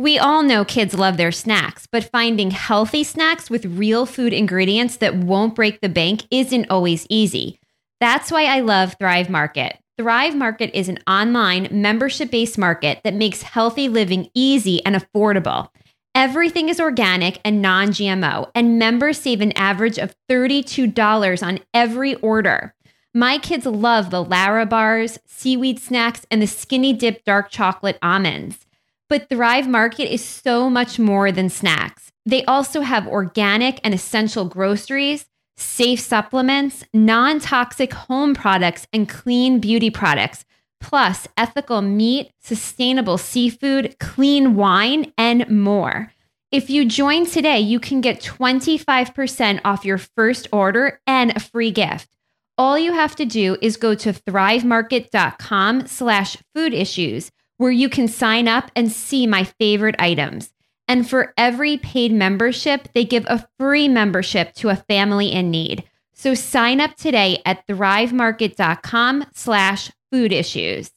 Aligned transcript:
We 0.00 0.18
all 0.18 0.42
know 0.42 0.64
kids 0.64 0.94
love 0.94 1.18
their 1.18 1.30
snacks, 1.30 1.86
but 1.86 2.04
finding 2.04 2.52
healthy 2.52 3.04
snacks 3.04 3.50
with 3.50 3.66
real 3.66 4.06
food 4.06 4.32
ingredients 4.32 4.96
that 4.96 5.14
won't 5.14 5.54
break 5.54 5.82
the 5.82 5.90
bank 5.90 6.22
isn't 6.30 6.70
always 6.70 7.06
easy. 7.10 7.60
That's 8.00 8.32
why 8.32 8.44
I 8.46 8.60
love 8.60 8.96
Thrive 8.98 9.28
Market. 9.28 9.78
Thrive 9.98 10.34
Market 10.34 10.70
is 10.72 10.88
an 10.88 11.00
online 11.06 11.68
membership 11.70 12.30
based 12.30 12.56
market 12.56 13.02
that 13.04 13.12
makes 13.12 13.42
healthy 13.42 13.90
living 13.90 14.30
easy 14.32 14.82
and 14.86 14.96
affordable. 14.96 15.68
Everything 16.14 16.70
is 16.70 16.80
organic 16.80 17.38
and 17.44 17.60
non 17.60 17.88
GMO, 17.88 18.50
and 18.54 18.78
members 18.78 19.20
save 19.20 19.42
an 19.42 19.52
average 19.52 19.98
of 19.98 20.16
$32 20.30 21.46
on 21.46 21.58
every 21.74 22.14
order. 22.14 22.74
My 23.12 23.36
kids 23.36 23.66
love 23.66 24.08
the 24.08 24.24
Lara 24.24 24.64
bars, 24.64 25.18
seaweed 25.26 25.78
snacks, 25.78 26.24
and 26.30 26.40
the 26.40 26.46
skinny 26.46 26.94
dip 26.94 27.22
dark 27.26 27.50
chocolate 27.50 27.98
almonds. 28.00 28.64
But 29.10 29.28
Thrive 29.28 29.66
Market 29.66 30.10
is 30.14 30.24
so 30.24 30.70
much 30.70 31.00
more 31.00 31.32
than 31.32 31.48
snacks. 31.48 32.12
They 32.24 32.44
also 32.44 32.82
have 32.82 33.08
organic 33.08 33.80
and 33.82 33.92
essential 33.92 34.44
groceries, 34.44 35.26
safe 35.56 35.98
supplements, 35.98 36.84
non 36.94 37.40
toxic 37.40 37.92
home 37.92 38.34
products, 38.34 38.86
and 38.92 39.08
clean 39.08 39.58
beauty 39.58 39.90
products, 39.90 40.44
plus 40.80 41.26
ethical 41.36 41.82
meat, 41.82 42.30
sustainable 42.40 43.18
seafood, 43.18 43.96
clean 43.98 44.54
wine, 44.54 45.12
and 45.18 45.50
more. 45.50 46.12
If 46.52 46.70
you 46.70 46.84
join 46.84 47.26
today, 47.26 47.58
you 47.58 47.80
can 47.80 48.00
get 48.00 48.22
25% 48.22 49.60
off 49.64 49.84
your 49.84 49.98
first 49.98 50.46
order 50.52 51.00
and 51.04 51.36
a 51.36 51.40
free 51.40 51.72
gift. 51.72 52.08
All 52.56 52.78
you 52.78 52.92
have 52.92 53.16
to 53.16 53.24
do 53.24 53.56
is 53.60 53.76
go 53.76 53.96
to 53.96 54.12
thrivemarket.com 54.12 55.88
slash 55.88 56.36
food 56.54 56.74
issues 56.74 57.32
where 57.60 57.70
you 57.70 57.90
can 57.90 58.08
sign 58.08 58.48
up 58.48 58.70
and 58.74 58.90
see 58.90 59.26
my 59.26 59.44
favorite 59.44 59.94
items. 59.98 60.50
And 60.88 61.06
for 61.06 61.34
every 61.36 61.76
paid 61.76 62.10
membership, 62.10 62.88
they 62.94 63.04
give 63.04 63.26
a 63.26 63.46
free 63.58 63.86
membership 63.86 64.54
to 64.54 64.70
a 64.70 64.76
family 64.76 65.30
in 65.30 65.50
need. 65.50 65.84
So 66.14 66.32
sign 66.32 66.80
up 66.80 66.96
today 66.96 67.42
at 67.44 67.66
thrivemarket.com 67.66 69.26
slash 69.34 69.90
food 70.10 70.32
issues. 70.32 70.90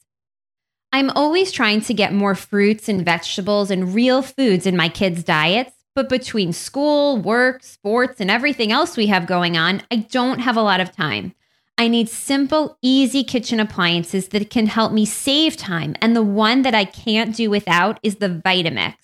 I'm 0.93 1.09
always 1.09 1.51
trying 1.51 1.81
to 1.81 1.93
get 1.93 2.13
more 2.13 2.33
fruits 2.33 2.87
and 2.87 3.03
vegetables 3.03 3.69
and 3.69 3.93
real 3.93 4.21
foods 4.21 4.65
in 4.65 4.77
my 4.77 4.87
kids' 4.87 5.25
diets, 5.25 5.73
but 5.95 6.07
between 6.07 6.53
school, 6.53 7.17
work, 7.17 7.61
sports, 7.61 8.21
and 8.21 8.31
everything 8.31 8.71
else 8.71 8.95
we 8.95 9.07
have 9.07 9.27
going 9.27 9.57
on, 9.57 9.81
I 9.91 9.97
don't 9.97 10.39
have 10.39 10.55
a 10.55 10.63
lot 10.63 10.79
of 10.79 10.95
time. 10.95 11.35
I 11.77 11.87
need 11.87 12.07
simple, 12.07 12.77
easy 12.81 13.23
kitchen 13.23 13.59
appliances 13.59 14.27
that 14.29 14.49
can 14.49 14.67
help 14.67 14.91
me 14.91 15.05
save 15.05 15.57
time. 15.57 15.95
And 16.01 16.15
the 16.15 16.23
one 16.23 16.61
that 16.61 16.75
I 16.75 16.85
can't 16.85 17.35
do 17.35 17.49
without 17.49 17.99
is 18.03 18.17
the 18.17 18.29
Vitamix. 18.29 18.95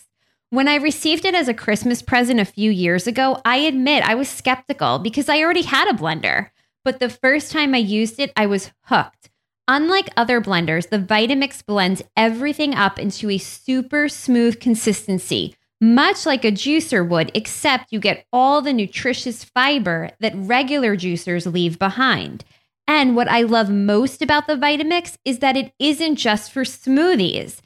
When 0.51 0.67
I 0.67 0.75
received 0.75 1.25
it 1.25 1.35
as 1.35 1.47
a 1.47 1.53
Christmas 1.53 2.01
present 2.01 2.39
a 2.39 2.45
few 2.45 2.71
years 2.71 3.07
ago, 3.07 3.41
I 3.43 3.57
admit 3.57 4.07
I 4.07 4.15
was 4.15 4.29
skeptical 4.29 4.99
because 4.99 5.29
I 5.29 5.41
already 5.41 5.63
had 5.63 5.89
a 5.89 5.97
blender. 5.97 6.49
But 6.85 6.99
the 6.99 7.09
first 7.09 7.51
time 7.51 7.73
I 7.73 7.79
used 7.79 8.19
it, 8.19 8.31
I 8.35 8.45
was 8.45 8.71
hooked. 8.83 9.29
Unlike 9.67 10.09
other 10.17 10.41
blenders, 10.41 10.89
the 10.89 10.97
Vitamix 10.97 11.63
blends 11.63 12.01
everything 12.17 12.73
up 12.73 12.97
into 12.97 13.29
a 13.29 13.37
super 13.37 14.09
smooth 14.09 14.59
consistency, 14.59 15.55
much 15.79 16.25
like 16.25 16.43
a 16.43 16.51
juicer 16.51 17.07
would, 17.07 17.31
except 17.35 17.91
you 17.91 17.99
get 17.99 18.25
all 18.33 18.61
the 18.61 18.73
nutritious 18.73 19.43
fiber 19.43 20.09
that 20.19 20.33
regular 20.35 20.95
juicers 20.95 21.51
leave 21.51 21.77
behind. 21.77 22.43
And 22.89 23.15
what 23.15 23.27
I 23.27 23.43
love 23.43 23.69
most 23.69 24.23
about 24.23 24.47
the 24.47 24.55
Vitamix 24.55 25.15
is 25.23 25.39
that 25.39 25.55
it 25.55 25.71
isn't 25.77 26.15
just 26.15 26.51
for 26.51 26.63
smoothies. 26.63 27.59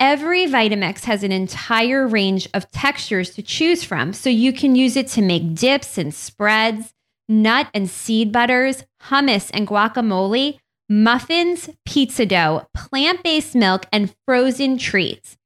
Every 0.00 0.46
Vitamix 0.46 1.04
has 1.04 1.22
an 1.22 1.32
entire 1.32 2.08
range 2.08 2.48
of 2.54 2.70
textures 2.70 3.28
to 3.34 3.42
choose 3.42 3.84
from, 3.84 4.14
so 4.14 4.30
you 4.30 4.54
can 4.54 4.74
use 4.74 4.96
it 4.96 5.08
to 5.08 5.20
make 5.20 5.54
dips 5.54 5.98
and 5.98 6.14
spreads, 6.14 6.94
nut 7.28 7.68
and 7.74 7.90
seed 7.90 8.32
butters, 8.32 8.84
hummus 9.02 9.50
and 9.52 9.68
guacamole, 9.68 10.58
muffins, 10.88 11.68
pizza 11.84 12.24
dough, 12.24 12.66
plant 12.72 13.22
based 13.22 13.54
milk, 13.54 13.84
and 13.92 14.14
frozen 14.24 14.78
treats. 14.78 15.36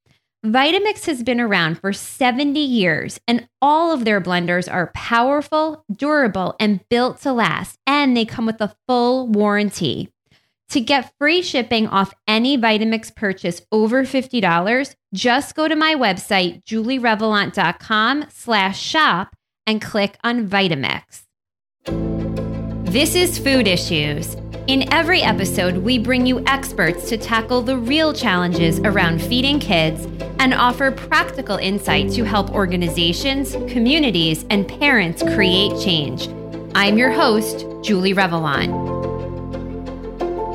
Vitamix 0.44 1.06
has 1.06 1.22
been 1.22 1.40
around 1.40 1.80
for 1.80 1.94
70 1.94 2.60
years, 2.60 3.18
and 3.26 3.48
all 3.62 3.92
of 3.92 4.04
their 4.04 4.20
blenders 4.20 4.70
are 4.70 4.92
powerful, 4.94 5.86
durable, 5.90 6.54
and 6.60 6.86
built 6.90 7.22
to 7.22 7.32
last, 7.32 7.78
and 7.86 8.14
they 8.14 8.26
come 8.26 8.44
with 8.44 8.60
a 8.60 8.76
full 8.86 9.26
warranty. 9.26 10.10
To 10.70 10.82
get 10.82 11.14
free 11.18 11.40
shipping 11.40 11.86
off 11.86 12.12
any 12.28 12.58
Vitamix 12.58 13.14
purchase 13.14 13.62
over 13.72 14.04
$50, 14.04 14.94
just 15.14 15.54
go 15.54 15.66
to 15.66 15.76
my 15.76 15.94
website, 15.94 16.62
julierevelant.com 16.64 18.26
slash 18.28 18.78
shop 18.78 19.34
and 19.66 19.80
click 19.80 20.18
on 20.22 20.46
Vitamix. 20.46 21.22
This 22.84 23.14
is 23.14 23.38
Food 23.38 23.66
Issues. 23.66 24.36
In 24.66 24.90
every 24.94 25.20
episode, 25.20 25.76
we 25.76 25.98
bring 25.98 26.24
you 26.24 26.42
experts 26.46 27.10
to 27.10 27.18
tackle 27.18 27.60
the 27.60 27.76
real 27.76 28.14
challenges 28.14 28.78
around 28.78 29.20
feeding 29.20 29.60
kids 29.60 30.06
and 30.38 30.54
offer 30.54 30.90
practical 30.90 31.58
insight 31.58 32.10
to 32.12 32.24
help 32.24 32.50
organizations, 32.54 33.52
communities, 33.70 34.46
and 34.48 34.66
parents 34.66 35.22
create 35.22 35.78
change. 35.82 36.28
I'm 36.74 36.96
your 36.96 37.10
host, 37.10 37.66
Julie 37.82 38.14
Revelant. 38.14 38.72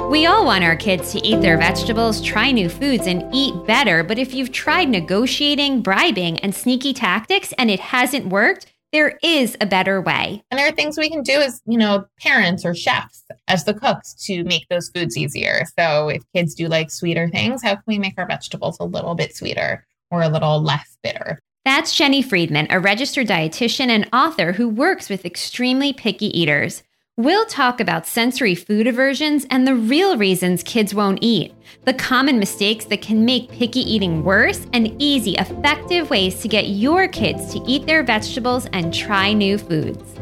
We 0.10 0.26
all 0.26 0.44
want 0.44 0.64
our 0.64 0.76
kids 0.76 1.12
to 1.12 1.24
eat 1.24 1.42
their 1.42 1.60
vegetables, 1.60 2.20
try 2.20 2.50
new 2.50 2.68
foods, 2.68 3.06
and 3.06 3.24
eat 3.32 3.54
better, 3.68 4.04
but 4.04 4.18
if 4.18 4.34
you've 4.34 4.52
tried 4.52 4.90
negotiating, 4.90 5.84
bribing, 5.84 6.40
and 6.40 6.56
sneaky 6.56 6.96
tactics 6.96 7.54
and 7.60 7.70
it 7.70 7.80
hasn't 7.80 8.26
worked, 8.26 8.69
there 8.92 9.20
is 9.22 9.56
a 9.62 9.66
better 9.66 10.02
way. 10.02 10.44
And 10.50 10.60
there 10.60 10.68
are 10.68 10.74
things 10.74 10.98
we 10.98 11.10
can 11.10 11.22
do 11.22 11.34
as, 11.34 11.62
you 11.66 11.78
know, 11.78 12.06
parents 12.20 12.66
or 12.66 12.74
chefs 12.74 13.24
as 13.48 13.66
the 13.66 13.74
cooks 13.74 14.14
to 14.26 14.44
make 14.44 14.68
those 14.70 14.90
foods 14.90 15.18
easier. 15.18 15.64
So 15.78 16.10
if 16.10 16.24
kids 16.34 16.56
do 16.56 16.68
like 16.68 16.90
sweeter 16.90 17.30
things, 17.30 17.62
how 17.62 17.76
can 17.76 17.84
we 17.86 18.00
make 18.00 18.16
our 18.18 18.26
vegetables 18.26 18.78
a 18.80 18.86
little 18.86 19.16
bit 19.16 19.36
sweeter 19.36 19.86
or 20.10 20.22
a 20.22 20.30
little 20.30 20.62
less 20.62 20.98
bitter? 21.04 21.40
That's 21.66 21.96
Jenny 21.96 22.22
Friedman, 22.22 22.68
a 22.70 22.80
registered 22.80 23.28
dietitian 23.28 23.90
and 23.90 24.10
author 24.12 24.54
who 24.54 24.68
works 24.68 25.10
with 25.10 25.26
extremely 25.26 25.94
picky 25.94 26.38
eaters. 26.40 26.82
We'll 27.20 27.46
talk 27.48 27.82
about 27.82 28.08
sensory 28.08 28.56
food 28.56 28.88
aversions 28.88 29.46
and 29.50 29.68
the 29.68 29.76
real 29.76 30.18
reasons 30.18 30.64
kids 30.64 30.96
won't 30.96 31.20
eat, 31.22 31.54
the 31.84 31.94
common 31.94 32.40
mistakes 32.40 32.86
that 32.86 33.02
can 33.02 33.26
make 33.26 33.52
picky 33.52 33.82
eating 33.82 34.24
worse, 34.24 34.66
and 34.72 34.96
easy, 35.02 35.34
effective 35.34 36.10
ways 36.10 36.40
to 36.40 36.48
get 36.48 36.70
your 36.70 37.10
kids 37.10 37.52
to 37.52 37.62
eat 37.68 37.86
their 37.86 38.04
vegetables 38.04 38.68
and 38.68 38.94
try 38.94 39.34
new 39.34 39.58
foods. 39.58 40.14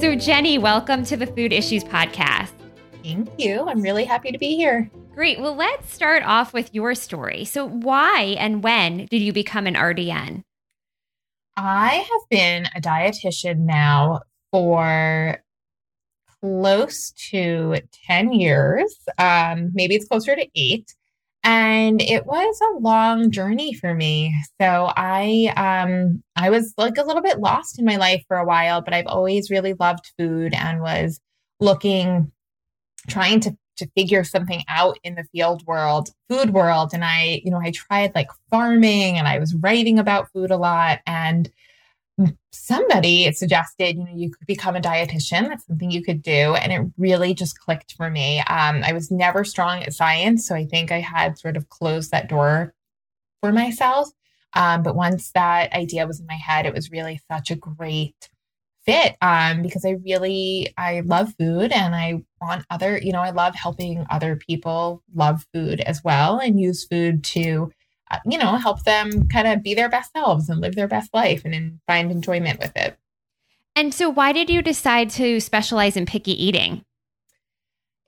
So, 0.00 0.14
Jenny, 0.14 0.56
welcome 0.56 1.04
to 1.04 1.16
the 1.18 1.26
Food 1.26 1.52
Issues 1.52 1.84
Podcast. 1.84 2.52
Thank 3.04 3.28
you. 3.36 3.68
I'm 3.68 3.82
really 3.82 4.06
happy 4.06 4.32
to 4.32 4.38
be 4.38 4.56
here. 4.56 4.90
Great. 5.14 5.38
Well, 5.38 5.56
let's 5.56 5.92
start 5.92 6.22
off 6.22 6.54
with 6.54 6.74
your 6.74 6.94
story. 6.94 7.44
So, 7.44 7.68
why 7.68 8.34
and 8.38 8.64
when 8.64 9.08
did 9.10 9.20
you 9.20 9.34
become 9.34 9.66
an 9.66 9.74
RDN? 9.74 10.42
I 11.54 11.96
have 11.96 12.28
been 12.30 12.64
a 12.74 12.80
dietitian 12.80 13.58
now 13.58 14.20
for 14.50 15.42
close 16.40 17.12
to 17.30 17.80
10 18.06 18.32
years. 18.32 18.96
Um, 19.18 19.70
maybe 19.74 19.94
it's 19.94 20.08
closer 20.08 20.36
to 20.36 20.46
eight. 20.54 20.94
And 21.42 22.02
it 22.02 22.26
was 22.26 22.60
a 22.60 22.78
long 22.80 23.30
journey 23.30 23.72
for 23.72 23.94
me. 23.94 24.34
So 24.60 24.90
I 24.96 25.52
um 25.56 26.22
I 26.34 26.50
was 26.50 26.74
like 26.76 26.96
a 26.98 27.04
little 27.04 27.22
bit 27.22 27.38
lost 27.38 27.78
in 27.78 27.84
my 27.84 27.96
life 27.96 28.24
for 28.26 28.36
a 28.36 28.44
while, 28.44 28.82
but 28.82 28.92
I've 28.92 29.06
always 29.06 29.48
really 29.48 29.74
loved 29.74 30.10
food 30.18 30.54
and 30.54 30.80
was 30.80 31.20
looking 31.60 32.32
trying 33.08 33.40
to 33.40 33.56
to 33.76 33.86
figure 33.96 34.24
something 34.24 34.62
out 34.68 34.98
in 35.04 35.14
the 35.14 35.24
field 35.32 35.64
world, 35.66 36.10
food 36.28 36.50
world. 36.50 36.90
And 36.92 37.04
I, 37.04 37.42
you 37.44 37.50
know, 37.50 37.60
I 37.62 37.70
tried 37.70 38.14
like 38.14 38.30
farming 38.50 39.18
and 39.18 39.28
I 39.28 39.38
was 39.38 39.54
writing 39.54 39.98
about 39.98 40.32
food 40.32 40.50
a 40.50 40.56
lot. 40.56 41.00
And 41.06 41.50
somebody 42.52 43.30
suggested, 43.32 43.96
you 43.96 44.04
know, 44.04 44.14
you 44.14 44.30
could 44.30 44.46
become 44.46 44.76
a 44.76 44.80
dietitian. 44.80 45.48
That's 45.48 45.66
something 45.66 45.90
you 45.90 46.02
could 46.02 46.22
do. 46.22 46.54
And 46.54 46.72
it 46.72 46.92
really 46.96 47.34
just 47.34 47.58
clicked 47.58 47.94
for 47.96 48.10
me. 48.10 48.38
Um, 48.40 48.82
I 48.84 48.92
was 48.92 49.10
never 49.10 49.44
strong 49.44 49.82
at 49.82 49.92
science. 49.92 50.46
So 50.46 50.54
I 50.54 50.64
think 50.64 50.90
I 50.90 51.00
had 51.00 51.38
sort 51.38 51.56
of 51.56 51.68
closed 51.68 52.10
that 52.10 52.28
door 52.28 52.74
for 53.40 53.52
myself. 53.52 54.08
Um, 54.54 54.82
but 54.82 54.96
once 54.96 55.30
that 55.32 55.72
idea 55.72 56.06
was 56.06 56.20
in 56.20 56.26
my 56.26 56.34
head, 56.34 56.64
it 56.66 56.74
was 56.74 56.90
really 56.90 57.20
such 57.30 57.50
a 57.50 57.56
great 57.56 58.30
fit 58.86 59.16
um, 59.20 59.62
because 59.62 59.84
I 59.84 59.96
really 60.04 60.72
I 60.78 61.00
love 61.00 61.34
food 61.38 61.72
and 61.72 61.94
I 61.94 62.22
want 62.40 62.64
other 62.70 62.98
you 62.98 63.12
know 63.12 63.20
I 63.20 63.30
love 63.30 63.54
helping 63.56 64.06
other 64.10 64.36
people 64.36 65.02
love 65.12 65.44
food 65.52 65.80
as 65.80 66.02
well 66.04 66.38
and 66.38 66.60
use 66.60 66.86
food 66.86 67.24
to 67.24 67.72
you 68.24 68.38
know, 68.38 68.56
help 68.56 68.84
them 68.84 69.28
kind 69.28 69.48
of 69.48 69.62
be 69.62 69.74
their 69.74 69.88
best 69.88 70.12
selves 70.12 70.48
and 70.48 70.60
live 70.60 70.74
their 70.74 70.88
best 70.88 71.12
life 71.12 71.42
and, 71.44 71.80
find 71.86 72.10
enjoyment 72.10 72.58
with 72.58 72.72
it. 72.76 72.96
And 73.74 73.92
so, 73.92 74.08
why 74.08 74.32
did 74.32 74.48
you 74.48 74.62
decide 74.62 75.10
to 75.10 75.40
specialize 75.40 75.96
in 75.96 76.06
picky 76.06 76.32
eating? 76.42 76.82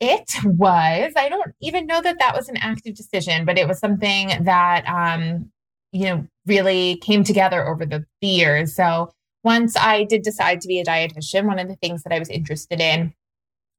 It 0.00 0.30
was. 0.44 1.12
I 1.16 1.28
don't 1.28 1.54
even 1.60 1.86
know 1.86 2.00
that 2.00 2.18
that 2.20 2.34
was 2.34 2.48
an 2.48 2.56
active 2.58 2.94
decision, 2.94 3.44
but 3.44 3.58
it 3.58 3.66
was 3.66 3.78
something 3.78 4.32
that, 4.44 4.86
um, 4.88 5.50
you 5.92 6.04
know, 6.04 6.26
really 6.46 6.96
came 6.96 7.24
together 7.24 7.66
over 7.66 7.84
the 7.84 8.04
years. 8.20 8.74
So 8.74 9.12
once 9.42 9.76
I 9.76 10.04
did 10.04 10.22
decide 10.22 10.60
to 10.60 10.68
be 10.68 10.80
a 10.80 10.84
dietitian, 10.84 11.46
one 11.46 11.58
of 11.58 11.68
the 11.68 11.76
things 11.76 12.02
that 12.04 12.12
I 12.12 12.18
was 12.18 12.28
interested 12.28 12.80
in 12.80 13.12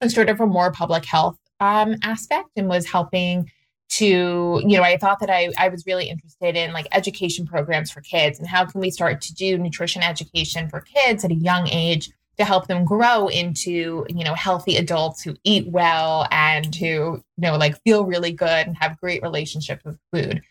was 0.02 0.14
sort 0.14 0.30
of 0.30 0.40
a 0.40 0.48
more 0.48 0.72
public 0.72 1.06
health 1.06 1.38
um, 1.60 1.96
aspect 2.04 2.50
and 2.56 2.68
was 2.68 2.90
helping 2.90 3.52
to 3.90 4.62
you 4.66 4.78
know 4.78 4.84
i 4.84 4.98
thought 4.98 5.20
that 5.20 5.30
I, 5.30 5.50
I 5.58 5.70
was 5.70 5.86
really 5.86 6.10
interested 6.10 6.56
in 6.56 6.74
like 6.74 6.88
education 6.92 7.46
programs 7.46 7.92
for 7.92 8.02
kids 8.02 8.40
and 8.40 8.48
how 8.48 8.66
can 8.66 8.82
we 8.82 8.92
start 8.92 9.20
to 9.22 9.34
do 9.34 9.58
nutrition 9.58 10.04
education 10.04 10.70
for 10.70 10.82
kids 10.82 11.26
at 11.26 11.32
a 11.32 11.36
young 11.36 11.68
age 11.68 12.12
to 12.38 12.46
help 12.46 12.68
them 12.68 12.86
grow 12.86 13.28
into 13.28 14.06
you 14.08 14.24
know 14.24 14.34
healthy 14.34 14.78
adults 14.78 15.22
who 15.22 15.36
eat 15.44 15.68
well 15.68 16.28
and 16.32 16.74
who 16.76 16.86
you 16.86 17.24
know 17.38 17.58
like 17.58 17.82
feel 17.84 18.06
really 18.06 18.32
good 18.32 18.68
and 18.68 18.78
have 18.78 19.00
great 19.00 19.22
relationships 19.22 19.84
with 19.84 20.00
food. 20.14 20.42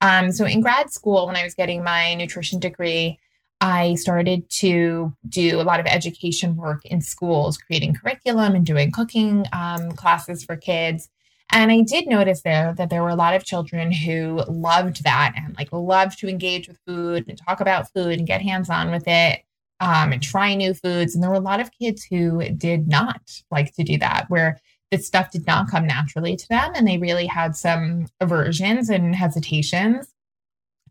Um, 0.00 0.30
so 0.30 0.44
in 0.44 0.60
grad 0.60 0.92
school 0.92 1.26
when 1.26 1.36
i 1.36 1.42
was 1.42 1.54
getting 1.54 1.82
my 1.82 2.14
nutrition 2.14 2.60
degree 2.60 3.18
i 3.60 3.94
started 3.96 4.48
to 4.50 5.12
do 5.28 5.60
a 5.60 5.62
lot 5.62 5.80
of 5.80 5.86
education 5.86 6.54
work 6.54 6.84
in 6.84 7.00
schools 7.00 7.58
creating 7.58 7.94
curriculum 7.94 8.54
and 8.54 8.64
doing 8.64 8.92
cooking 8.92 9.44
um, 9.52 9.90
classes 9.92 10.44
for 10.44 10.56
kids 10.56 11.08
and 11.50 11.72
I 11.72 11.80
did 11.80 12.06
notice 12.06 12.42
there 12.42 12.74
that 12.76 12.90
there 12.90 13.02
were 13.02 13.08
a 13.08 13.16
lot 13.16 13.34
of 13.34 13.44
children 13.44 13.90
who 13.90 14.42
loved 14.48 15.04
that 15.04 15.32
and 15.36 15.56
like 15.56 15.72
loved 15.72 16.18
to 16.18 16.28
engage 16.28 16.68
with 16.68 16.78
food 16.86 17.24
and 17.28 17.38
talk 17.38 17.60
about 17.60 17.92
food 17.92 18.18
and 18.18 18.26
get 18.26 18.42
hands 18.42 18.68
on 18.68 18.90
with 18.90 19.04
it 19.06 19.42
um, 19.80 20.12
and 20.12 20.22
try 20.22 20.54
new 20.54 20.74
foods. 20.74 21.14
And 21.14 21.22
there 21.22 21.30
were 21.30 21.36
a 21.36 21.40
lot 21.40 21.60
of 21.60 21.70
kids 21.72 22.04
who 22.04 22.48
did 22.50 22.86
not 22.88 23.42
like 23.50 23.74
to 23.74 23.84
do 23.84 23.96
that, 23.98 24.26
where 24.28 24.60
this 24.90 25.06
stuff 25.06 25.30
did 25.30 25.46
not 25.46 25.70
come 25.70 25.86
naturally 25.86 26.36
to 26.36 26.48
them 26.48 26.72
and 26.74 26.86
they 26.86 26.98
really 26.98 27.26
had 27.26 27.56
some 27.56 28.06
aversions 28.20 28.90
and 28.90 29.14
hesitations. 29.14 30.12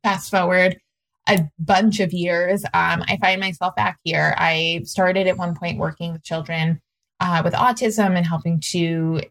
Fast 0.04 0.32
forward 0.32 0.80
a 1.28 1.50
bunch 1.60 2.00
of 2.00 2.14
years, 2.14 2.64
um, 2.74 3.04
I 3.08 3.18
find 3.22 3.42
myself 3.42 3.76
back 3.76 4.00
here. 4.04 4.34
I 4.38 4.82
started 4.86 5.28
at 5.28 5.38
one 5.38 5.56
point 5.56 5.78
working 5.78 6.14
with 6.14 6.24
children 6.24 6.80
uh, 7.20 7.42
with 7.44 7.54
autism 7.54 8.16
and 8.16 8.26
helping 8.26 8.62
to 8.72 9.22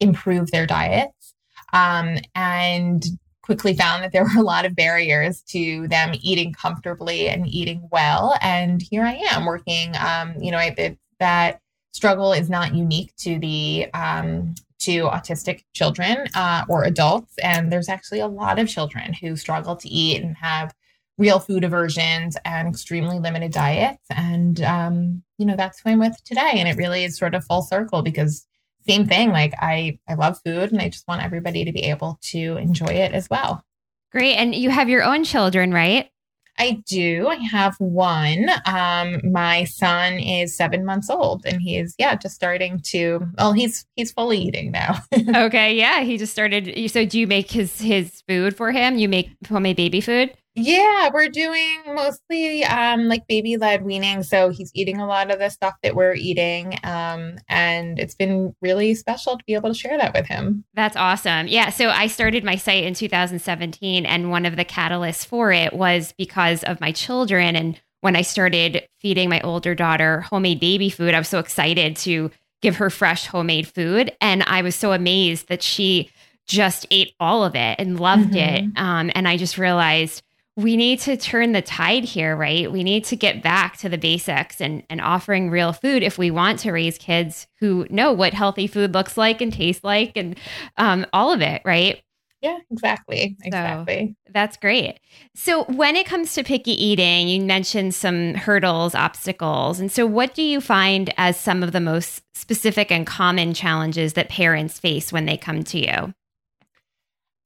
improve 0.00 0.50
their 0.50 0.66
diets 0.66 1.34
um, 1.72 2.18
and 2.34 3.04
quickly 3.42 3.74
found 3.74 4.02
that 4.02 4.12
there 4.12 4.24
were 4.24 4.40
a 4.40 4.42
lot 4.42 4.66
of 4.66 4.74
barriers 4.74 5.42
to 5.42 5.86
them 5.88 6.12
eating 6.20 6.52
comfortably 6.52 7.28
and 7.28 7.46
eating 7.46 7.88
well. 7.92 8.36
And 8.42 8.82
here 8.82 9.04
i 9.04 9.14
am 9.30 9.46
working 9.46 9.94
um, 9.96 10.34
you 10.40 10.50
know 10.50 10.58
I, 10.58 10.96
that 11.20 11.60
struggle 11.92 12.32
is 12.32 12.50
not 12.50 12.74
unique 12.74 13.14
to 13.16 13.38
the 13.38 13.86
um, 13.94 14.54
to 14.80 15.04
autistic 15.04 15.64
children 15.72 16.26
uh, 16.34 16.64
or 16.68 16.84
adults. 16.84 17.34
And 17.42 17.72
there's 17.72 17.88
actually 17.88 18.20
a 18.20 18.26
lot 18.26 18.58
of 18.58 18.68
children 18.68 19.14
who 19.14 19.34
struggle 19.36 19.76
to 19.76 19.88
eat 19.88 20.22
and 20.22 20.36
have 20.36 20.74
real 21.18 21.38
food 21.38 21.64
aversions 21.64 22.36
and 22.44 22.68
extremely 22.68 23.18
limited 23.18 23.52
diets. 23.52 24.04
And 24.10 24.60
um, 24.62 25.22
you 25.38 25.46
know 25.46 25.56
that's 25.56 25.80
who 25.80 25.90
i'm 25.90 25.98
with 25.98 26.22
today. 26.24 26.52
And 26.54 26.68
it 26.68 26.76
really 26.76 27.04
is 27.04 27.16
sort 27.16 27.34
of 27.34 27.44
full 27.44 27.62
circle 27.62 28.02
because 28.02 28.46
same 28.88 29.06
thing. 29.06 29.30
Like 29.30 29.54
I, 29.58 29.98
I 30.08 30.14
love 30.14 30.40
food 30.44 30.72
and 30.72 30.80
I 30.80 30.88
just 30.88 31.06
want 31.08 31.22
everybody 31.22 31.64
to 31.64 31.72
be 31.72 31.84
able 31.84 32.18
to 32.30 32.56
enjoy 32.56 32.86
it 32.86 33.12
as 33.12 33.28
well. 33.30 33.64
Great. 34.12 34.34
And 34.34 34.54
you 34.54 34.70
have 34.70 34.88
your 34.88 35.02
own 35.02 35.24
children, 35.24 35.72
right? 35.72 36.10
I 36.58 36.82
do. 36.86 37.28
I 37.28 37.36
have 37.36 37.76
one. 37.78 38.48
Um, 38.64 39.20
my 39.30 39.64
son 39.64 40.14
is 40.14 40.56
seven 40.56 40.84
months 40.84 41.10
old, 41.10 41.44
and 41.44 41.60
he 41.60 41.76
is 41.76 41.94
yeah 41.98 42.14
just 42.14 42.34
starting 42.34 42.80
to. 42.86 43.20
Well, 43.36 43.52
he's 43.52 43.84
he's 43.94 44.12
fully 44.12 44.38
eating 44.38 44.70
now. 44.70 45.02
okay, 45.36 45.74
yeah, 45.74 46.00
he 46.00 46.16
just 46.16 46.32
started. 46.32 46.90
So, 46.90 47.04
do 47.04 47.18
you 47.18 47.26
make 47.26 47.50
his 47.50 47.80
his 47.80 48.22
food 48.26 48.56
for 48.56 48.72
him? 48.72 48.96
You 48.96 49.08
make 49.08 49.30
homemade 49.46 49.76
baby 49.76 50.00
food? 50.00 50.34
Yeah, 50.56 51.10
we're 51.12 51.28
doing 51.28 51.82
mostly 51.86 52.64
um, 52.64 53.08
like 53.08 53.26
baby 53.28 53.58
led 53.58 53.84
weaning. 53.84 54.22
So 54.22 54.48
he's 54.48 54.70
eating 54.74 54.98
a 54.98 55.06
lot 55.06 55.30
of 55.30 55.38
the 55.38 55.50
stuff 55.50 55.74
that 55.82 55.94
we're 55.94 56.14
eating. 56.14 56.78
Um, 56.82 57.36
and 57.48 57.98
it's 57.98 58.14
been 58.14 58.54
really 58.62 58.94
special 58.94 59.36
to 59.36 59.44
be 59.46 59.54
able 59.54 59.68
to 59.68 59.78
share 59.78 59.98
that 59.98 60.14
with 60.14 60.26
him. 60.26 60.64
That's 60.74 60.96
awesome. 60.96 61.46
Yeah. 61.46 61.68
So 61.68 61.90
I 61.90 62.06
started 62.06 62.42
my 62.42 62.56
site 62.56 62.84
in 62.84 62.94
2017, 62.94 64.06
and 64.06 64.30
one 64.30 64.46
of 64.46 64.56
the 64.56 64.64
catalysts 64.64 65.26
for 65.26 65.52
it 65.52 65.74
was 65.74 66.14
because 66.16 66.64
of 66.64 66.80
my 66.80 66.90
children. 66.90 67.54
And 67.54 67.78
when 68.00 68.16
I 68.16 68.22
started 68.22 68.88
feeding 68.98 69.28
my 69.28 69.42
older 69.42 69.74
daughter 69.74 70.22
homemade 70.22 70.60
baby 70.60 70.88
food, 70.88 71.12
I 71.14 71.18
was 71.18 71.28
so 71.28 71.38
excited 71.38 71.96
to 71.96 72.30
give 72.62 72.76
her 72.76 72.88
fresh 72.88 73.26
homemade 73.26 73.68
food. 73.68 74.16
And 74.22 74.42
I 74.44 74.62
was 74.62 74.74
so 74.74 74.92
amazed 74.92 75.48
that 75.48 75.62
she 75.62 76.10
just 76.46 76.86
ate 76.90 77.12
all 77.20 77.44
of 77.44 77.54
it 77.54 77.76
and 77.78 78.00
loved 78.00 78.32
mm-hmm. 78.32 78.70
it. 78.70 78.78
Um, 78.78 79.10
and 79.14 79.26
I 79.28 79.36
just 79.36 79.58
realized, 79.58 80.22
we 80.56 80.76
need 80.76 81.00
to 81.00 81.18
turn 81.18 81.52
the 81.52 81.60
tide 81.60 82.04
here, 82.04 82.34
right? 82.34 82.72
We 82.72 82.82
need 82.82 83.04
to 83.06 83.16
get 83.16 83.42
back 83.42 83.76
to 83.78 83.90
the 83.90 83.98
basics 83.98 84.60
and, 84.60 84.82
and 84.88 85.02
offering 85.02 85.50
real 85.50 85.74
food 85.74 86.02
if 86.02 86.16
we 86.16 86.30
want 86.30 86.60
to 86.60 86.72
raise 86.72 86.96
kids 86.96 87.46
who 87.60 87.86
know 87.90 88.12
what 88.12 88.32
healthy 88.32 88.66
food 88.66 88.94
looks 88.94 89.18
like 89.18 89.42
and 89.42 89.52
tastes 89.52 89.84
like 89.84 90.16
and 90.16 90.38
um, 90.78 91.04
all 91.12 91.30
of 91.30 91.42
it, 91.42 91.60
right? 91.64 92.02
Yeah, 92.40 92.58
exactly. 92.70 93.36
Exactly. 93.42 94.14
So 94.26 94.32
that's 94.32 94.56
great. 94.56 95.00
So, 95.34 95.64
when 95.64 95.96
it 95.96 96.06
comes 96.06 96.34
to 96.34 96.44
picky 96.44 96.72
eating, 96.72 97.28
you 97.28 97.40
mentioned 97.42 97.94
some 97.94 98.34
hurdles, 98.34 98.94
obstacles. 98.94 99.80
And 99.80 99.90
so, 99.90 100.06
what 100.06 100.34
do 100.34 100.42
you 100.42 100.60
find 100.60 101.12
as 101.16 101.40
some 101.40 101.62
of 101.62 101.72
the 101.72 101.80
most 101.80 102.22
specific 102.34 102.92
and 102.92 103.06
common 103.06 103.54
challenges 103.54 104.12
that 104.12 104.28
parents 104.28 104.78
face 104.78 105.12
when 105.12 105.24
they 105.24 105.36
come 105.36 105.64
to 105.64 105.78
you? 105.78 106.14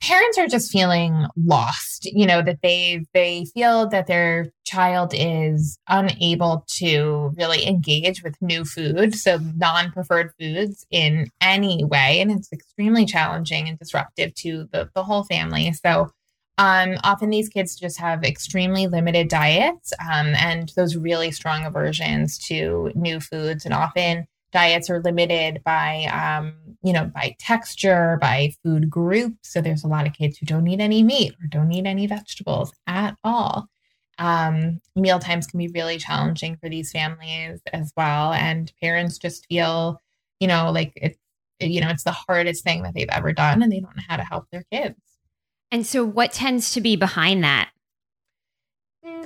Parents 0.02 0.38
are 0.38 0.46
just 0.46 0.72
feeling 0.72 1.26
lost 1.36 2.06
you 2.06 2.26
know 2.26 2.40
that 2.40 2.60
they 2.62 3.04
they 3.12 3.44
feel 3.52 3.88
that 3.88 4.06
their 4.06 4.50
child 4.64 5.12
is 5.14 5.78
unable 5.88 6.64
to 6.68 7.34
really 7.36 7.66
engage 7.66 8.22
with 8.22 8.40
new 8.40 8.64
food 8.64 9.14
so 9.14 9.38
non-preferred 9.56 10.32
foods 10.38 10.86
in 10.90 11.28
any 11.40 11.84
way 11.84 12.20
and 12.20 12.30
it's 12.30 12.52
extremely 12.52 13.04
challenging 13.04 13.68
and 13.68 13.78
disruptive 13.78 14.34
to 14.34 14.68
the, 14.72 14.90
the 14.94 15.02
whole 15.02 15.24
family. 15.24 15.72
So 15.72 16.10
um, 16.58 16.96
often 17.04 17.30
these 17.30 17.48
kids 17.48 17.76
just 17.76 17.98
have 18.00 18.22
extremely 18.22 18.86
limited 18.86 19.28
diets 19.28 19.92
um, 20.00 20.34
and 20.34 20.70
those 20.76 20.96
really 20.96 21.30
strong 21.30 21.64
aversions 21.64 22.38
to 22.46 22.92
new 22.94 23.18
foods 23.18 23.64
and 23.64 23.72
often 23.72 24.26
diets 24.52 24.90
are 24.90 25.00
limited 25.00 25.62
by 25.64 26.04
um, 26.04 26.54
you 26.82 26.92
know 26.92 27.10
by 27.14 27.36
texture 27.38 28.18
by 28.20 28.52
food 28.62 28.90
group. 28.90 29.34
So 29.42 29.60
there's 29.60 29.84
a 29.84 29.88
lot 29.88 30.06
of 30.06 30.12
kids 30.12 30.38
who 30.38 30.46
don't 30.46 30.66
eat 30.66 30.80
any 30.80 31.02
meat 31.02 31.32
or 31.42 31.46
don't 31.46 31.72
eat 31.72 31.86
any 31.86 32.06
vegetables 32.06 32.72
at 32.86 33.16
all. 33.24 33.68
Um, 34.18 34.80
meal 34.96 35.18
times 35.18 35.46
can 35.46 35.58
be 35.58 35.68
really 35.68 35.96
challenging 35.96 36.56
for 36.56 36.68
these 36.68 36.92
families 36.92 37.60
as 37.72 37.92
well. 37.96 38.32
And 38.32 38.72
parents 38.80 39.18
just 39.18 39.46
feel 39.46 40.00
you 40.40 40.48
know 40.48 40.70
like 40.72 40.92
it's 40.96 41.18
you 41.60 41.80
know 41.80 41.88
it's 41.88 42.04
the 42.04 42.10
hardest 42.10 42.64
thing 42.64 42.82
that 42.82 42.94
they've 42.94 43.08
ever 43.10 43.32
done 43.32 43.62
and 43.62 43.70
they 43.70 43.80
don't 43.80 43.96
know 43.96 44.02
how 44.08 44.16
to 44.16 44.24
help 44.24 44.46
their 44.50 44.64
kids. 44.72 44.96
And 45.72 45.86
so 45.86 46.04
what 46.04 46.32
tends 46.32 46.72
to 46.72 46.80
be 46.80 46.96
behind 46.96 47.44
that 47.44 47.70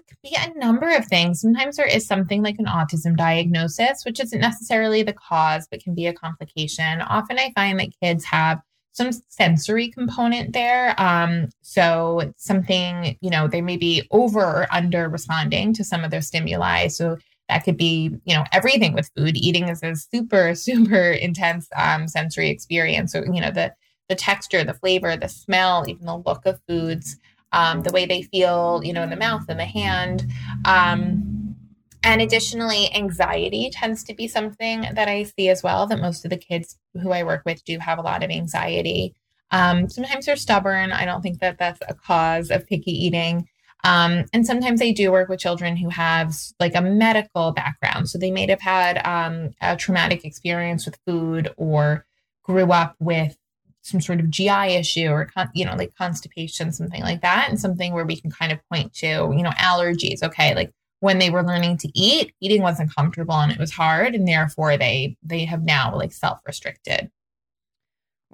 could 0.09 0.19
be 0.23 0.37
a 0.39 0.59
number 0.59 0.95
of 0.95 1.07
things. 1.07 1.41
Sometimes 1.41 1.77
there 1.77 1.87
is 1.87 2.07
something 2.07 2.43
like 2.43 2.57
an 2.59 2.67
autism 2.67 3.17
diagnosis, 3.17 4.05
which 4.05 4.21
isn't 4.21 4.41
necessarily 4.41 5.03
the 5.03 5.13
cause, 5.13 5.67
but 5.71 5.83
can 5.83 5.95
be 5.95 6.07
a 6.07 6.13
complication. 6.13 7.01
Often 7.03 7.39
I 7.39 7.53
find 7.55 7.81
that 7.81 7.99
kids 8.03 8.25
have 8.25 8.61
some 8.93 9.11
sensory 9.29 9.91
component 9.91 10.53
there. 10.53 10.95
Um, 11.01 11.49
so 11.63 12.33
something, 12.37 13.17
you 13.21 13.31
know, 13.31 13.49
they 13.49 13.61
may 13.61 13.77
be 13.77 14.07
over 14.13 14.41
or 14.41 14.67
under 14.71 15.09
responding 15.09 15.75
to 15.75 15.85
some 15.85 16.05
of 16.05 16.11
their 16.11 16.23
stimuli. 16.23 16.87
So 16.87 17.19
that 17.49 17.65
could 17.65 17.77
be, 17.77 18.11
you 18.25 18.35
know, 18.35 18.45
everything 18.53 18.95
with 18.95 19.11
food. 19.17 19.37
Eating 19.37 19.69
is 19.69 19.83
a 19.83 19.97
super, 19.97 20.55
super 20.55 21.11
intense 21.11 21.69
um, 21.77 22.09
sensory 22.09 22.51
experience. 22.51 23.13
So, 23.13 23.25
you 23.25 23.41
know, 23.41 23.51
the 23.51 23.75
the 24.11 24.15
texture, 24.15 24.63
the 24.65 24.75
flavor, 24.75 25.17
the 25.17 25.31
smell, 25.31 25.85
even 25.89 26.05
the 26.05 26.19
look 26.19 26.45
of 26.45 26.61
foods 26.69 27.17
um, 27.55 27.83
the 27.83 27.93
way 27.93 28.05
they 28.05 28.23
feel, 28.23 28.83
you 28.85 28.93
know, 28.93 29.03
in 29.03 29.11
the 29.11 29.17
mouth 29.17 29.45
and 29.49 29.59
the 29.59 29.65
hand. 29.65 30.27
Um, 30.65 31.57
and 32.03 32.21
additionally, 32.21 32.93
anxiety 32.95 33.71
tends 33.73 34.05
to 34.05 34.15
be 34.15 34.29
something 34.29 34.87
that 34.93 35.09
I 35.09 35.23
see 35.23 35.49
as 35.49 35.63
well, 35.63 35.87
that 35.87 36.01
most 36.01 36.25
of 36.25 36.31
the 36.31 36.37
kids 36.37 36.77
who 37.01 37.13
I 37.13 37.23
work 37.23 37.43
with 37.47 37.65
do 37.65 37.79
have 37.79 37.99
a 37.99 38.03
lot 38.03 38.23
of 38.23 38.31
anxiety. 38.31 39.15
Um, 39.53 39.89
sometimes 39.89 40.27
they're 40.27 40.37
stubborn. 40.37 40.93
I 40.93 41.07
don't 41.07 41.23
think 41.23 41.39
that 41.39 41.59
that's 41.59 41.81
a 41.89 41.95
cause 41.95 42.51
of 42.51 42.67
picky 42.67 42.91
eating. 42.91 43.49
Um, 43.85 44.25
and 44.33 44.45
sometimes 44.45 44.83
I 44.83 44.91
do 44.91 45.13
work 45.13 45.29
with 45.29 45.41
children 45.41 45.77
who 45.77 45.91
have 45.91 46.35
like 46.59 46.75
a 46.75 46.83
medical 46.83 47.53
background. 47.53 48.09
So 48.09 48.19
they 48.19 48.31
may 48.31 48.49
have 48.49 48.61
had 48.61 49.07
um, 49.07 49.51
a 49.61 49.77
traumatic 49.77 50.25
experience 50.25 50.87
with 50.87 50.99
food 51.07 51.51
or 51.57 52.05
grew 52.43 52.73
up 52.73 52.97
with 52.99 53.37
some 53.85 54.01
sort 54.01 54.19
of 54.19 54.31
GI 54.31 54.75
issue 54.75 55.09
or 55.09 55.31
you 55.55 55.65
know 55.65 55.77
like 55.77 55.95
constipation, 55.97 56.73
something 56.73 57.03
like 57.03 57.21
that, 57.21 57.49
and 57.49 57.61
something 57.61 57.93
where 57.93 58.07
we 58.07 58.21
can 58.21 58.31
kind 58.31 58.51
of 58.51 58.59
point 58.73 58.93
to 58.95 59.07
you 59.07 59.43
know 59.43 59.51
allergies. 59.51 60.23
Okay, 60.23 60.55
like 60.55 60.73
when 61.01 61.19
they 61.19 61.31
were 61.31 61.45
learning 61.45 61.77
to 61.79 61.89
eat, 61.95 62.35
eating 62.41 62.63
wasn't 62.63 62.95
comfortable 62.95 63.35
and 63.35 63.53
it 63.53 63.59
was 63.59 63.73
hard, 63.73 64.15
and 64.15 64.27
therefore 64.27 64.77
they 64.77 65.17
they 65.23 65.45
have 65.45 65.63
now 65.63 65.95
like 65.95 66.13
self 66.13 66.39
restricted. 66.47 67.11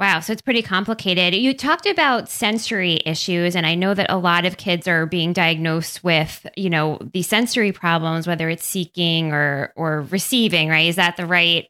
Wow, 0.01 0.21
so 0.21 0.33
it's 0.33 0.41
pretty 0.41 0.63
complicated. 0.63 1.35
You 1.35 1.53
talked 1.53 1.85
about 1.85 2.31
sensory 2.31 3.01
issues, 3.05 3.55
and 3.55 3.67
I 3.67 3.75
know 3.75 3.93
that 3.93 4.11
a 4.11 4.17
lot 4.17 4.47
of 4.47 4.57
kids 4.57 4.89
are 4.89 5.05
being 5.05 5.35
diagnosed 5.35 6.03
with, 6.03 6.47
you 6.57 6.71
know, 6.71 6.99
the 7.13 7.21
sensory 7.23 7.71
problems, 7.71 8.27
whether 8.27 8.49
it's 8.49 8.65
seeking 8.65 9.31
or 9.33 9.75
or 9.77 10.03
receiving. 10.11 10.71
Right? 10.71 10.87
Is 10.87 10.97
that 10.97 11.19
the 11.19 11.27
right? 11.27 11.67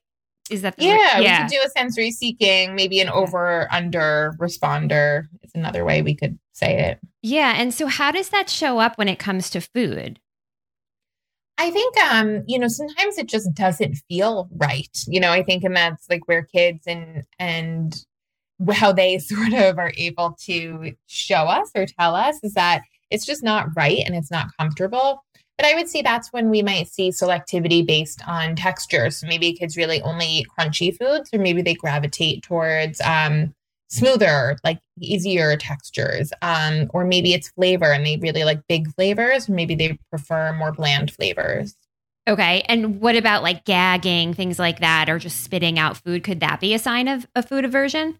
Is 0.51 0.63
that 0.63 0.77
the 0.77 0.85
yeah, 0.85 1.15
right? 1.15 1.23
yeah? 1.23 1.45
We 1.45 1.49
could 1.49 1.55
do 1.55 1.63
a 1.65 1.71
sensory 1.71 2.11
seeking, 2.11 2.75
maybe 2.75 3.01
an 3.01 3.09
over 3.09 3.73
under 3.73 4.35
responder 4.39 5.29
is 5.43 5.53
another 5.55 5.85
way 5.85 6.03
we 6.03 6.15
could 6.15 6.39
say 6.53 6.91
it. 6.91 6.99
Yeah, 7.23 7.55
and 7.57 7.73
so 7.73 7.87
how 7.87 8.11
does 8.11 8.31
that 8.31 8.51
show 8.51 8.79
up 8.79 8.99
when 8.99 9.09
it 9.09 9.19
comes 9.19 9.51
to 9.51 9.61
food? 9.61 10.21
I 11.57 11.71
think 11.71 11.97
um, 11.99 12.43
you 12.47 12.59
know, 12.59 12.69
sometimes 12.69 13.19
it 13.19 13.29
just 13.29 13.53
doesn't 13.55 13.97
feel 14.09 14.49
right. 14.57 14.97
You 15.07 15.21
know, 15.21 15.31
I 15.31 15.43
think 15.43 15.63
and 15.63 15.77
that's 15.77 16.09
like 16.09 16.27
where 16.27 16.43
kids 16.43 16.87
and 16.87 17.23
and 17.39 17.95
how 18.73 18.93
they 18.93 19.19
sort 19.21 19.53
of 19.53 19.79
are 19.79 19.93
able 19.97 20.37
to 20.47 20.93
show 21.07 21.45
us 21.45 21.71
or 21.75 21.87
tell 21.87 22.15
us 22.15 22.41
is 22.43 22.55
that 22.55 22.83
it's 23.11 23.27
just 23.27 23.43
not 23.43 23.69
right 23.77 24.03
and 24.05 24.15
it's 24.15 24.31
not 24.31 24.57
comfortable. 24.59 25.25
But 25.59 25.67
I 25.67 25.75
would 25.75 25.91
say 25.91 26.01
that's 26.01 26.33
when 26.33 26.49
we 26.49 26.63
might 26.63 26.89
see 26.89 27.11
selectivity 27.11 27.87
based 27.87 28.27
on 28.27 28.57
texture. 28.57 29.11
So 29.11 29.27
maybe 29.27 29.53
kids 29.53 29.77
really 29.77 30.01
only 30.01 30.27
eat 30.27 30.47
crunchy 30.59 30.97
foods, 30.97 31.29
or 31.35 31.39
maybe 31.39 31.61
they 31.61 31.75
gravitate 31.75 32.43
towards 32.43 32.99
um, 33.03 33.53
smoother, 33.91 34.57
like 34.65 34.79
easier 34.99 35.57
textures. 35.59 36.33
Um, 36.41 36.91
or 36.95 37.05
maybe 37.05 37.35
it's 37.35 37.51
flavor 37.51 37.93
and 37.93 38.07
they 38.07 38.17
really 38.17 38.45
like 38.45 38.67
big 38.69 38.91
flavors, 38.95 39.51
or 39.51 39.53
maybe 39.53 39.75
they 39.75 39.99
prefer 40.11 40.55
more 40.55 40.73
bland 40.73 41.11
flavors. 41.11 41.77
Okay. 42.27 42.63
And 42.69 43.01
what 43.01 43.17
about 43.17 43.43
like 43.43 43.65
gagging, 43.65 44.33
things 44.33 44.59
like 44.59 44.81
that, 44.81 45.11
or 45.11 45.19
just 45.19 45.43
spitting 45.43 45.79
out 45.79 45.99
food? 45.99 46.23
Could 46.23 46.41
that 46.41 46.61
be 46.61 46.73
a 46.73 46.79
sign 46.79 47.07
of 47.07 47.27
a 47.35 47.43
food 47.43 47.67
aversion? 47.67 48.19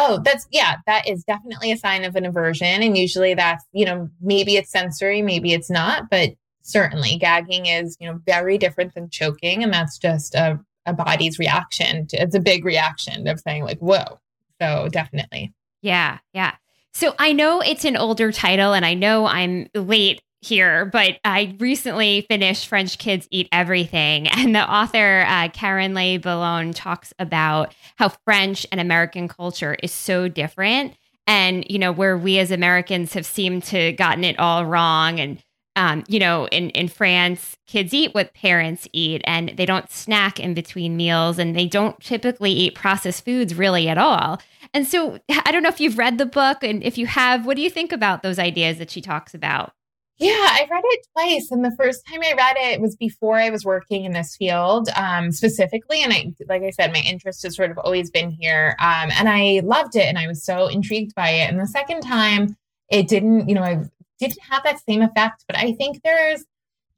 Oh, 0.00 0.20
that's 0.24 0.46
yeah, 0.52 0.76
that 0.86 1.08
is 1.08 1.24
definitely 1.24 1.72
a 1.72 1.76
sign 1.76 2.04
of 2.04 2.14
an 2.14 2.24
aversion. 2.24 2.82
And 2.82 2.96
usually 2.96 3.34
that's, 3.34 3.64
you 3.72 3.84
know, 3.84 4.08
maybe 4.20 4.56
it's 4.56 4.70
sensory, 4.70 5.22
maybe 5.22 5.52
it's 5.52 5.68
not, 5.68 6.08
but 6.08 6.30
certainly 6.62 7.16
gagging 7.16 7.66
is, 7.66 7.96
you 7.98 8.06
know, 8.06 8.20
very 8.24 8.58
different 8.58 8.94
than 8.94 9.10
choking. 9.10 9.62
And 9.62 9.72
that's 9.72 9.98
just 9.98 10.34
a, 10.34 10.58
a 10.86 10.92
body's 10.92 11.38
reaction. 11.38 12.06
To, 12.08 12.22
it's 12.22 12.34
a 12.34 12.40
big 12.40 12.64
reaction 12.64 13.26
of 13.26 13.40
saying, 13.40 13.64
like, 13.64 13.78
whoa. 13.78 14.20
So 14.60 14.88
definitely. 14.90 15.52
Yeah. 15.82 16.18
Yeah. 16.32 16.54
So 16.92 17.14
I 17.18 17.32
know 17.32 17.60
it's 17.60 17.84
an 17.84 17.96
older 17.96 18.32
title 18.32 18.74
and 18.74 18.84
I 18.84 18.94
know 18.94 19.26
I'm 19.26 19.68
late 19.74 20.20
here, 20.40 20.84
but 20.86 21.18
I 21.24 21.56
recently 21.58 22.26
finished 22.28 22.68
French 22.68 22.98
Kids 22.98 23.28
Eat 23.30 23.48
Everything. 23.52 24.28
And 24.38 24.54
the 24.54 24.70
author, 24.70 25.24
uh, 25.26 25.48
Karen 25.52 25.94
Le 25.94 26.18
Billon, 26.18 26.72
talks 26.72 27.12
about 27.18 27.74
how 27.96 28.08
French 28.08 28.64
and 28.70 28.80
American 28.80 29.26
culture 29.26 29.76
is 29.82 29.92
so 29.92 30.28
different. 30.28 30.94
And, 31.26 31.66
you 31.68 31.78
know, 31.78 31.90
where 31.90 32.16
we 32.16 32.38
as 32.38 32.52
Americans 32.52 33.12
have 33.14 33.26
seemed 33.26 33.64
to 33.64 33.92
gotten 33.92 34.22
it 34.22 34.38
all 34.38 34.64
wrong. 34.64 35.18
And, 35.18 35.42
um, 35.74 36.04
you 36.06 36.20
know, 36.20 36.46
in, 36.48 36.70
in 36.70 36.88
France, 36.88 37.56
kids 37.66 37.92
eat 37.92 38.14
what 38.14 38.32
parents 38.32 38.86
eat 38.92 39.22
and 39.24 39.52
they 39.56 39.66
don't 39.66 39.90
snack 39.90 40.38
in 40.38 40.54
between 40.54 40.96
meals 40.96 41.38
and 41.38 41.56
they 41.56 41.66
don't 41.66 41.98
typically 42.00 42.52
eat 42.52 42.74
processed 42.76 43.24
foods 43.24 43.54
really 43.54 43.88
at 43.88 43.98
all. 43.98 44.40
And 44.72 44.86
so 44.86 45.18
I 45.44 45.50
don't 45.50 45.62
know 45.62 45.68
if 45.68 45.80
you've 45.80 45.98
read 45.98 46.18
the 46.18 46.26
book 46.26 46.62
and 46.62 46.82
if 46.82 46.96
you 46.96 47.06
have, 47.06 47.44
what 47.44 47.56
do 47.56 47.62
you 47.62 47.70
think 47.70 47.92
about 47.92 48.22
those 48.22 48.38
ideas 48.38 48.78
that 48.78 48.90
she 48.90 49.00
talks 49.00 49.34
about? 49.34 49.72
Yeah, 50.18 50.32
I 50.32 50.66
read 50.68 50.82
it 50.84 51.06
twice. 51.12 51.50
And 51.52 51.64
the 51.64 51.74
first 51.76 52.04
time 52.04 52.20
I 52.24 52.34
read 52.36 52.56
it 52.56 52.80
was 52.80 52.96
before 52.96 53.38
I 53.38 53.50
was 53.50 53.64
working 53.64 54.04
in 54.04 54.12
this 54.12 54.34
field 54.34 54.88
um, 54.96 55.30
specifically. 55.30 56.02
And 56.02 56.12
I, 56.12 56.32
like 56.48 56.62
I 56.62 56.70
said, 56.70 56.92
my 56.92 57.02
interest 57.06 57.44
has 57.44 57.54
sort 57.54 57.70
of 57.70 57.78
always 57.78 58.10
been 58.10 58.30
here. 58.30 58.74
Um, 58.80 59.10
and 59.16 59.28
I 59.28 59.60
loved 59.62 59.94
it 59.94 60.06
and 60.06 60.18
I 60.18 60.26
was 60.26 60.44
so 60.44 60.66
intrigued 60.66 61.14
by 61.14 61.30
it. 61.30 61.50
And 61.50 61.60
the 61.60 61.68
second 61.68 62.00
time, 62.00 62.56
it 62.90 63.06
didn't, 63.06 63.48
you 63.48 63.54
know, 63.54 63.62
I 63.62 63.84
didn't 64.18 64.42
have 64.50 64.64
that 64.64 64.80
same 64.80 65.02
effect. 65.02 65.44
But 65.46 65.56
I 65.56 65.72
think 65.72 66.02
there's 66.02 66.44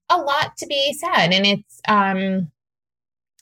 a 0.08 0.16
lot 0.16 0.56
to 0.56 0.66
be 0.66 0.94
said. 0.94 1.34
And 1.34 1.46
it's, 1.46 1.80
um, 1.88 2.50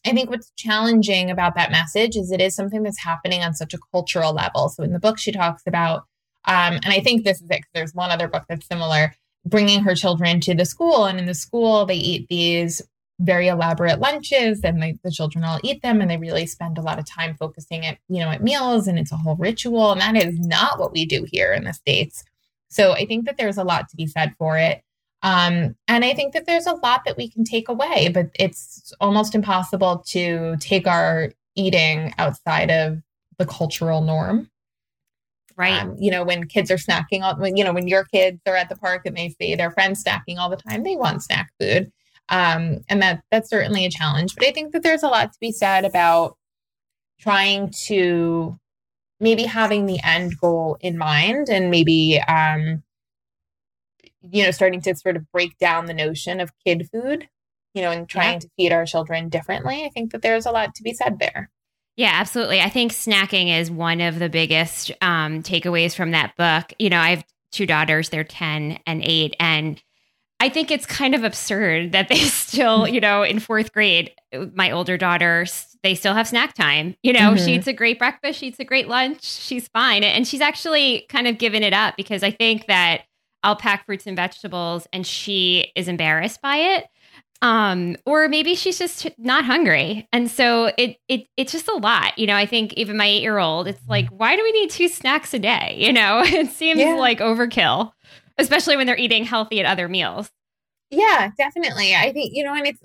I 0.04 0.12
think 0.12 0.28
what's 0.28 0.50
challenging 0.56 1.30
about 1.30 1.54
that 1.54 1.70
message 1.70 2.16
is 2.16 2.32
it 2.32 2.40
is 2.40 2.56
something 2.56 2.82
that's 2.82 2.98
happening 2.98 3.42
on 3.42 3.54
such 3.54 3.74
a 3.74 3.78
cultural 3.92 4.32
level. 4.32 4.70
So 4.70 4.82
in 4.82 4.92
the 4.92 4.98
book, 4.98 5.18
she 5.18 5.30
talks 5.30 5.62
about, 5.66 6.00
um, 6.46 6.74
and 6.74 6.86
I 6.88 6.98
think 6.98 7.24
this 7.24 7.40
is 7.40 7.50
it, 7.50 7.62
there's 7.74 7.94
one 7.94 8.10
other 8.10 8.26
book 8.26 8.44
that's 8.48 8.66
similar 8.66 9.14
bringing 9.48 9.82
her 9.82 9.94
children 9.94 10.40
to 10.40 10.54
the 10.54 10.64
school. 10.64 11.04
And 11.04 11.18
in 11.18 11.26
the 11.26 11.34
school, 11.34 11.86
they 11.86 11.96
eat 11.96 12.28
these 12.28 12.82
very 13.20 13.48
elaborate 13.48 13.98
lunches 13.98 14.62
and 14.62 14.80
they, 14.80 14.96
the 15.02 15.10
children 15.10 15.44
all 15.44 15.58
eat 15.64 15.82
them 15.82 16.00
and 16.00 16.10
they 16.10 16.16
really 16.16 16.46
spend 16.46 16.78
a 16.78 16.82
lot 16.82 17.00
of 17.00 17.08
time 17.08 17.34
focusing 17.34 17.84
at 17.84 17.98
you 18.08 18.20
know 18.20 18.30
at 18.30 18.42
meals. 18.42 18.86
And 18.86 18.98
it's 18.98 19.12
a 19.12 19.16
whole 19.16 19.36
ritual. 19.36 19.92
And 19.92 20.00
that 20.00 20.16
is 20.16 20.38
not 20.38 20.78
what 20.78 20.92
we 20.92 21.04
do 21.04 21.26
here 21.30 21.52
in 21.52 21.64
the 21.64 21.72
states. 21.72 22.22
So 22.68 22.92
i 22.92 23.06
think 23.06 23.26
that 23.26 23.36
there's 23.36 23.58
a 23.58 23.64
lot 23.64 23.88
to 23.88 23.96
be 23.96 24.06
said 24.06 24.34
for 24.38 24.56
it. 24.56 24.82
Um, 25.22 25.74
and 25.88 26.04
i 26.04 26.14
think 26.14 26.32
that 26.34 26.46
there's 26.46 26.68
a 26.68 26.74
lot 26.74 27.04
that 27.04 27.16
we 27.16 27.28
can 27.28 27.42
take 27.42 27.68
away 27.68 28.08
but 28.08 28.28
it's 28.38 28.92
almost 29.00 29.34
impossible 29.34 30.04
to 30.10 30.56
take 30.60 30.86
our 30.86 31.32
eating 31.56 32.14
outside 32.18 32.70
of 32.70 33.02
the 33.36 33.46
cultural 33.46 34.00
norm 34.00 34.48
Right. 35.58 35.82
Um, 35.82 35.96
you 35.98 36.12
know, 36.12 36.22
when 36.22 36.46
kids 36.46 36.70
are 36.70 36.76
snacking, 36.76 37.22
all, 37.22 37.36
when, 37.36 37.56
you 37.56 37.64
know, 37.64 37.72
when 37.72 37.88
your 37.88 38.04
kids 38.04 38.40
are 38.46 38.54
at 38.54 38.68
the 38.68 38.76
park 38.76 39.02
and 39.04 39.16
they 39.16 39.34
see 39.40 39.56
their 39.56 39.72
friends 39.72 40.04
snacking 40.04 40.38
all 40.38 40.48
the 40.48 40.56
time, 40.56 40.84
they 40.84 40.94
want 40.94 41.24
snack 41.24 41.50
food. 41.60 41.90
Um, 42.28 42.78
and 42.88 43.02
that 43.02 43.22
that's 43.32 43.50
certainly 43.50 43.84
a 43.84 43.90
challenge. 43.90 44.36
But 44.36 44.46
I 44.46 44.52
think 44.52 44.72
that 44.72 44.84
there's 44.84 45.02
a 45.02 45.08
lot 45.08 45.32
to 45.32 45.38
be 45.40 45.50
said 45.50 45.84
about 45.84 46.36
trying 47.18 47.72
to 47.86 48.56
maybe 49.18 49.44
having 49.44 49.86
the 49.86 49.98
end 50.04 50.38
goal 50.40 50.76
in 50.80 50.96
mind 50.96 51.48
and 51.48 51.70
maybe 51.70 52.20
um, 52.28 52.84
you 54.22 54.44
know 54.44 54.50
starting 54.50 54.80
to 54.82 54.94
sort 54.94 55.16
of 55.16 55.30
break 55.32 55.58
down 55.58 55.86
the 55.86 55.94
notion 55.94 56.40
of 56.40 56.52
kid 56.64 56.88
food 56.92 57.28
you 57.74 57.82
know 57.82 57.90
and 57.90 58.08
trying 58.08 58.34
yeah. 58.34 58.38
to 58.40 58.50
feed 58.56 58.72
our 58.72 58.84
children 58.84 59.28
differently 59.28 59.84
i 59.84 59.90
think 59.90 60.12
that 60.12 60.22
there's 60.22 60.46
a 60.46 60.50
lot 60.50 60.74
to 60.74 60.82
be 60.82 60.92
said 60.92 61.18
there 61.18 61.50
yeah, 61.98 62.12
absolutely. 62.14 62.60
I 62.60 62.68
think 62.68 62.92
snacking 62.92 63.58
is 63.58 63.72
one 63.72 64.00
of 64.00 64.20
the 64.20 64.28
biggest 64.28 64.92
um, 65.02 65.42
takeaways 65.42 65.96
from 65.96 66.12
that 66.12 66.36
book. 66.36 66.72
You 66.78 66.90
know, 66.90 67.00
I 67.00 67.10
have 67.10 67.24
two 67.50 67.66
daughters, 67.66 68.10
they're 68.10 68.22
10 68.22 68.78
and 68.86 69.02
8. 69.02 69.34
And 69.40 69.82
I 70.38 70.48
think 70.48 70.70
it's 70.70 70.86
kind 70.86 71.12
of 71.12 71.24
absurd 71.24 71.90
that 71.90 72.08
they 72.08 72.18
still, 72.18 72.86
you 72.86 73.00
know, 73.00 73.24
in 73.24 73.40
fourth 73.40 73.72
grade, 73.72 74.12
my 74.54 74.70
older 74.70 74.96
daughter, 74.96 75.44
they 75.82 75.96
still 75.96 76.14
have 76.14 76.28
snack 76.28 76.54
time. 76.54 76.94
You 77.02 77.14
know, 77.14 77.32
mm-hmm. 77.32 77.44
she 77.44 77.54
eats 77.56 77.66
a 77.66 77.72
great 77.72 77.98
breakfast, 77.98 78.38
she 78.38 78.46
eats 78.46 78.60
a 78.60 78.64
great 78.64 78.86
lunch, 78.86 79.24
she's 79.24 79.66
fine. 79.66 80.04
And 80.04 80.24
she's 80.24 80.40
actually 80.40 81.04
kind 81.08 81.26
of 81.26 81.36
given 81.38 81.64
it 81.64 81.72
up 81.72 81.96
because 81.96 82.22
I 82.22 82.30
think 82.30 82.68
that 82.68 83.06
I'll 83.42 83.56
pack 83.56 83.86
fruits 83.86 84.06
and 84.06 84.14
vegetables 84.14 84.86
and 84.92 85.04
she 85.04 85.72
is 85.74 85.88
embarrassed 85.88 86.42
by 86.42 86.58
it 86.58 86.86
um 87.42 87.96
or 88.04 88.28
maybe 88.28 88.54
she's 88.54 88.78
just 88.78 89.06
not 89.18 89.44
hungry. 89.44 90.08
And 90.12 90.30
so 90.30 90.72
it 90.76 90.98
it 91.08 91.26
it's 91.36 91.52
just 91.52 91.68
a 91.68 91.76
lot. 91.76 92.18
You 92.18 92.26
know 92.26 92.36
i 92.36 92.46
think 92.46 92.72
even 92.74 92.96
my 92.96 93.06
8 93.06 93.22
year 93.22 93.38
old 93.38 93.68
it's 93.68 93.86
like 93.88 94.08
why 94.08 94.36
do 94.36 94.42
we 94.42 94.52
need 94.52 94.70
two 94.70 94.88
snacks 94.88 95.34
a 95.34 95.38
day? 95.38 95.76
You 95.78 95.92
know 95.92 96.20
it 96.24 96.50
seems 96.50 96.80
yeah. 96.80 96.94
like 96.94 97.20
overkill 97.20 97.92
especially 98.38 98.76
when 98.76 98.86
they're 98.86 98.96
eating 98.96 99.24
healthy 99.24 99.60
at 99.60 99.66
other 99.66 99.88
meals. 99.88 100.30
Yeah 100.90 101.30
definitely. 101.36 101.94
I 101.94 102.12
think 102.12 102.32
you 102.34 102.44
know 102.44 102.54
and 102.54 102.66
it's 102.66 102.80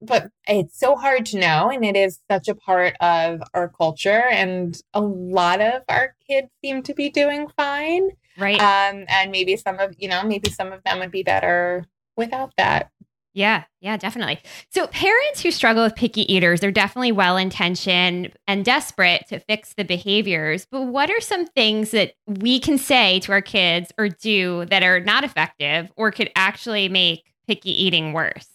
but 0.00 0.30
it's 0.46 0.78
so 0.78 0.94
hard 0.94 1.26
to 1.26 1.40
know 1.40 1.70
and 1.70 1.84
it 1.84 1.96
is 1.96 2.20
such 2.30 2.48
a 2.48 2.54
part 2.54 2.94
of 3.00 3.42
our 3.52 3.68
culture 3.68 4.22
and 4.30 4.80
a 4.94 5.00
lot 5.00 5.60
of 5.60 5.82
our 5.88 6.14
kids 6.28 6.48
seem 6.64 6.82
to 6.84 6.94
be 6.94 7.10
doing 7.10 7.48
fine. 7.56 8.10
Right. 8.38 8.60
Um 8.60 9.04
and 9.08 9.30
maybe 9.32 9.56
some 9.56 9.78
of 9.78 9.94
you 9.98 10.08
know 10.08 10.24
maybe 10.24 10.50
some 10.50 10.72
of 10.72 10.82
them 10.84 11.00
would 11.00 11.10
be 11.10 11.22
better 11.22 11.84
without 12.16 12.52
that 12.56 12.90
yeah, 13.38 13.62
yeah, 13.80 13.96
definitely. 13.96 14.40
So, 14.70 14.88
parents 14.88 15.40
who 15.40 15.52
struggle 15.52 15.84
with 15.84 15.94
picky 15.94 16.30
eaters, 16.32 16.58
they're 16.58 16.72
definitely 16.72 17.12
well 17.12 17.36
intentioned 17.36 18.32
and 18.48 18.64
desperate 18.64 19.28
to 19.28 19.38
fix 19.38 19.74
the 19.74 19.84
behaviors. 19.84 20.66
But 20.68 20.82
what 20.82 21.08
are 21.08 21.20
some 21.20 21.46
things 21.46 21.92
that 21.92 22.14
we 22.26 22.58
can 22.58 22.78
say 22.78 23.20
to 23.20 23.30
our 23.30 23.40
kids 23.40 23.92
or 23.96 24.08
do 24.08 24.64
that 24.70 24.82
are 24.82 24.98
not 24.98 25.22
effective 25.22 25.88
or 25.94 26.10
could 26.10 26.32
actually 26.34 26.88
make 26.88 27.32
picky 27.46 27.70
eating 27.70 28.12
worse? 28.12 28.48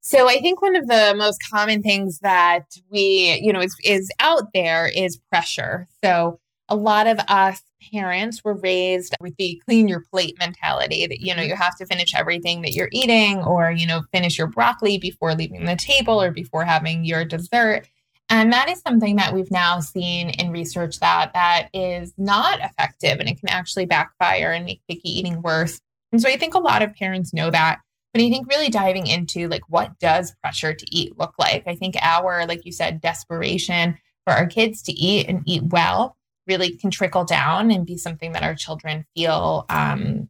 So 0.00 0.28
I 0.28 0.40
think 0.40 0.62
one 0.62 0.76
of 0.76 0.86
the 0.86 1.14
most 1.16 1.38
common 1.50 1.82
things 1.82 2.20
that 2.20 2.66
we, 2.88 3.40
you 3.42 3.52
know, 3.52 3.60
is, 3.60 3.76
is 3.82 4.08
out 4.20 4.52
there 4.54 4.88
is 4.94 5.16
pressure. 5.28 5.88
So 6.04 6.38
a 6.68 6.76
lot 6.76 7.08
of 7.08 7.18
us 7.26 7.60
parents 7.92 8.42
were 8.44 8.54
raised 8.54 9.14
with 9.20 9.36
the 9.36 9.60
clean 9.64 9.88
your 9.88 10.00
plate 10.00 10.36
mentality 10.38 11.06
that 11.06 11.20
you 11.20 11.34
know 11.34 11.42
mm-hmm. 11.42 11.50
you 11.50 11.56
have 11.56 11.76
to 11.76 11.86
finish 11.86 12.14
everything 12.14 12.62
that 12.62 12.72
you're 12.72 12.88
eating 12.92 13.38
or 13.42 13.70
you 13.70 13.86
know 13.86 14.02
finish 14.12 14.38
your 14.38 14.46
broccoli 14.46 14.98
before 14.98 15.34
leaving 15.34 15.64
the 15.64 15.76
table 15.76 16.20
or 16.20 16.30
before 16.30 16.64
having 16.64 17.04
your 17.04 17.24
dessert. 17.24 17.88
And 18.28 18.52
that 18.52 18.68
is 18.68 18.80
something 18.80 19.16
that 19.16 19.32
we've 19.32 19.52
now 19.52 19.78
seen 19.78 20.30
in 20.30 20.50
research 20.50 20.98
that 20.98 21.32
that 21.34 21.68
is 21.72 22.12
not 22.18 22.58
effective 22.58 23.20
and 23.20 23.28
it 23.28 23.38
can 23.38 23.48
actually 23.50 23.86
backfire 23.86 24.50
and 24.50 24.64
make 24.64 24.80
picky 24.88 25.18
eating 25.18 25.42
worse. 25.42 25.80
And 26.12 26.20
so 26.20 26.28
i 26.28 26.36
think 26.36 26.54
a 26.54 26.58
lot 26.58 26.82
of 26.82 26.94
parents 26.94 27.34
know 27.34 27.50
that 27.50 27.80
but 28.12 28.22
i 28.22 28.30
think 28.30 28.48
really 28.48 28.70
diving 28.70 29.06
into 29.06 29.48
like 29.48 29.68
what 29.68 29.98
does 29.98 30.34
pressure 30.42 30.72
to 30.72 30.86
eat 30.90 31.18
look 31.18 31.34
like? 31.38 31.64
I 31.66 31.74
think 31.74 31.96
our 32.00 32.46
like 32.46 32.64
you 32.64 32.72
said 32.72 33.00
desperation 33.00 33.98
for 34.24 34.32
our 34.32 34.46
kids 34.46 34.82
to 34.82 34.92
eat 34.92 35.28
and 35.28 35.42
eat 35.46 35.62
well 35.64 36.16
really 36.46 36.76
can 36.76 36.90
trickle 36.90 37.24
down 37.24 37.70
and 37.70 37.86
be 37.86 37.96
something 37.96 38.32
that 38.32 38.42
our 38.42 38.54
children 38.54 39.04
feel 39.14 39.64
um, 39.68 40.28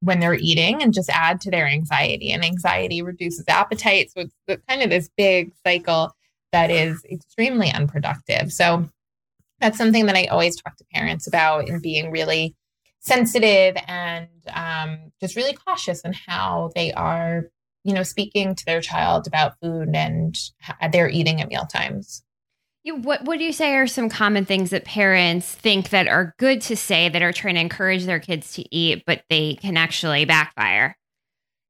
when 0.00 0.20
they're 0.20 0.34
eating 0.34 0.82
and 0.82 0.94
just 0.94 1.10
add 1.10 1.40
to 1.40 1.50
their 1.50 1.66
anxiety. 1.66 2.30
And 2.30 2.44
anxiety 2.44 3.02
reduces 3.02 3.44
appetite. 3.48 4.10
So 4.12 4.24
it's 4.46 4.62
kind 4.68 4.82
of 4.82 4.90
this 4.90 5.10
big 5.16 5.52
cycle 5.66 6.12
that 6.52 6.70
is 6.70 7.04
extremely 7.10 7.70
unproductive. 7.70 8.52
So 8.52 8.88
that's 9.60 9.78
something 9.78 10.06
that 10.06 10.16
I 10.16 10.26
always 10.26 10.56
talk 10.56 10.76
to 10.76 10.84
parents 10.92 11.26
about 11.26 11.68
and 11.68 11.82
being 11.82 12.10
really 12.10 12.54
sensitive 13.00 13.76
and 13.86 14.28
um, 14.52 15.12
just 15.20 15.36
really 15.36 15.54
cautious 15.54 16.02
in 16.02 16.12
how 16.12 16.70
they 16.74 16.92
are, 16.92 17.44
you 17.84 17.94
know, 17.94 18.02
speaking 18.02 18.54
to 18.54 18.64
their 18.64 18.80
child 18.80 19.26
about 19.26 19.58
food 19.62 19.90
and 19.94 20.38
their 20.92 21.08
eating 21.08 21.40
at 21.40 21.48
meal 21.48 21.66
times. 21.66 22.22
What 22.94 23.24
what 23.24 23.38
do 23.38 23.44
you 23.44 23.52
say 23.52 23.74
are 23.74 23.88
some 23.88 24.08
common 24.08 24.44
things 24.44 24.70
that 24.70 24.84
parents 24.84 25.52
think 25.52 25.90
that 25.90 26.06
are 26.06 26.34
good 26.38 26.60
to 26.62 26.76
say 26.76 27.08
that 27.08 27.20
are 27.20 27.32
trying 27.32 27.54
to 27.56 27.60
encourage 27.60 28.04
their 28.04 28.20
kids 28.20 28.52
to 28.54 28.74
eat, 28.74 29.02
but 29.06 29.24
they 29.28 29.56
can 29.56 29.76
actually 29.76 30.24
backfire? 30.24 30.96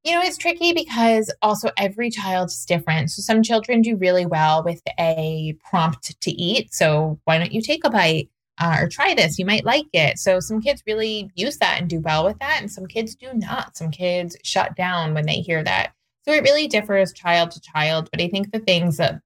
You 0.05 0.13
know, 0.13 0.23
it's 0.23 0.37
tricky 0.37 0.73
because 0.73 1.35
also 1.43 1.71
every 1.77 2.11
child 2.11 2.51
is 2.51 2.65
different. 2.65 3.11
So 3.11 3.23
some 3.23 3.43
children 3.43 3.83
do 3.83 3.97
really 3.97 4.27
well 4.27 4.63
with 4.63 4.81
a 5.01 5.57
prompt 5.65 6.21
to 6.21 6.31
eat. 6.31 6.73
So 6.73 7.19
why 7.25 7.39
don't 7.39 7.53
you 7.53 7.61
take 7.61 7.85
a 7.85 7.91
bite 7.91 8.29
uh, 8.61 8.77
or 8.83 8.89
try 8.89 9.15
this? 9.15 9.39
You 9.39 9.47
might 9.47 9.65
like 9.65 9.87
it. 9.93 10.19
So 10.19 10.39
some 10.39 10.61
kids 10.61 10.83
really 10.87 11.31
use 11.35 11.57
that 11.59 11.81
and 11.81 11.91
do 11.91 11.99
well 11.99 12.25
with 12.25 12.39
that, 12.39 12.59
and 12.61 12.71
some 12.71 12.87
kids 12.87 13.17
do 13.17 13.33
not. 13.33 13.77
Some 13.77 13.91
kids 13.91 14.37
shut 14.45 14.77
down 14.77 15.15
when 15.15 15.27
they 15.27 15.41
hear 15.41 15.65
that. 15.65 15.93
So 16.27 16.33
it 16.33 16.43
really 16.43 16.69
differs 16.69 17.13
child 17.13 17.51
to 17.53 17.61
child. 17.61 18.09
But 18.13 18.21
I 18.21 18.29
think 18.29 18.53
the 18.53 18.61
things 18.61 18.99
that 18.99 19.21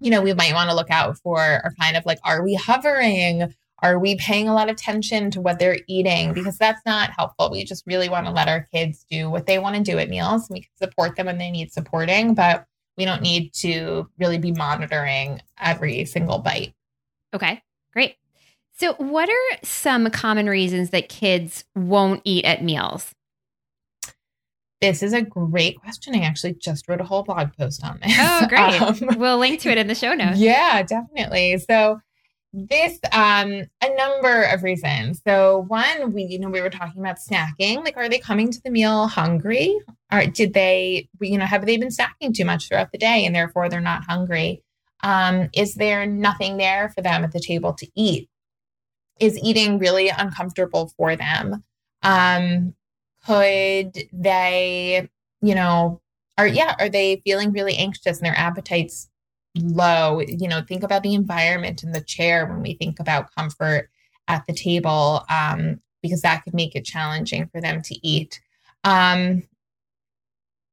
you 0.00 0.10
know, 0.10 0.22
we 0.22 0.34
might 0.34 0.54
want 0.54 0.70
to 0.70 0.76
look 0.76 0.90
out 0.90 1.18
for 1.18 1.38
are 1.40 1.72
kind 1.80 1.96
of 1.96 2.06
like, 2.06 2.18
are 2.24 2.42
we 2.42 2.54
hovering? 2.54 3.52
Are 3.80 3.98
we 3.98 4.16
paying 4.16 4.48
a 4.48 4.54
lot 4.54 4.68
of 4.68 4.74
attention 4.74 5.30
to 5.32 5.40
what 5.40 5.58
they're 5.58 5.78
eating? 5.86 6.32
Because 6.32 6.58
that's 6.58 6.80
not 6.84 7.10
helpful. 7.10 7.50
We 7.50 7.64
just 7.64 7.84
really 7.86 8.08
want 8.08 8.26
to 8.26 8.32
let 8.32 8.48
our 8.48 8.66
kids 8.72 9.04
do 9.08 9.30
what 9.30 9.46
they 9.46 9.58
want 9.58 9.76
to 9.76 9.82
do 9.82 9.98
at 9.98 10.08
meals. 10.08 10.48
We 10.50 10.62
can 10.62 10.70
support 10.76 11.16
them 11.16 11.26
when 11.26 11.38
they 11.38 11.50
need 11.50 11.72
supporting, 11.72 12.34
but 12.34 12.64
we 12.96 13.04
don't 13.04 13.22
need 13.22 13.52
to 13.54 14.08
really 14.18 14.38
be 14.38 14.52
monitoring 14.52 15.40
every 15.58 16.04
single 16.04 16.40
bite. 16.40 16.74
Okay, 17.32 17.62
great. 17.92 18.16
So, 18.76 18.94
what 18.94 19.28
are 19.28 19.58
some 19.62 20.10
common 20.10 20.48
reasons 20.48 20.90
that 20.90 21.08
kids 21.08 21.64
won't 21.76 22.22
eat 22.24 22.44
at 22.44 22.62
meals? 22.62 23.12
This 24.80 25.02
is 25.02 25.12
a 25.12 25.22
great 25.22 25.80
question. 25.80 26.14
I 26.14 26.20
actually 26.20 26.54
just 26.54 26.88
wrote 26.88 27.00
a 27.00 27.04
whole 27.04 27.24
blog 27.24 27.52
post 27.56 27.84
on 27.84 27.98
this. 28.02 28.14
Oh, 28.18 28.46
great. 28.48 28.80
Um, 28.80 29.18
we'll 29.18 29.38
link 29.38 29.60
to 29.60 29.70
it 29.70 29.78
in 29.78 29.88
the 29.88 29.94
show 29.94 30.14
notes. 30.14 30.38
Yeah, 30.38 30.82
definitely. 30.82 31.58
So, 31.58 32.00
this 32.54 32.98
um 33.12 33.62
a 33.82 33.96
number 33.96 34.44
of 34.44 34.62
reasons. 34.62 35.20
So, 35.26 35.64
one, 35.68 36.12
we 36.12 36.24
you 36.24 36.38
know 36.38 36.48
we 36.48 36.60
were 36.60 36.70
talking 36.70 37.00
about 37.00 37.18
snacking. 37.18 37.84
Like, 37.84 37.96
are 37.96 38.08
they 38.08 38.18
coming 38.18 38.50
to 38.50 38.60
the 38.62 38.70
meal 38.70 39.08
hungry? 39.08 39.76
Or 40.12 40.24
did 40.26 40.54
they 40.54 41.08
you 41.20 41.38
know 41.38 41.44
have 41.44 41.66
they 41.66 41.76
been 41.76 41.88
snacking 41.88 42.32
too 42.34 42.44
much 42.44 42.68
throughout 42.68 42.92
the 42.92 42.98
day 42.98 43.24
and 43.26 43.34
therefore 43.34 43.68
they're 43.68 43.80
not 43.80 44.04
hungry? 44.04 44.62
Um, 45.02 45.48
is 45.54 45.74
there 45.74 46.06
nothing 46.06 46.56
there 46.56 46.88
for 46.90 47.02
them 47.02 47.24
at 47.24 47.32
the 47.32 47.40
table 47.40 47.74
to 47.74 47.86
eat? 47.94 48.28
Is 49.20 49.38
eating 49.42 49.78
really 49.78 50.08
uncomfortable 50.08 50.92
for 50.96 51.16
them? 51.16 51.64
Um, 52.02 52.74
could 53.28 54.08
they, 54.12 55.06
you 55.42 55.54
know, 55.54 56.00
are 56.38 56.46
yeah, 56.46 56.74
are 56.78 56.88
they 56.88 57.20
feeling 57.24 57.52
really 57.52 57.76
anxious 57.76 58.18
and 58.18 58.26
their 58.26 58.36
appetites 58.36 59.08
low? 59.54 60.20
You 60.20 60.48
know, 60.48 60.62
think 60.66 60.82
about 60.82 61.02
the 61.02 61.14
environment 61.14 61.82
in 61.82 61.92
the 61.92 62.00
chair 62.00 62.46
when 62.46 62.62
we 62.62 62.74
think 62.74 62.98
about 62.98 63.34
comfort 63.34 63.90
at 64.28 64.46
the 64.46 64.54
table, 64.54 65.24
um, 65.28 65.80
because 66.02 66.22
that 66.22 66.42
could 66.42 66.54
make 66.54 66.74
it 66.74 66.84
challenging 66.86 67.48
for 67.48 67.60
them 67.60 67.82
to 67.82 68.06
eat. 68.06 68.40
Um, 68.84 69.42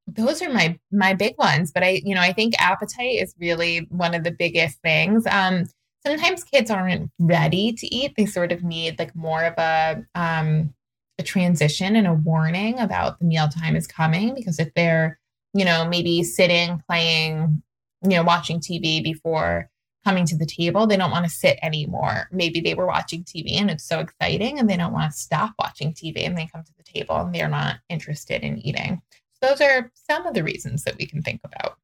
those 0.08 0.42
are 0.42 0.50
my 0.50 0.80
my 0.91 1.13
big 1.13 1.38
ones, 1.38 1.72
but 1.74 1.84
I, 1.84 2.02
you 2.06 2.15
know, 2.15 2.22
I 2.22 2.32
think 2.32 2.54
appetite 2.58 3.22
is 3.22 3.36
really 3.38 3.88
one 3.89 4.13
of 4.13 4.24
the 4.24 4.32
biggest 4.32 4.80
things. 4.82 5.26
Um, 5.28 5.65
sometimes 6.06 6.46
kids 6.46 6.72
aren't 6.72 7.12
ready 7.20 7.74
to 7.74 7.88
eat; 7.94 8.13
they 8.15 8.26
sort 8.26 8.54
of 8.54 8.63
need 8.63 8.98
like 8.98 9.13
more 9.13 9.44
of 9.44 9.56
a 9.58 10.06
um, 10.15 10.74
a 11.17 11.23
transition 11.23 11.95
and 11.95 12.08
a 12.08 12.13
warning 12.13 12.80
about 12.80 13.19
the 13.19 13.25
meal 13.25 13.47
time 13.47 13.75
is 13.75 13.88
coming 13.88 14.36
because 14.36 14.60
if 14.60 14.73
they're, 14.73 15.19
you 15.54 15.65
know, 15.65 15.88
maybe 15.88 16.23
sitting, 16.23 16.82
playing, 16.88 17.62
you 18.04 18.10
know, 18.10 18.23
watching 18.23 18.60
TV 18.60 19.04
before 19.04 19.69
coming 20.04 20.25
to 20.28 20.38
the 20.38 20.45
table, 20.45 20.86
they 20.86 20.97
don't 20.97 21.12
want 21.12 21.25
to 21.25 21.32
sit 21.32 21.58
anymore. 21.62 22.28
Maybe 22.32 22.60
they 22.60 22.75
were 22.75 22.86
watching 22.86 23.23
TV 23.23 23.60
and 23.60 23.71
it's 23.71 23.88
so 23.88 23.99
exciting 23.99 24.60
and 24.60 24.69
they 24.69 24.78
don't 24.78 24.93
want 24.93 25.12
to 25.12 25.17
stop 25.17 25.54
watching 25.58 25.93
TV 25.93 26.25
and 26.25 26.38
they 26.38 26.47
come 26.54 26.63
to 26.63 26.73
the 26.78 26.84
table 26.84 27.15
and 27.17 27.34
they're 27.34 27.47
not 27.47 27.78
interested 27.89 28.43
in 28.43 28.60
eating. 28.60 29.01
Those 29.41 29.62
are 29.62 29.91
some 29.93 30.28
of 30.28 30.34
the 30.34 30.43
reasons 30.43 30.84
that 30.84 30.97
we 30.97 31.08
can 31.08 31.21
think 31.21 31.41
about. 31.43 31.78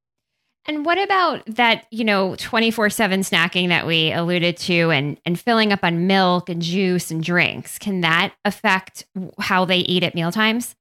And 0.71 0.85
what 0.85 0.97
about 0.97 1.45
that, 1.47 1.85
you 1.91 2.05
know, 2.05 2.37
24/7 2.37 3.23
snacking 3.29 3.67
that 3.67 3.85
we 3.85 4.13
alluded 4.13 4.55
to 4.59 4.89
and 4.89 5.19
and 5.25 5.37
filling 5.37 5.73
up 5.73 5.83
on 5.83 6.07
milk 6.07 6.47
and 6.47 6.61
juice 6.61 7.11
and 7.11 7.21
drinks? 7.21 7.77
Can 7.77 7.99
that 8.01 8.33
affect 8.45 9.05
how 9.37 9.65
they 9.65 9.79
eat 9.79 10.01
at 10.01 10.15
meal 10.15 10.31
times? 10.31 10.77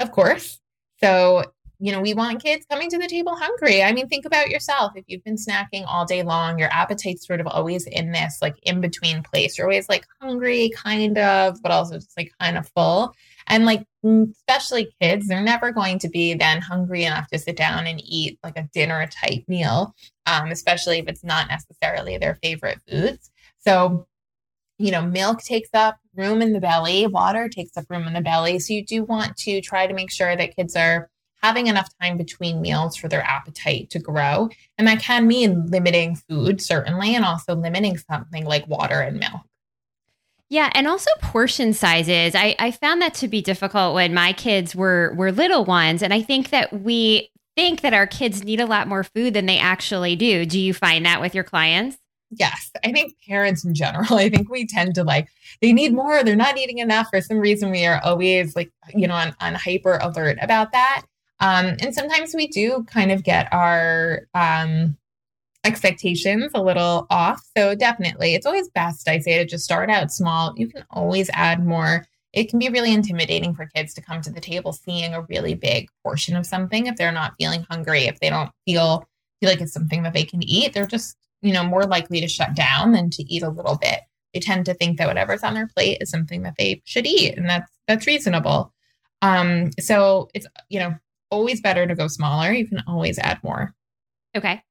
Of 0.00 0.10
course. 0.10 0.58
So, 1.00 1.44
you 1.78 1.92
know, 1.92 2.00
we 2.00 2.14
want 2.14 2.42
kids 2.42 2.66
coming 2.68 2.90
to 2.90 2.98
the 2.98 3.06
table 3.06 3.36
hungry. 3.36 3.80
I 3.80 3.92
mean, 3.92 4.08
think 4.08 4.24
about 4.24 4.48
yourself. 4.48 4.94
If 4.96 5.04
you've 5.06 5.22
been 5.22 5.36
snacking 5.36 5.84
all 5.86 6.04
day 6.04 6.24
long, 6.24 6.58
your 6.58 6.70
appetite's 6.72 7.24
sort 7.24 7.40
of 7.40 7.46
always 7.46 7.86
in 7.86 8.10
this 8.10 8.38
like 8.42 8.56
in 8.64 8.80
between 8.80 9.22
place. 9.22 9.56
You're 9.56 9.68
always 9.68 9.88
like 9.88 10.04
hungry, 10.20 10.72
kind 10.74 11.16
of, 11.16 11.62
but 11.62 11.70
also 11.70 11.94
just 11.94 12.16
like 12.16 12.32
kind 12.40 12.58
of 12.58 12.68
full. 12.70 13.14
And 13.48 13.64
like, 13.64 13.84
especially 14.04 14.94
kids, 15.00 15.26
they're 15.26 15.40
never 15.42 15.72
going 15.72 15.98
to 16.00 16.08
be 16.08 16.34
then 16.34 16.60
hungry 16.60 17.04
enough 17.04 17.28
to 17.28 17.38
sit 17.38 17.56
down 17.56 17.86
and 17.86 18.00
eat 18.04 18.38
like 18.42 18.56
a 18.56 18.68
dinner 18.72 19.06
type 19.06 19.44
meal, 19.48 19.94
um, 20.26 20.50
especially 20.50 20.98
if 20.98 21.08
it's 21.08 21.24
not 21.24 21.48
necessarily 21.48 22.18
their 22.18 22.36
favorite 22.42 22.80
foods. 22.88 23.30
So, 23.58 24.06
you 24.78 24.92
know, 24.92 25.02
milk 25.02 25.42
takes 25.42 25.70
up 25.74 25.98
room 26.14 26.42
in 26.42 26.52
the 26.52 26.60
belly, 26.60 27.06
water 27.06 27.48
takes 27.48 27.76
up 27.76 27.86
room 27.88 28.06
in 28.06 28.12
the 28.12 28.20
belly. 28.20 28.58
So, 28.58 28.74
you 28.74 28.84
do 28.84 29.04
want 29.04 29.36
to 29.38 29.60
try 29.60 29.86
to 29.86 29.94
make 29.94 30.10
sure 30.10 30.36
that 30.36 30.54
kids 30.54 30.76
are 30.76 31.10
having 31.42 31.68
enough 31.68 31.88
time 32.00 32.16
between 32.16 32.60
meals 32.60 32.96
for 32.96 33.08
their 33.08 33.22
appetite 33.22 33.90
to 33.90 33.98
grow. 33.98 34.48
And 34.76 34.86
that 34.88 35.00
can 35.00 35.26
mean 35.26 35.66
limiting 35.66 36.16
food, 36.16 36.60
certainly, 36.60 37.14
and 37.14 37.24
also 37.24 37.54
limiting 37.54 37.96
something 37.96 38.44
like 38.44 38.66
water 38.66 39.00
and 39.00 39.18
milk. 39.18 39.42
Yeah, 40.50 40.70
and 40.74 40.86
also 40.88 41.10
portion 41.20 41.74
sizes. 41.74 42.34
I, 42.34 42.56
I 42.58 42.70
found 42.70 43.02
that 43.02 43.14
to 43.14 43.28
be 43.28 43.42
difficult 43.42 43.94
when 43.94 44.14
my 44.14 44.32
kids 44.32 44.74
were 44.74 45.12
were 45.14 45.30
little 45.30 45.64
ones, 45.64 46.02
and 46.02 46.14
I 46.14 46.22
think 46.22 46.50
that 46.50 46.72
we 46.82 47.30
think 47.54 47.82
that 47.82 47.92
our 47.92 48.06
kids 48.06 48.44
need 48.44 48.60
a 48.60 48.66
lot 48.66 48.88
more 48.88 49.04
food 49.04 49.34
than 49.34 49.46
they 49.46 49.58
actually 49.58 50.16
do. 50.16 50.46
Do 50.46 50.58
you 50.58 50.72
find 50.72 51.04
that 51.04 51.20
with 51.20 51.34
your 51.34 51.44
clients? 51.44 51.98
Yes, 52.30 52.70
I 52.84 52.92
think 52.92 53.14
parents 53.26 53.64
in 53.64 53.74
general, 53.74 54.14
I 54.14 54.28
think 54.30 54.50
we 54.50 54.66
tend 54.66 54.94
to 54.94 55.04
like 55.04 55.28
they 55.60 55.72
need 55.72 55.92
more, 55.92 56.22
they're 56.24 56.36
not 56.36 56.56
eating 56.56 56.78
enough. 56.78 57.08
For 57.10 57.20
some 57.20 57.38
reason, 57.38 57.70
we 57.70 57.84
are 57.84 58.00
always 58.02 58.56
like, 58.56 58.70
you 58.94 59.06
know, 59.06 59.14
on, 59.14 59.34
on 59.40 59.54
hyper 59.54 59.98
alert 60.00 60.38
about 60.40 60.72
that. 60.72 61.02
Um, 61.40 61.76
and 61.80 61.94
sometimes 61.94 62.34
we 62.34 62.48
do 62.48 62.84
kind 62.84 63.12
of 63.12 63.22
get 63.22 63.52
our 63.52 64.22
um 64.34 64.96
expectations 65.64 66.52
a 66.54 66.62
little 66.62 67.06
off. 67.10 67.42
So 67.56 67.74
definitely, 67.74 68.34
it's 68.34 68.46
always 68.46 68.68
best, 68.68 69.08
I 69.08 69.18
say, 69.18 69.38
to 69.38 69.44
just 69.44 69.64
start 69.64 69.90
out 69.90 70.12
small. 70.12 70.54
You 70.56 70.68
can 70.68 70.84
always 70.90 71.28
add 71.32 71.64
more. 71.64 72.06
It 72.32 72.48
can 72.48 72.58
be 72.58 72.68
really 72.68 72.92
intimidating 72.92 73.54
for 73.54 73.66
kids 73.74 73.94
to 73.94 74.02
come 74.02 74.20
to 74.22 74.30
the 74.30 74.40
table 74.40 74.72
seeing 74.72 75.14
a 75.14 75.22
really 75.22 75.54
big 75.54 75.88
portion 76.02 76.36
of 76.36 76.46
something 76.46 76.86
if 76.86 76.96
they're 76.96 77.12
not 77.12 77.34
feeling 77.38 77.66
hungry, 77.70 78.04
if 78.04 78.20
they 78.20 78.30
don't 78.30 78.50
feel 78.66 79.08
feel 79.40 79.50
like 79.50 79.60
it's 79.60 79.72
something 79.72 80.02
that 80.02 80.14
they 80.14 80.24
can 80.24 80.42
eat. 80.42 80.72
They're 80.72 80.86
just, 80.86 81.16
you 81.42 81.52
know, 81.52 81.64
more 81.64 81.84
likely 81.84 82.20
to 82.20 82.28
shut 82.28 82.54
down 82.54 82.92
than 82.92 83.08
to 83.10 83.22
eat 83.32 83.42
a 83.42 83.48
little 83.48 83.78
bit. 83.78 84.00
They 84.34 84.40
tend 84.40 84.66
to 84.66 84.74
think 84.74 84.98
that 84.98 85.06
whatever's 85.06 85.42
on 85.42 85.54
their 85.54 85.68
plate 85.68 85.98
is 86.00 86.10
something 86.10 86.42
that 86.42 86.54
they 86.58 86.82
should 86.84 87.06
eat, 87.06 87.36
and 87.36 87.48
that's 87.48 87.70
that's 87.86 88.06
reasonable. 88.06 88.72
Um, 89.22 89.70
so 89.80 90.28
it's 90.34 90.46
you 90.68 90.78
know 90.80 90.94
always 91.30 91.60
better 91.60 91.86
to 91.86 91.94
go 91.94 92.08
smaller. 92.08 92.52
You 92.52 92.66
can 92.66 92.82
always 92.86 93.18
add 93.18 93.42
more. 93.42 93.74
Okay. 94.36 94.62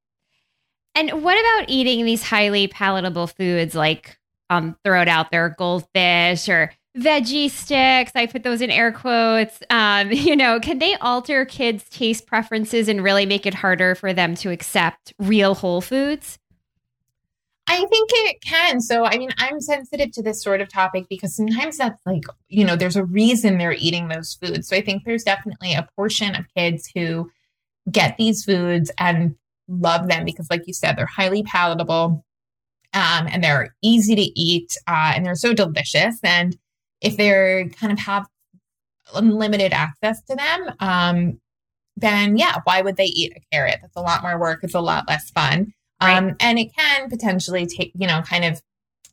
And 0.97 1.21
what 1.21 1.39
about 1.39 1.69
eating 1.69 2.05
these 2.05 2.23
highly 2.23 2.65
palatable 2.65 3.27
foods 3.27 3.75
like 3.75 4.17
um, 4.49 4.75
throw 4.83 5.03
it 5.03 5.07
out 5.07 5.29
there, 5.29 5.49
goldfish 5.55 6.49
or 6.49 6.73
veggie 6.97 7.51
sticks? 7.51 8.13
I 8.15 8.25
put 8.25 8.41
those 8.41 8.62
in 8.62 8.71
air 8.71 8.91
quotes. 8.91 9.62
Um, 9.69 10.12
you 10.12 10.36
know, 10.36 10.60
can 10.60 10.79
they 10.79 10.95
alter 10.95 11.45
kids' 11.45 11.88
taste 11.88 12.25
preferences 12.25 12.88
and 12.88 13.03
really 13.03 13.27
make 13.27 13.45
it 13.45 13.53
harder 13.53 13.93
for 13.93 14.12
them 14.12 14.33
to 14.38 14.49
accept 14.49 15.13
real 15.19 15.53
whole 15.53 15.81
foods? 15.81 16.39
I 17.67 17.77
think 17.77 18.10
it 18.12 18.41
can. 18.41 18.81
So, 18.81 19.05
I 19.05 19.19
mean, 19.19 19.29
I'm 19.38 19.62
sensitive 19.62 20.13
to 20.13 20.23
this 20.23 20.41
sort 20.41 20.62
of 20.62 20.69
topic 20.69 21.05
because 21.10 21.36
sometimes 21.36 21.77
that's 21.77 22.03
like, 22.07 22.23
you 22.47 22.65
know, 22.65 22.75
there's 22.75 22.95
a 22.95 23.05
reason 23.05 23.60
they're 23.60 23.73
eating 23.73 24.07
those 24.07 24.33
foods. 24.33 24.67
So, 24.67 24.75
I 24.75 24.81
think 24.81 25.03
there's 25.03 25.25
definitely 25.25 25.73
a 25.73 25.88
portion 25.95 26.33
of 26.33 26.45
kids 26.55 26.89
who 26.95 27.29
get 27.91 28.17
these 28.17 28.43
foods 28.43 28.89
and 28.97 29.36
love 29.67 30.08
them 30.08 30.25
because, 30.25 30.49
like 30.49 30.67
you 30.67 30.73
said, 30.73 30.95
they're 30.95 31.06
highly 31.06 31.43
palatable 31.43 32.23
um, 32.93 33.27
and 33.32 33.43
they're 33.43 33.75
easy 33.82 34.15
to 34.15 34.39
eat 34.39 34.75
uh, 34.88 35.13
and 35.15 35.25
they're 35.25 35.36
so 35.36 35.53
delicious. 35.53 36.17
And 36.23 36.58
if 37.01 37.17
they're 37.17 37.69
kind 37.69 37.91
of 37.91 37.99
have 37.99 38.27
unlimited 39.15 39.73
access 39.73 40.21
to 40.23 40.36
them, 40.36 40.75
um, 40.80 41.39
then 41.95 42.38
yeah, 42.38 42.60
why 42.63 42.82
would 42.82 42.97
they 42.97 43.06
eat 43.06 43.34
a 43.36 43.41
carrot? 43.51 43.80
That's 43.82 43.95
a 43.95 44.01
lot 44.01 44.21
more 44.21 44.39
work. 44.39 44.60
It's 44.63 44.75
a 44.75 44.80
lot 44.80 45.08
less 45.08 45.30
fun. 45.32 45.73
Right. 46.01 46.15
Um, 46.15 46.36
and 46.39 46.60
it 46.60 46.75
can 46.75 47.10
potentially 47.10 47.65
take, 47.65 47.91
you 47.95 48.06
know, 48.06 48.21
kind 48.21 48.45
of 48.45 48.62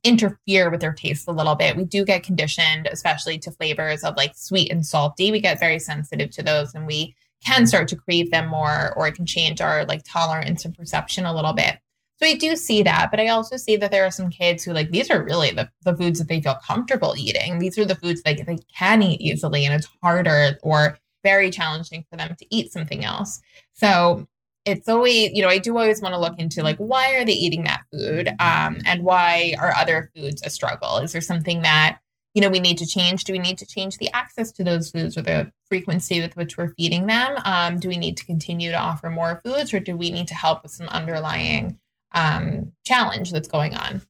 interfere 0.02 0.70
with 0.70 0.80
their 0.80 0.92
taste 0.92 1.26
a 1.26 1.32
little 1.32 1.54
bit. 1.54 1.76
We 1.76 1.84
do 1.84 2.04
get 2.04 2.22
conditioned, 2.22 2.88
especially 2.92 3.38
to 3.38 3.50
flavors 3.50 4.04
of 4.04 4.16
like 4.16 4.32
sweet 4.36 4.70
and 4.70 4.84
salty. 4.84 5.32
We 5.32 5.40
get 5.40 5.58
very 5.58 5.78
sensitive 5.78 6.30
to 6.32 6.42
those 6.42 6.74
and 6.74 6.86
we 6.86 7.16
can 7.44 7.66
start 7.66 7.88
to 7.88 7.96
crave 7.96 8.30
them 8.30 8.48
more, 8.48 8.92
or 8.96 9.06
it 9.06 9.14
can 9.14 9.26
change 9.26 9.60
our 9.60 9.84
like 9.84 10.02
tolerance 10.04 10.64
and 10.64 10.74
perception 10.74 11.26
a 11.26 11.34
little 11.34 11.52
bit. 11.52 11.78
So 12.20 12.26
I 12.26 12.34
do 12.34 12.54
see 12.54 12.82
that, 12.84 13.10
but 13.10 13.18
I 13.18 13.28
also 13.28 13.56
see 13.56 13.76
that 13.76 13.90
there 13.90 14.06
are 14.06 14.10
some 14.10 14.30
kids 14.30 14.62
who 14.62 14.72
like 14.72 14.90
these 14.90 15.10
are 15.10 15.22
really 15.22 15.50
the, 15.50 15.68
the 15.82 15.96
foods 15.96 16.18
that 16.20 16.28
they 16.28 16.40
feel 16.40 16.58
comfortable 16.66 17.14
eating. 17.16 17.58
These 17.58 17.76
are 17.78 17.84
the 17.84 17.96
foods 17.96 18.22
that 18.22 18.36
they 18.46 18.58
can 18.76 19.02
eat 19.02 19.20
easily, 19.20 19.64
and 19.64 19.74
it's 19.74 19.88
harder 20.02 20.58
or 20.62 20.98
very 21.22 21.50
challenging 21.50 22.04
for 22.08 22.16
them 22.16 22.34
to 22.38 22.46
eat 22.54 22.70
something 22.72 23.04
else. 23.04 23.40
So 23.72 24.28
it's 24.64 24.88
always, 24.88 25.32
you 25.32 25.42
know, 25.42 25.48
I 25.48 25.58
do 25.58 25.76
always 25.76 26.00
want 26.00 26.14
to 26.14 26.20
look 26.20 26.38
into 26.38 26.62
like 26.62 26.76
why 26.76 27.14
are 27.16 27.24
they 27.24 27.32
eating 27.32 27.64
that 27.64 27.82
food, 27.92 28.28
um, 28.38 28.78
and 28.86 29.02
why 29.02 29.56
are 29.58 29.74
other 29.74 30.10
foods 30.14 30.42
a 30.44 30.50
struggle? 30.50 30.98
Is 30.98 31.12
there 31.12 31.20
something 31.20 31.62
that 31.62 31.98
you 32.34 32.42
know 32.42 32.50
we 32.50 32.60
need 32.60 32.78
to 32.78 32.86
change? 32.86 33.24
Do 33.24 33.32
we 33.32 33.38
need 33.38 33.58
to 33.58 33.66
change 33.66 33.98
the 33.98 34.12
access 34.12 34.52
to 34.52 34.64
those 34.64 34.90
foods 34.90 35.16
or 35.16 35.22
the 35.22 35.50
frequency 35.68 36.20
with 36.20 36.36
which 36.36 36.56
we're 36.56 36.74
feeding 36.74 37.06
them? 37.06 37.38
Um, 37.44 37.78
do 37.78 37.88
we 37.88 37.96
need 37.96 38.16
to 38.18 38.26
continue 38.26 38.70
to 38.70 38.78
offer 38.78 39.08
more 39.08 39.40
foods, 39.44 39.72
or 39.72 39.80
do 39.80 39.96
we 39.96 40.10
need 40.10 40.28
to 40.28 40.34
help 40.34 40.62
with 40.62 40.72
some 40.72 40.88
underlying 40.88 41.78
um, 42.14 42.72
challenge 42.86 43.32
that's 43.32 43.48
going 43.48 43.74
on. 43.74 44.00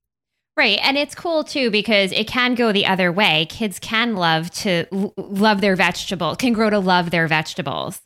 Right. 0.56 0.78
And 0.82 0.96
it's 0.96 1.16
cool 1.16 1.42
too 1.42 1.70
because 1.70 2.12
it 2.12 2.28
can 2.28 2.54
go 2.54 2.70
the 2.70 2.87
other 2.87 3.10
way. 3.10 3.46
Kids 3.50 3.80
can 3.80 4.14
love 4.14 4.50
to 4.52 4.87
love 5.16 5.60
their 5.60 5.74
vegetables, 5.74 6.37
can 6.37 6.52
grow 6.52 6.70
to 6.70 6.78
love 6.78 7.10
their 7.10 7.26
vegetables. 7.26 8.00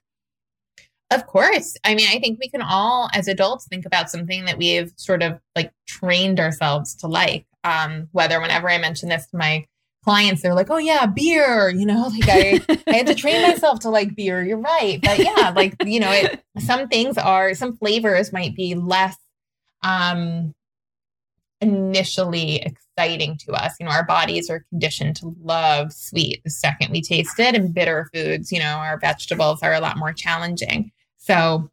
Of 1.11 1.27
course. 1.27 1.77
I 1.85 1.95
mean, 1.95 2.09
I 2.11 2.19
think 2.19 2.39
we 2.39 2.49
can 2.49 2.63
all, 2.63 3.09
as 3.15 3.29
adults, 3.29 3.67
think 3.67 3.85
about 3.87 4.11
something 4.11 4.45
that 4.47 4.59
we've 4.59 4.93
sort 4.97 5.23
of 5.23 5.41
like 5.55 5.73
trained 5.87 6.41
ourselves 6.41 6.95
to 6.97 7.07
like. 7.07 7.47
Um, 7.65 8.09
whether 8.13 8.41
whenever 8.41 8.71
I 8.71 8.79
mention 8.79 9.09
this 9.09 9.27
to 9.29 9.37
my 9.37 9.67
clients, 10.09 10.41
they're 10.41 10.55
like, 10.55 10.71
oh, 10.71 10.79
yeah, 10.79 11.05
beer, 11.05 11.69
you 11.69 11.85
know, 11.85 12.09
like 12.19 12.29
I, 12.31 12.61
I 12.87 12.97
had 12.97 13.07
to 13.09 13.15
train 13.15 13.43
myself 13.49 13.81
to 13.81 13.91
like 13.91 14.17
beer. 14.17 14.43
You're 14.43 14.57
right. 14.57 14.99
But 15.03 15.19
yeah, 15.19 15.53
like, 15.55 15.75
you 15.85 16.01
know, 16.01 16.11
it, 16.11 16.43
some 16.61 16.89
things 16.89 17.19
are, 17.19 17.53
some 17.53 17.77
flavors 17.77 18.33
might 18.33 18.57
be 18.57 18.75
less 18.75 19.17
um, 19.83 20.55
initially 21.61 22.57
exciting 22.63 23.37
to 23.45 23.53
us. 23.53 23.75
You 23.79 23.85
know, 23.85 23.93
our 23.93 24.07
bodies 24.07 24.49
are 24.49 24.65
conditioned 24.71 25.17
to 25.17 25.35
love 25.43 25.93
sweet 25.93 26.43
the 26.43 26.51
second 26.51 26.91
we 26.91 27.03
taste 27.03 27.39
it, 27.39 27.55
and 27.55 27.75
bitter 27.75 28.09
foods, 28.15 28.51
you 28.51 28.61
know, 28.61 28.77
our 28.79 28.99
vegetables 28.99 29.63
are 29.63 29.75
a 29.75 29.81
lot 29.81 29.99
more 29.99 30.15
challenging. 30.15 30.91
So, 31.19 31.69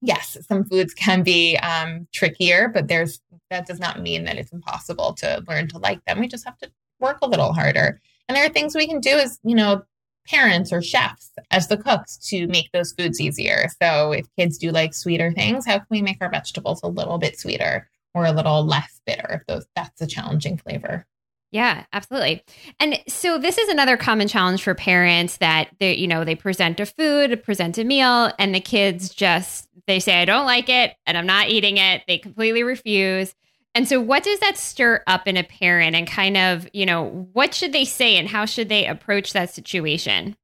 yes, 0.00 0.38
some 0.48 0.64
foods 0.64 0.94
can 0.94 1.22
be 1.22 1.58
um, 1.58 2.08
trickier, 2.14 2.68
but 2.68 2.88
there's 2.88 3.20
that 3.50 3.66
does 3.66 3.78
not 3.78 4.00
mean 4.00 4.24
that 4.24 4.38
it's 4.38 4.52
impossible 4.52 5.12
to 5.14 5.44
learn 5.46 5.68
to 5.68 5.78
like 5.78 6.02
them. 6.06 6.20
We 6.20 6.28
just 6.28 6.46
have 6.46 6.58
to 6.58 6.70
work 7.00 7.18
a 7.22 7.28
little 7.28 7.52
harder. 7.52 8.00
And 8.28 8.36
there 8.36 8.44
are 8.44 8.50
things 8.50 8.74
we 8.74 8.86
can 8.86 9.00
do 9.00 9.10
as, 9.10 9.38
you 9.42 9.54
know, 9.54 9.82
parents 10.26 10.72
or 10.72 10.82
chefs 10.82 11.30
as 11.50 11.68
the 11.68 11.76
cooks 11.76 12.18
to 12.28 12.46
make 12.48 12.70
those 12.72 12.92
foods 12.92 13.20
easier. 13.20 13.66
So 13.82 14.12
if 14.12 14.26
kids 14.38 14.58
do 14.58 14.70
like 14.70 14.94
sweeter 14.94 15.32
things, 15.32 15.66
how 15.66 15.78
can 15.78 15.86
we 15.90 16.02
make 16.02 16.18
our 16.20 16.30
vegetables 16.30 16.80
a 16.82 16.88
little 16.88 17.18
bit 17.18 17.38
sweeter 17.38 17.88
or 18.14 18.26
a 18.26 18.32
little 18.32 18.64
less 18.64 19.00
bitter 19.06 19.40
if 19.40 19.46
those 19.46 19.66
that's 19.74 20.00
a 20.02 20.06
challenging 20.06 20.58
flavor? 20.58 21.06
Yeah, 21.50 21.84
absolutely. 21.94 22.44
And 22.78 23.00
so 23.08 23.38
this 23.38 23.56
is 23.56 23.70
another 23.70 23.96
common 23.96 24.28
challenge 24.28 24.62
for 24.62 24.74
parents 24.74 25.38
that 25.38 25.70
they, 25.80 25.94
you 25.94 26.06
know, 26.06 26.24
they 26.24 26.34
present 26.34 26.78
a 26.78 26.84
food, 26.84 27.42
present 27.42 27.78
a 27.78 27.84
meal, 27.84 28.30
and 28.38 28.54
the 28.54 28.60
kids 28.60 29.08
just 29.08 29.66
they 29.86 29.98
say, 29.98 30.20
I 30.20 30.26
don't 30.26 30.44
like 30.44 30.68
it 30.68 30.94
and 31.06 31.16
I'm 31.16 31.26
not 31.26 31.48
eating 31.48 31.78
it. 31.78 32.02
They 32.06 32.18
completely 32.18 32.62
refuse. 32.62 33.34
And 33.78 33.86
so, 33.86 34.00
what 34.00 34.24
does 34.24 34.40
that 34.40 34.58
stir 34.58 35.04
up 35.06 35.28
in 35.28 35.36
a 35.36 35.44
parent 35.44 35.94
and 35.94 36.04
kind 36.04 36.36
of, 36.36 36.66
you 36.72 36.84
know, 36.84 37.28
what 37.32 37.54
should 37.54 37.72
they 37.72 37.84
say 37.84 38.16
and 38.16 38.28
how 38.28 38.44
should 38.44 38.68
they 38.68 38.84
approach 38.84 39.34
that 39.34 39.50
situation? 39.50 40.36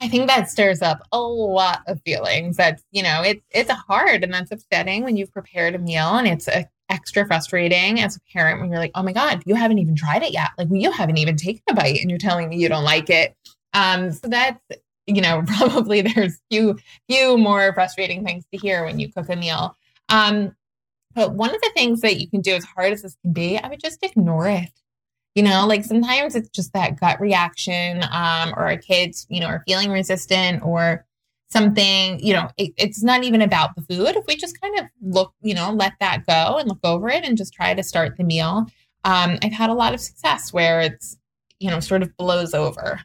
I 0.00 0.08
think 0.08 0.26
that 0.26 0.50
stirs 0.50 0.82
up 0.82 1.06
a 1.12 1.20
lot 1.20 1.82
of 1.86 2.02
feelings. 2.02 2.56
That's, 2.56 2.82
you 2.90 3.04
know, 3.04 3.22
it's 3.24 3.44
it's 3.52 3.70
hard 3.70 4.24
and 4.24 4.34
that's 4.34 4.50
upsetting 4.50 5.04
when 5.04 5.16
you've 5.16 5.32
prepared 5.32 5.76
a 5.76 5.78
meal 5.78 6.16
and 6.16 6.26
it's 6.26 6.48
a, 6.48 6.68
extra 6.88 7.24
frustrating 7.24 8.00
as 8.00 8.16
a 8.16 8.20
parent 8.32 8.60
when 8.60 8.70
you're 8.70 8.80
like, 8.80 8.90
oh 8.96 9.04
my 9.04 9.12
God, 9.12 9.44
you 9.46 9.54
haven't 9.54 9.78
even 9.78 9.94
tried 9.94 10.24
it 10.24 10.32
yet. 10.32 10.48
Like 10.58 10.66
you 10.72 10.90
haven't 10.90 11.18
even 11.18 11.36
taken 11.36 11.62
a 11.70 11.74
bite 11.74 12.00
and 12.00 12.10
you're 12.10 12.18
telling 12.18 12.48
me 12.48 12.56
you 12.56 12.68
don't 12.68 12.82
like 12.82 13.08
it. 13.08 13.36
Um, 13.72 14.10
so 14.10 14.26
that's, 14.26 14.60
you 15.06 15.20
know, 15.20 15.44
probably 15.46 16.00
there's 16.00 16.40
few 16.50 16.76
few 17.08 17.38
more 17.38 17.72
frustrating 17.72 18.24
things 18.24 18.44
to 18.52 18.58
hear 18.58 18.84
when 18.84 18.98
you 18.98 19.12
cook 19.12 19.28
a 19.28 19.36
meal. 19.36 19.76
Um, 20.08 20.56
but 21.14 21.34
one 21.34 21.54
of 21.54 21.60
the 21.60 21.70
things 21.74 22.00
that 22.00 22.20
you 22.20 22.28
can 22.28 22.40
do, 22.40 22.54
as 22.54 22.64
hard 22.64 22.92
as 22.92 23.02
this 23.02 23.16
can 23.22 23.32
be, 23.32 23.58
I 23.58 23.68
would 23.68 23.80
just 23.80 24.02
ignore 24.02 24.48
it. 24.48 24.70
You 25.34 25.44
know, 25.44 25.66
like 25.66 25.84
sometimes 25.84 26.34
it's 26.34 26.48
just 26.48 26.72
that 26.72 26.98
gut 26.98 27.20
reaction, 27.20 28.02
um, 28.10 28.50
or 28.56 28.66
our 28.66 28.76
kids, 28.76 29.26
you 29.30 29.40
know, 29.40 29.46
are 29.46 29.62
feeling 29.66 29.90
resistant 29.90 30.62
or 30.64 31.06
something, 31.50 32.20
you 32.20 32.32
know, 32.32 32.48
it, 32.56 32.72
it's 32.76 33.02
not 33.02 33.24
even 33.24 33.42
about 33.42 33.74
the 33.74 33.82
food. 33.82 34.16
If 34.16 34.24
we 34.26 34.36
just 34.36 34.60
kind 34.60 34.78
of 34.78 34.86
look, 35.02 35.34
you 35.42 35.54
know, 35.54 35.72
let 35.72 35.94
that 36.00 36.26
go 36.26 36.58
and 36.58 36.68
look 36.68 36.78
over 36.84 37.08
it 37.08 37.24
and 37.24 37.36
just 37.36 37.52
try 37.52 37.74
to 37.74 37.82
start 37.82 38.16
the 38.16 38.24
meal. 38.24 38.66
Um, 39.04 39.38
I've 39.42 39.52
had 39.52 39.70
a 39.70 39.74
lot 39.74 39.94
of 39.94 40.00
success 40.00 40.52
where 40.52 40.80
it's, 40.80 41.16
you 41.58 41.70
know, 41.70 41.80
sort 41.80 42.02
of 42.02 42.16
blows 42.16 42.54
over. 42.54 43.00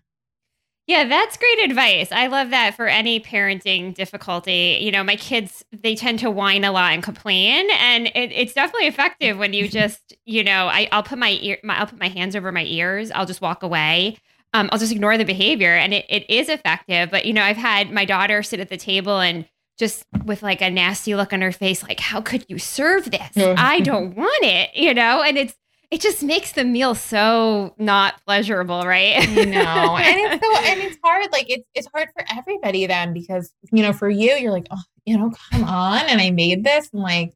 Yeah, 0.88 1.06
that's 1.06 1.36
great 1.38 1.70
advice. 1.70 2.12
I 2.12 2.28
love 2.28 2.52
that 2.52 2.76
for 2.76 2.88
any 2.88 3.20
parenting 3.20 3.96
difficulty. 3.96 4.78
You 4.82 4.92
know, 4.92 5.04
my 5.04 5.16
kids, 5.16 5.66
they 5.72 5.96
tend 5.96 6.20
to 6.20 6.30
whine 6.30 6.64
a 6.64 6.72
lot 6.72 6.94
and 6.94 7.02
complain, 7.02 7.68
and 7.80 8.06
it, 8.08 8.32
it's 8.32 8.54
definitely 8.54 8.88
effective 8.88 9.38
when 9.38 9.54
you 9.54 9.68
just, 9.68 10.16
you 10.26 10.44
know, 10.44 10.68
I, 10.68 10.88
will 10.92 11.02
put 11.02 11.18
my 11.18 11.40
ear, 11.42 11.58
my, 11.64 11.80
I'll 11.80 11.88
put 11.88 12.00
my 12.00 12.10
hands 12.10 12.36
over 12.36 12.52
my 12.52 12.64
ears. 12.64 13.10
I'll 13.12 13.26
just 13.26 13.42
walk 13.42 13.64
away. 13.64 14.18
Um, 14.54 14.70
I'll 14.72 14.78
just 14.78 14.92
ignore 14.92 15.18
the 15.18 15.26
behavior, 15.26 15.74
and 15.74 15.92
it, 15.92 16.06
it 16.08 16.30
is 16.30 16.50
effective. 16.50 17.10
But 17.10 17.26
you 17.26 17.34
know, 17.34 17.44
I've 17.44 17.58
had 17.58 17.92
my 17.92 18.06
daughter 18.06 18.44
sit 18.44 18.60
at 18.60 18.70
the 18.70 18.78
table 18.78 19.20
and 19.20 19.46
just 19.80 20.06
with 20.24 20.44
like 20.44 20.62
a 20.62 20.70
nasty 20.70 21.16
look 21.16 21.34
on 21.34 21.42
her 21.42 21.52
face, 21.52 21.82
like, 21.82 22.00
"How 22.00 22.22
could 22.22 22.46
you 22.48 22.60
serve 22.60 23.10
this? 23.10 23.32
I 23.58 23.80
don't 23.80 24.16
want 24.16 24.44
it," 24.44 24.70
you 24.76 24.94
know, 24.94 25.24
and 25.24 25.36
it's 25.38 25.56
it 25.92 26.02
just 26.02 26.24
makes 26.24 26.52
the 26.54 26.64
meal 26.64 26.96
so 26.96 27.74
not 27.78 28.22
pleasurable, 28.26 28.86
right? 28.86 29.16
I 29.18 29.26
know. 29.46 29.98
And 29.98 30.34
it's 30.34 30.46
so 30.46 30.56
and 30.58 30.82
it's 30.82 30.98
hard. 31.04 31.32
Like 31.32 31.50
it's 31.50 31.68
it's 31.74 31.88
hard 31.94 32.10
for 32.14 32.26
everybody 32.36 32.86
then 32.86 33.14
because, 33.14 33.52
you 33.72 33.84
know, 33.84 33.94
for 33.94 34.10
you, 34.10 34.32
you're 34.32 34.52
like, 34.52 34.68
oh, 34.72 34.82
you 35.06 35.18
know, 35.18 35.32
come 35.52 35.64
on. 35.64 36.06
And 36.08 36.22
I 36.22 36.32
made 36.32 36.64
this 36.64 36.90
and 36.94 37.02
like, 37.02 37.34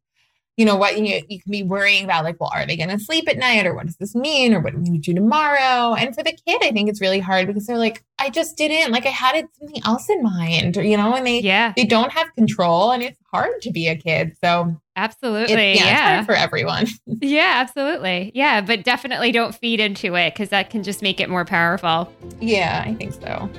you 0.59 0.65
know 0.65 0.75
what 0.75 0.99
you, 0.99 1.21
you 1.29 1.39
can 1.39 1.51
be 1.53 1.63
worrying 1.63 2.03
about 2.03 2.25
like 2.25 2.37
well 2.37 2.51
are 2.53 2.65
they 2.65 2.75
going 2.75 2.89
to 2.89 2.99
sleep 2.99 3.29
at 3.29 3.37
night 3.37 3.65
or 3.65 3.73
what 3.73 3.85
does 3.85 3.95
this 3.95 4.13
mean 4.13 4.53
or 4.53 4.59
what 4.59 4.73
do 4.73 4.91
we 4.91 4.97
do 4.97 5.13
tomorrow? 5.13 5.95
And 5.95 6.13
for 6.13 6.21
the 6.21 6.33
kid 6.33 6.61
i 6.61 6.71
think 6.71 6.89
it's 6.89 6.99
really 6.99 7.21
hard 7.21 7.47
because 7.47 7.65
they're 7.65 7.77
like 7.77 8.03
i 8.19 8.29
just 8.29 8.57
didn't 8.57 8.91
like 8.91 9.05
i 9.05 9.09
had 9.09 9.47
something 9.57 9.81
else 9.85 10.09
in 10.09 10.21
mind 10.21 10.75
or, 10.75 10.83
you 10.83 10.97
know 10.97 11.15
and 11.15 11.25
they 11.25 11.39
yeah. 11.39 11.71
they 11.77 11.85
don't 11.85 12.11
have 12.11 12.27
control 12.35 12.91
and 12.91 13.01
it's 13.01 13.17
hard 13.31 13.61
to 13.61 13.71
be 13.71 13.87
a 13.87 13.95
kid 13.95 14.35
so 14.43 14.75
absolutely 14.97 15.53
it, 15.53 15.77
yeah, 15.77 15.85
yeah. 15.85 16.23
for 16.25 16.33
everyone. 16.33 16.87
Yeah 17.21 17.53
absolutely 17.55 18.33
yeah 18.35 18.59
but 18.59 18.83
definitely 18.83 19.31
don't 19.31 19.55
feed 19.55 19.79
into 19.79 20.15
it 20.15 20.33
because 20.33 20.49
that 20.49 20.69
can 20.69 20.83
just 20.83 21.01
make 21.01 21.21
it 21.21 21.29
more 21.29 21.45
powerful. 21.45 22.13
Yeah 22.41 22.83
i 22.85 22.93
think 22.95 23.13
so 23.13 23.49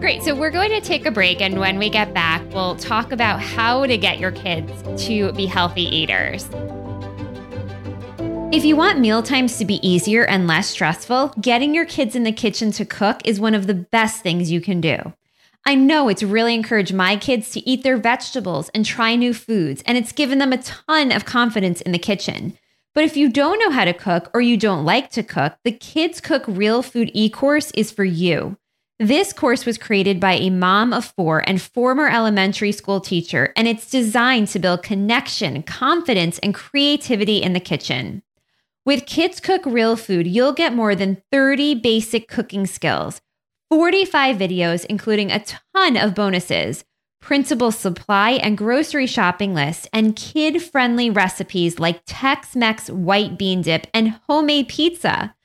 Great. 0.00 0.22
So 0.22 0.34
we're 0.34 0.50
going 0.50 0.70
to 0.70 0.80
take 0.80 1.06
a 1.06 1.10
break. 1.10 1.40
And 1.40 1.58
when 1.58 1.78
we 1.78 1.88
get 1.88 2.12
back, 2.12 2.42
we'll 2.52 2.76
talk 2.76 3.12
about 3.12 3.40
how 3.40 3.86
to 3.86 3.96
get 3.96 4.18
your 4.18 4.30
kids 4.30 4.70
to 5.06 5.32
be 5.32 5.46
healthy 5.46 5.82
eaters. 5.82 6.48
If 8.52 8.64
you 8.64 8.76
want 8.76 9.00
meal 9.00 9.22
times 9.22 9.58
to 9.58 9.64
be 9.64 9.86
easier 9.86 10.24
and 10.24 10.46
less 10.46 10.68
stressful, 10.68 11.34
getting 11.40 11.74
your 11.74 11.86
kids 11.86 12.14
in 12.14 12.24
the 12.24 12.30
kitchen 12.30 12.70
to 12.72 12.84
cook 12.84 13.20
is 13.24 13.40
one 13.40 13.54
of 13.54 13.66
the 13.66 13.74
best 13.74 14.22
things 14.22 14.52
you 14.52 14.60
can 14.60 14.80
do. 14.80 15.14
I 15.64 15.74
know 15.74 16.08
it's 16.08 16.22
really 16.22 16.54
encouraged 16.54 16.94
my 16.94 17.16
kids 17.16 17.50
to 17.50 17.68
eat 17.68 17.82
their 17.82 17.96
vegetables 17.96 18.68
and 18.68 18.84
try 18.84 19.16
new 19.16 19.34
foods, 19.34 19.82
and 19.84 19.98
it's 19.98 20.12
given 20.12 20.38
them 20.38 20.52
a 20.52 20.62
ton 20.62 21.10
of 21.10 21.24
confidence 21.24 21.80
in 21.80 21.90
the 21.90 21.98
kitchen. 21.98 22.56
But 22.94 23.02
if 23.02 23.16
you 23.16 23.28
don't 23.28 23.58
know 23.58 23.70
how 23.70 23.84
to 23.84 23.92
cook 23.92 24.30
or 24.32 24.40
you 24.40 24.56
don't 24.56 24.84
like 24.84 25.10
to 25.10 25.24
cook, 25.24 25.56
the 25.64 25.72
Kids 25.72 26.20
Cook 26.20 26.44
Real 26.46 26.82
Food 26.82 27.10
e 27.14 27.28
course 27.28 27.72
is 27.72 27.90
for 27.90 28.04
you. 28.04 28.56
This 28.98 29.34
course 29.34 29.66
was 29.66 29.76
created 29.76 30.20
by 30.20 30.36
a 30.36 30.48
mom 30.48 30.94
of 30.94 31.12
four 31.18 31.46
and 31.46 31.60
former 31.60 32.08
elementary 32.08 32.72
school 32.72 32.98
teacher, 32.98 33.52
and 33.54 33.68
it's 33.68 33.90
designed 33.90 34.48
to 34.48 34.58
build 34.58 34.82
connection, 34.82 35.62
confidence, 35.62 36.38
and 36.38 36.54
creativity 36.54 37.42
in 37.42 37.52
the 37.52 37.60
kitchen. 37.60 38.22
With 38.86 39.04
Kids 39.04 39.38
Cook 39.38 39.66
Real 39.66 39.96
Food, 39.96 40.26
you'll 40.26 40.54
get 40.54 40.72
more 40.72 40.94
than 40.94 41.22
30 41.30 41.74
basic 41.74 42.26
cooking 42.26 42.66
skills, 42.66 43.20
45 43.68 44.38
videos, 44.38 44.86
including 44.86 45.30
a 45.30 45.44
ton 45.44 45.98
of 45.98 46.14
bonuses, 46.14 46.82
printable 47.20 47.72
supply 47.72 48.30
and 48.30 48.56
grocery 48.56 49.06
shopping 49.06 49.52
lists, 49.52 49.86
and 49.92 50.16
kid 50.16 50.62
friendly 50.62 51.10
recipes 51.10 51.78
like 51.78 52.00
Tex 52.06 52.56
Mex 52.56 52.88
white 52.88 53.36
bean 53.36 53.60
dip 53.60 53.88
and 53.92 54.18
homemade 54.26 54.68
pizza. 54.68 55.35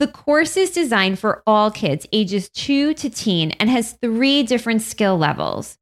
The 0.00 0.08
course 0.08 0.56
is 0.56 0.70
designed 0.70 1.18
for 1.18 1.42
all 1.46 1.70
kids 1.70 2.06
ages 2.10 2.48
2 2.48 2.94
to 2.94 3.10
teen 3.10 3.50
and 3.60 3.68
has 3.68 3.98
three 4.00 4.42
different 4.42 4.80
skill 4.80 5.18
levels. 5.18 5.76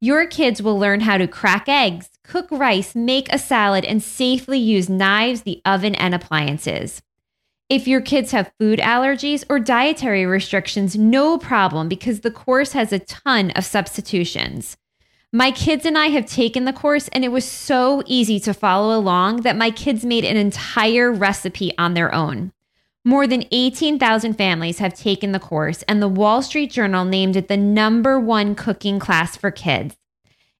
Your 0.00 0.28
kids 0.28 0.62
will 0.62 0.78
learn 0.78 1.00
how 1.00 1.18
to 1.18 1.26
crack 1.26 1.68
eggs, 1.68 2.08
cook 2.22 2.46
rice, 2.52 2.94
make 2.94 3.32
a 3.32 3.38
salad, 3.38 3.84
and 3.84 4.00
safely 4.00 4.60
use 4.60 4.88
knives, 4.88 5.42
the 5.42 5.60
oven, 5.64 5.96
and 5.96 6.14
appliances. 6.14 7.02
If 7.68 7.88
your 7.88 8.00
kids 8.00 8.30
have 8.30 8.52
food 8.60 8.78
allergies 8.78 9.42
or 9.50 9.58
dietary 9.58 10.24
restrictions, 10.24 10.96
no 10.96 11.36
problem 11.36 11.88
because 11.88 12.20
the 12.20 12.30
course 12.30 12.74
has 12.74 12.92
a 12.92 13.00
ton 13.00 13.50
of 13.56 13.64
substitutions. 13.64 14.76
My 15.32 15.50
kids 15.50 15.84
and 15.84 15.98
I 15.98 16.10
have 16.10 16.26
taken 16.26 16.64
the 16.64 16.72
course, 16.72 17.08
and 17.08 17.24
it 17.24 17.32
was 17.32 17.44
so 17.44 18.04
easy 18.06 18.38
to 18.38 18.54
follow 18.54 18.96
along 18.96 19.38
that 19.38 19.56
my 19.56 19.72
kids 19.72 20.04
made 20.04 20.24
an 20.24 20.36
entire 20.36 21.10
recipe 21.10 21.76
on 21.76 21.94
their 21.94 22.14
own. 22.14 22.52
More 23.06 23.26
than 23.26 23.44
18,000 23.50 24.32
families 24.32 24.78
have 24.78 24.94
taken 24.94 25.32
the 25.32 25.38
course, 25.38 25.82
and 25.82 26.00
the 26.00 26.08
Wall 26.08 26.40
Street 26.40 26.72
Journal 26.72 27.04
named 27.04 27.36
it 27.36 27.48
the 27.48 27.56
number 27.58 28.18
one 28.18 28.54
cooking 28.54 28.98
class 28.98 29.36
for 29.36 29.50
kids. 29.50 29.94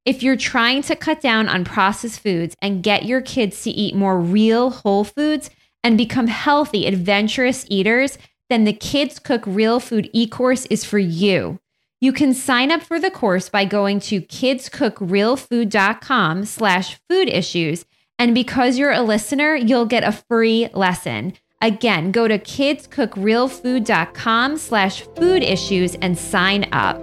If 0.05 0.23
you're 0.23 0.37
trying 0.37 0.83
to 0.83 0.95
cut 0.95 1.23
down 1.23 1.49
on 1.49 1.65
processed 1.65 2.21
foods 2.21 2.55
and 2.61 2.83
get 2.83 3.07
your 3.07 3.23
kids 3.23 3.63
to 3.63 3.71
eat 3.71 3.95
more 3.95 4.21
real 4.21 4.69
whole 4.69 5.05
foods 5.05 5.49
and 5.83 5.97
become 5.97 6.27
healthy, 6.27 6.87
adventurous 6.87 7.65
eaters, 7.71 8.19
then 8.51 8.65
the 8.65 8.75
Kids 8.75 9.19
Cook 9.19 9.43
Real 9.47 9.81
Food 9.81 10.11
e 10.13 10.27
course 10.27 10.67
is 10.67 10.85
for 10.85 10.99
you. 10.99 11.59
You 12.03 12.13
can 12.13 12.35
sign 12.35 12.71
up 12.71 12.83
for 12.83 13.01
the 13.01 13.11
course 13.11 13.49
by 13.49 13.65
going 13.65 14.01
to 14.01 14.21
kidscookrealfood.com 14.21 16.45
slash 16.45 16.99
food 17.09 17.31
issues. 17.31 17.87
And 18.19 18.35
because 18.35 18.77
you're 18.77 18.93
a 18.93 19.01
listener, 19.01 19.55
you'll 19.55 19.87
get 19.87 20.05
a 20.05 20.13
free 20.13 20.69
lesson. 20.75 21.33
Again, 21.65 22.13
go 22.13 22.29
to 22.29 22.39
kidscookrealfood.com 22.39 24.59
slash 24.59 25.01
food 25.17 25.43
issues 25.43 25.95
and 25.95 26.19
sign 26.19 26.69
up. 26.73 26.99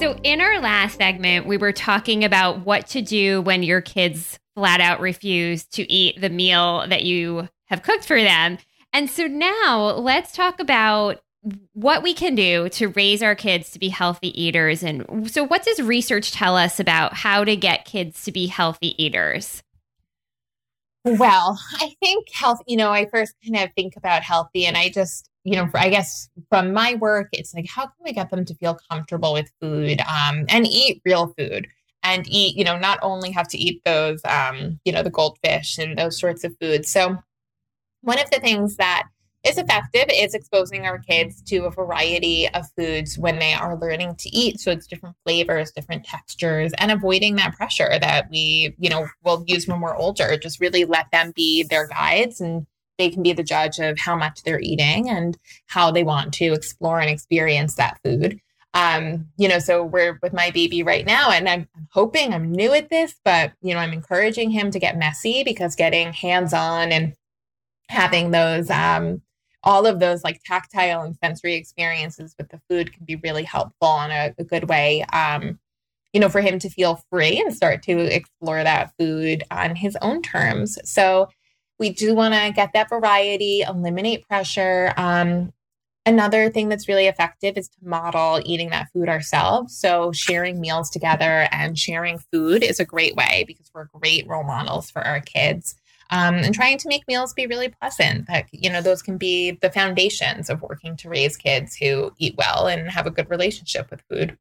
So, 0.00 0.18
in 0.24 0.40
our 0.40 0.60
last 0.60 0.98
segment, 0.98 1.46
we 1.46 1.56
were 1.56 1.70
talking 1.70 2.24
about 2.24 2.66
what 2.66 2.88
to 2.88 3.00
do 3.00 3.42
when 3.42 3.62
your 3.62 3.80
kids 3.80 4.40
flat 4.56 4.80
out 4.80 4.98
refuse 4.98 5.66
to 5.66 5.88
eat 5.90 6.20
the 6.20 6.30
meal 6.30 6.84
that 6.88 7.04
you 7.04 7.48
have 7.66 7.84
cooked 7.84 8.06
for 8.06 8.20
them. 8.20 8.58
And 8.92 9.08
so 9.08 9.28
now 9.28 9.92
let's 9.92 10.32
talk 10.32 10.58
about 10.58 11.22
what 11.74 12.02
we 12.02 12.12
can 12.12 12.34
do 12.34 12.68
to 12.70 12.88
raise 12.88 13.22
our 13.22 13.36
kids 13.36 13.70
to 13.70 13.78
be 13.78 13.88
healthy 13.88 14.42
eaters. 14.42 14.82
And 14.82 15.30
so, 15.30 15.44
what 15.44 15.62
does 15.62 15.80
research 15.80 16.32
tell 16.32 16.56
us 16.56 16.80
about 16.80 17.14
how 17.14 17.44
to 17.44 17.54
get 17.54 17.84
kids 17.84 18.24
to 18.24 18.32
be 18.32 18.48
healthy 18.48 19.00
eaters? 19.00 19.62
Well, 21.04 21.58
I 21.80 21.94
think 22.00 22.28
health, 22.32 22.60
you 22.66 22.76
know, 22.76 22.90
I 22.90 23.06
first 23.06 23.34
kind 23.44 23.56
of 23.62 23.74
think 23.74 23.96
about 23.96 24.22
healthy 24.22 24.64
and 24.64 24.76
I 24.76 24.88
just, 24.88 25.28
you 25.44 25.54
know, 25.56 25.68
I 25.74 25.90
guess 25.90 26.28
from 26.48 26.72
my 26.72 26.94
work, 26.94 27.28
it's 27.32 27.52
like, 27.54 27.68
how 27.68 27.82
can 27.82 27.92
we 28.02 28.12
get 28.12 28.30
them 28.30 28.44
to 28.46 28.54
feel 28.54 28.78
comfortable 28.90 29.34
with 29.34 29.50
food 29.60 30.00
um, 30.00 30.46
and 30.48 30.66
eat 30.66 31.02
real 31.04 31.34
food 31.38 31.66
and 32.02 32.26
eat, 32.26 32.56
you 32.56 32.64
know, 32.64 32.78
not 32.78 32.98
only 33.02 33.30
have 33.32 33.48
to 33.48 33.58
eat 33.58 33.82
those, 33.84 34.20
um, 34.24 34.80
you 34.86 34.92
know, 34.92 35.02
the 35.02 35.10
goldfish 35.10 35.76
and 35.78 35.98
those 35.98 36.18
sorts 36.18 36.42
of 36.42 36.56
foods. 36.58 36.90
So, 36.90 37.18
one 38.02 38.20
of 38.20 38.30
the 38.30 38.40
things 38.40 38.76
that 38.76 39.04
is 39.44 39.58
effective 39.58 40.06
is 40.10 40.34
exposing 40.34 40.86
our 40.86 40.98
kids 40.98 41.42
to 41.42 41.64
a 41.64 41.70
variety 41.70 42.48
of 42.48 42.64
foods 42.76 43.18
when 43.18 43.38
they 43.38 43.52
are 43.52 43.78
learning 43.78 44.16
to 44.16 44.28
eat. 44.30 44.60
So 44.60 44.70
it's 44.70 44.86
different 44.86 45.16
flavors, 45.24 45.70
different 45.72 46.04
textures, 46.04 46.72
and 46.78 46.90
avoiding 46.90 47.36
that 47.36 47.54
pressure 47.54 47.98
that 48.00 48.30
we, 48.30 48.74
you 48.78 48.88
know, 48.88 49.06
will 49.22 49.44
use 49.46 49.68
when 49.68 49.80
we're 49.80 49.96
older. 49.96 50.36
Just 50.38 50.60
really 50.60 50.84
let 50.84 51.10
them 51.12 51.32
be 51.34 51.62
their 51.62 51.86
guides 51.86 52.40
and 52.40 52.66
they 52.98 53.10
can 53.10 53.22
be 53.22 53.32
the 53.32 53.42
judge 53.42 53.78
of 53.78 53.98
how 53.98 54.16
much 54.16 54.42
they're 54.44 54.60
eating 54.60 55.10
and 55.10 55.36
how 55.66 55.90
they 55.90 56.04
want 56.04 56.32
to 56.34 56.52
explore 56.52 57.00
and 57.00 57.10
experience 57.10 57.74
that 57.74 57.98
food. 58.04 58.40
Um, 58.72 59.28
you 59.36 59.48
know, 59.48 59.60
so 59.60 59.84
we're 59.84 60.18
with 60.22 60.32
my 60.32 60.50
baby 60.50 60.82
right 60.82 61.06
now, 61.06 61.30
and 61.30 61.48
I'm, 61.48 61.68
hoping 61.90 62.34
I'm 62.34 62.50
new 62.50 62.72
at 62.72 62.90
this, 62.90 63.14
but 63.24 63.52
you 63.62 63.72
know, 63.72 63.78
I'm 63.78 63.92
encouraging 63.92 64.50
him 64.50 64.72
to 64.72 64.80
get 64.80 64.98
messy 64.98 65.44
because 65.44 65.76
getting 65.76 66.12
hands 66.12 66.52
on 66.52 66.90
and 66.90 67.14
having 67.88 68.32
those 68.32 68.68
um, 68.70 69.22
all 69.64 69.86
of 69.86 69.98
those 69.98 70.22
like 70.22 70.40
tactile 70.44 71.02
and 71.02 71.16
sensory 71.16 71.54
experiences 71.54 72.34
with 72.38 72.48
the 72.50 72.60
food 72.68 72.92
can 72.92 73.04
be 73.04 73.16
really 73.16 73.42
helpful 73.42 74.00
in 74.02 74.10
a, 74.10 74.34
a 74.38 74.44
good 74.44 74.68
way. 74.68 75.02
Um, 75.12 75.58
you 76.12 76.20
know, 76.20 76.28
for 76.28 76.40
him 76.40 76.60
to 76.60 76.70
feel 76.70 77.02
free 77.10 77.40
and 77.40 77.52
start 77.52 77.82
to 77.82 77.98
explore 78.14 78.62
that 78.62 78.92
food 78.98 79.42
on 79.50 79.74
his 79.74 79.96
own 80.00 80.22
terms. 80.22 80.78
So 80.84 81.28
we 81.80 81.90
do 81.90 82.14
want 82.14 82.34
to 82.34 82.52
get 82.54 82.70
that 82.74 82.88
variety, 82.88 83.62
eliminate 83.62 84.26
pressure. 84.28 84.94
Um, 84.96 85.52
another 86.06 86.50
thing 86.50 86.68
that's 86.68 86.86
really 86.86 87.08
effective 87.08 87.56
is 87.56 87.68
to 87.68 87.78
model 87.82 88.40
eating 88.44 88.70
that 88.70 88.90
food 88.92 89.08
ourselves. 89.08 89.76
So 89.76 90.12
sharing 90.12 90.60
meals 90.60 90.88
together 90.88 91.48
and 91.50 91.76
sharing 91.76 92.18
food 92.32 92.62
is 92.62 92.78
a 92.78 92.84
great 92.84 93.16
way 93.16 93.44
because 93.48 93.68
we're 93.74 93.88
great 94.00 94.28
role 94.28 94.44
models 94.44 94.92
for 94.92 95.02
our 95.02 95.20
kids 95.20 95.74
um, 96.10 96.36
and 96.36 96.54
trying 96.54 96.78
to 96.78 96.88
make 96.88 97.06
meals 97.08 97.32
be 97.32 97.46
really 97.46 97.68
pleasant. 97.68 98.26
That 98.26 98.46
you 98.52 98.70
know, 98.70 98.82
those 98.82 99.02
can 99.02 99.18
be 99.18 99.52
the 99.52 99.70
foundations 99.70 100.50
of 100.50 100.62
working 100.62 100.96
to 100.98 101.08
raise 101.08 101.36
kids 101.36 101.76
who 101.76 102.12
eat 102.18 102.34
well 102.36 102.66
and 102.66 102.90
have 102.90 103.06
a 103.06 103.10
good 103.10 103.30
relationship 103.30 103.90
with 103.90 104.02
food. 104.10 104.38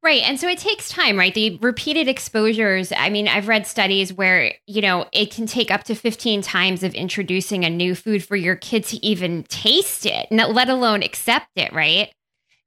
Right. 0.00 0.22
And 0.22 0.38
so 0.38 0.46
it 0.46 0.58
takes 0.58 0.88
time, 0.88 1.18
right? 1.18 1.34
The 1.34 1.58
repeated 1.60 2.06
exposures. 2.06 2.92
I 2.96 3.10
mean, 3.10 3.26
I've 3.26 3.48
read 3.48 3.66
studies 3.66 4.12
where, 4.12 4.54
you 4.66 4.80
know, 4.80 5.06
it 5.12 5.32
can 5.32 5.46
take 5.46 5.72
up 5.72 5.82
to 5.84 5.94
15 5.96 6.40
times 6.40 6.84
of 6.84 6.94
introducing 6.94 7.64
a 7.64 7.70
new 7.70 7.96
food 7.96 8.24
for 8.24 8.36
your 8.36 8.54
kid 8.54 8.84
to 8.84 9.04
even 9.04 9.42
taste 9.44 10.06
it, 10.06 10.28
let 10.30 10.68
alone 10.68 11.02
accept 11.02 11.48
it, 11.56 11.72
right? 11.72 12.12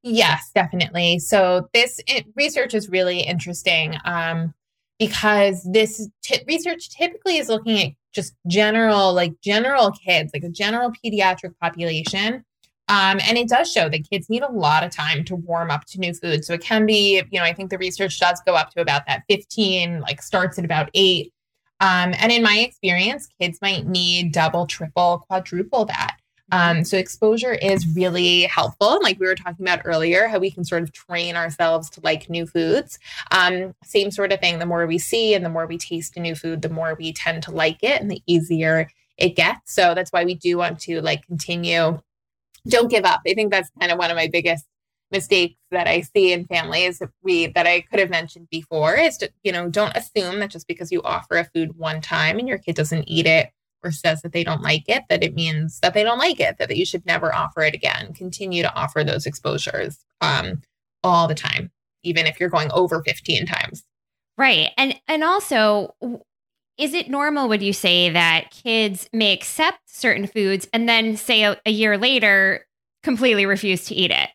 Yes, 0.03 0.51
definitely. 0.53 1.19
So 1.19 1.69
this 1.73 2.01
it, 2.07 2.25
research 2.35 2.73
is 2.73 2.89
really 2.89 3.21
interesting 3.21 3.95
um, 4.03 4.53
because 4.99 5.65
this 5.71 6.09
t- 6.23 6.43
research 6.47 6.89
typically 6.89 7.37
is 7.37 7.49
looking 7.49 7.79
at 7.79 7.93
just 8.13 8.33
general, 8.47 9.13
like 9.13 9.39
general 9.41 9.91
kids, 9.91 10.31
like 10.33 10.43
a 10.43 10.49
general 10.49 10.91
pediatric 10.91 11.57
population. 11.59 12.45
Um, 12.87 13.21
and 13.25 13.37
it 13.37 13.47
does 13.47 13.71
show 13.71 13.87
that 13.87 14.09
kids 14.09 14.29
need 14.29 14.43
a 14.43 14.51
lot 14.51 14.83
of 14.83 14.91
time 14.91 15.23
to 15.25 15.35
warm 15.35 15.71
up 15.71 15.85
to 15.85 15.99
new 15.99 16.13
food. 16.13 16.43
So 16.43 16.53
it 16.53 16.61
can 16.61 16.85
be, 16.85 17.23
you 17.31 17.39
know, 17.39 17.45
I 17.45 17.53
think 17.53 17.69
the 17.69 17.77
research 17.77 18.19
does 18.19 18.41
go 18.45 18.53
up 18.53 18.71
to 18.71 18.81
about 18.81 19.05
that 19.07 19.23
15, 19.29 20.01
like 20.01 20.21
starts 20.21 20.59
at 20.59 20.65
about 20.65 20.89
eight. 20.93 21.31
Um, 21.79 22.13
and 22.19 22.31
in 22.31 22.43
my 22.43 22.57
experience, 22.59 23.27
kids 23.39 23.59
might 23.61 23.87
need 23.87 24.33
double, 24.33 24.67
triple, 24.67 25.25
quadruple 25.27 25.85
that. 25.85 26.17
Um, 26.51 26.83
so 26.83 26.97
exposure 26.97 27.53
is 27.53 27.87
really 27.95 28.43
helpful. 28.43 28.99
Like 29.01 29.19
we 29.19 29.27
were 29.27 29.35
talking 29.35 29.65
about 29.65 29.81
earlier, 29.85 30.27
how 30.27 30.39
we 30.39 30.51
can 30.51 30.65
sort 30.65 30.83
of 30.83 30.91
train 30.91 31.35
ourselves 31.35 31.89
to 31.91 32.01
like 32.01 32.29
new 32.29 32.45
foods. 32.45 32.99
Um, 33.31 33.73
same 33.83 34.11
sort 34.11 34.31
of 34.31 34.39
thing. 34.39 34.59
The 34.59 34.65
more 34.65 34.85
we 34.85 34.97
see 34.97 35.33
and 35.33 35.45
the 35.45 35.49
more 35.49 35.65
we 35.65 35.77
taste 35.77 36.17
a 36.17 36.19
new 36.19 36.35
food, 36.35 36.61
the 36.61 36.69
more 36.69 36.95
we 36.95 37.13
tend 37.13 37.43
to 37.43 37.51
like 37.51 37.83
it 37.83 38.01
and 38.01 38.11
the 38.11 38.21
easier 38.27 38.89
it 39.17 39.35
gets. 39.35 39.73
So 39.73 39.93
that's 39.93 40.11
why 40.11 40.25
we 40.25 40.35
do 40.35 40.57
want 40.57 40.79
to 40.81 41.01
like 41.01 41.25
continue. 41.25 42.01
Don't 42.67 42.89
give 42.89 43.05
up. 43.05 43.21
I 43.25 43.33
think 43.33 43.51
that's 43.51 43.69
kind 43.79 43.91
of 43.91 43.97
one 43.97 44.11
of 44.11 44.17
my 44.17 44.27
biggest 44.27 44.65
mistakes 45.11 45.55
that 45.71 45.87
I 45.87 46.01
see 46.01 46.31
in 46.31 46.45
families 46.45 47.01
we 47.21 47.47
that 47.47 47.67
I 47.67 47.81
could 47.81 47.99
have 47.99 48.09
mentioned 48.09 48.49
before 48.49 48.95
is 48.95 49.17
to, 49.17 49.29
you 49.43 49.51
know, 49.51 49.69
don't 49.69 49.95
assume 49.95 50.39
that 50.39 50.51
just 50.51 50.67
because 50.67 50.91
you 50.91 51.01
offer 51.03 51.37
a 51.37 51.45
food 51.45 51.77
one 51.77 52.01
time 52.01 52.39
and 52.39 52.47
your 52.47 52.57
kid 52.57 52.75
doesn't 52.75 53.05
eat 53.07 53.25
it 53.25 53.51
or 53.83 53.91
says 53.91 54.21
that 54.21 54.33
they 54.33 54.43
don't 54.43 54.61
like 54.61 54.83
it, 54.87 55.03
that 55.09 55.23
it 55.23 55.33
means 55.33 55.79
that 55.79 55.93
they 55.93 56.03
don't 56.03 56.19
like 56.19 56.39
it, 56.39 56.57
that 56.57 56.67
that 56.69 56.77
you 56.77 56.85
should 56.85 57.05
never 57.05 57.33
offer 57.33 57.61
it 57.61 57.73
again. 57.73 58.13
Continue 58.13 58.63
to 58.63 58.73
offer 58.75 59.03
those 59.03 59.25
exposures 59.25 59.99
um, 60.21 60.61
all 61.03 61.27
the 61.27 61.35
time, 61.35 61.71
even 62.03 62.25
if 62.25 62.39
you're 62.39 62.49
going 62.49 62.71
over 62.71 63.01
15 63.03 63.45
times. 63.45 63.83
Right. 64.37 64.69
And 64.77 64.99
and 65.07 65.23
also 65.23 65.95
is 66.77 66.93
it 66.93 67.09
normal 67.09 67.47
would 67.47 67.61
you 67.61 67.73
say 67.73 68.09
that 68.09 68.49
kids 68.49 69.07
may 69.13 69.33
accept 69.33 69.79
certain 69.85 70.25
foods 70.25 70.67
and 70.73 70.89
then 70.89 71.15
say 71.15 71.43
a, 71.43 71.59
a 71.65 71.71
year 71.71 71.97
later 71.97 72.65
completely 73.03 73.45
refuse 73.45 73.85
to 73.85 73.95
eat 73.95 74.09
it? 74.11 74.29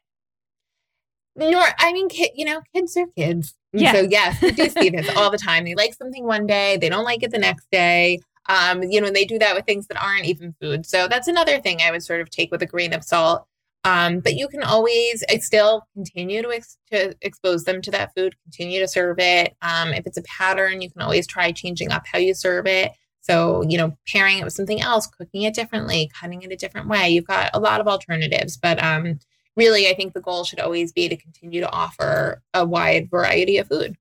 Nor, 1.35 1.65
I 1.79 1.93
mean, 1.93 2.09
you 2.35 2.45
know, 2.45 2.63
kids 2.75 2.97
are 2.97 3.07
kids. 3.17 3.55
Yeah. 3.73 3.93
So 3.93 4.01
yes, 4.03 4.41
we 4.41 4.53
do 4.53 4.69
see 4.69 4.91
this 4.97 5.09
all 5.17 5.31
the 5.31 5.39
time. 5.39 5.65
They 5.65 5.75
like 5.75 5.95
something 5.95 6.25
one 6.25 6.47
day, 6.47 6.79
they 6.81 6.89
don't 6.89 7.05
like 7.05 7.23
it 7.23 7.31
the 7.31 7.39
next 7.39 7.71
day. 7.71 8.21
Um, 8.49 8.83
you 8.85 9.01
know, 9.01 9.09
and 9.09 9.17
they 9.17 9.25
do 9.25 9.39
that 9.39 9.55
with 9.55 9.67
things 9.67 9.87
that 9.89 10.03
aren't 10.03 10.27
even 10.27 10.55
food. 10.61 10.87
So 10.87 11.09
that's 11.09 11.29
another 11.29 11.61
thing 11.61 11.81
I 11.81 11.91
would 11.91 12.03
sort 12.03 12.21
of 12.21 12.31
take 12.31 12.51
with 12.51 12.63
a 12.63 12.67
grain 12.67 12.93
of 12.93 13.05
salt. 13.05 13.47
Um, 13.85 14.19
but 14.19 14.35
you 14.35 14.49
can 14.49 14.65
always 14.65 15.23
still 15.41 15.87
continue 15.95 16.43
to, 16.43 16.49
ex- 16.49 16.79
to 16.91 17.15
expose 17.23 17.65
them 17.65 17.81
to 17.83 17.91
that 17.93 18.13
food, 18.17 18.35
continue 18.43 18.81
to 18.81 18.89
serve 18.89 19.19
it. 19.21 19.57
Um, 19.63 19.91
if 19.91 20.07
it's 20.07 20.19
a 20.19 20.23
pattern, 20.23 20.81
you 20.81 20.91
can 20.91 21.03
always 21.03 21.27
try 21.27 21.53
changing 21.53 21.93
up 21.93 22.05
how 22.05 22.19
you 22.19 22.35
serve 22.35 22.67
it. 22.67 22.91
So, 23.21 23.63
you 23.69 23.79
know, 23.79 23.97
pairing 24.09 24.39
it 24.39 24.45
with 24.45 24.55
something 24.55 24.81
else, 24.81 25.07
cooking 25.07 25.43
it 25.43 25.55
differently, 25.55 26.11
cutting 26.21 26.43
it 26.43 26.53
a 26.53 26.57
different 26.57 26.89
way. 26.89 27.11
You've 27.11 27.27
got 27.27 27.51
a 27.55 27.61
lot 27.61 27.81
of 27.81 27.89
alternatives, 27.89 28.57
but 28.57 28.83
um, 28.83 29.21
really, 29.57 29.89
I 29.89 29.95
think 29.95 30.15
the 30.15 30.21
goal 30.21 30.45
should 30.45 30.61
always 30.61 30.93
be 30.93 31.09
to 31.09 31.17
continue 31.17 31.61
to 31.61 31.71
offer 31.71 32.43
a 32.55 32.65
wide 32.65 33.11
variety 33.11 33.59
of 33.59 33.69
food. 33.69 33.97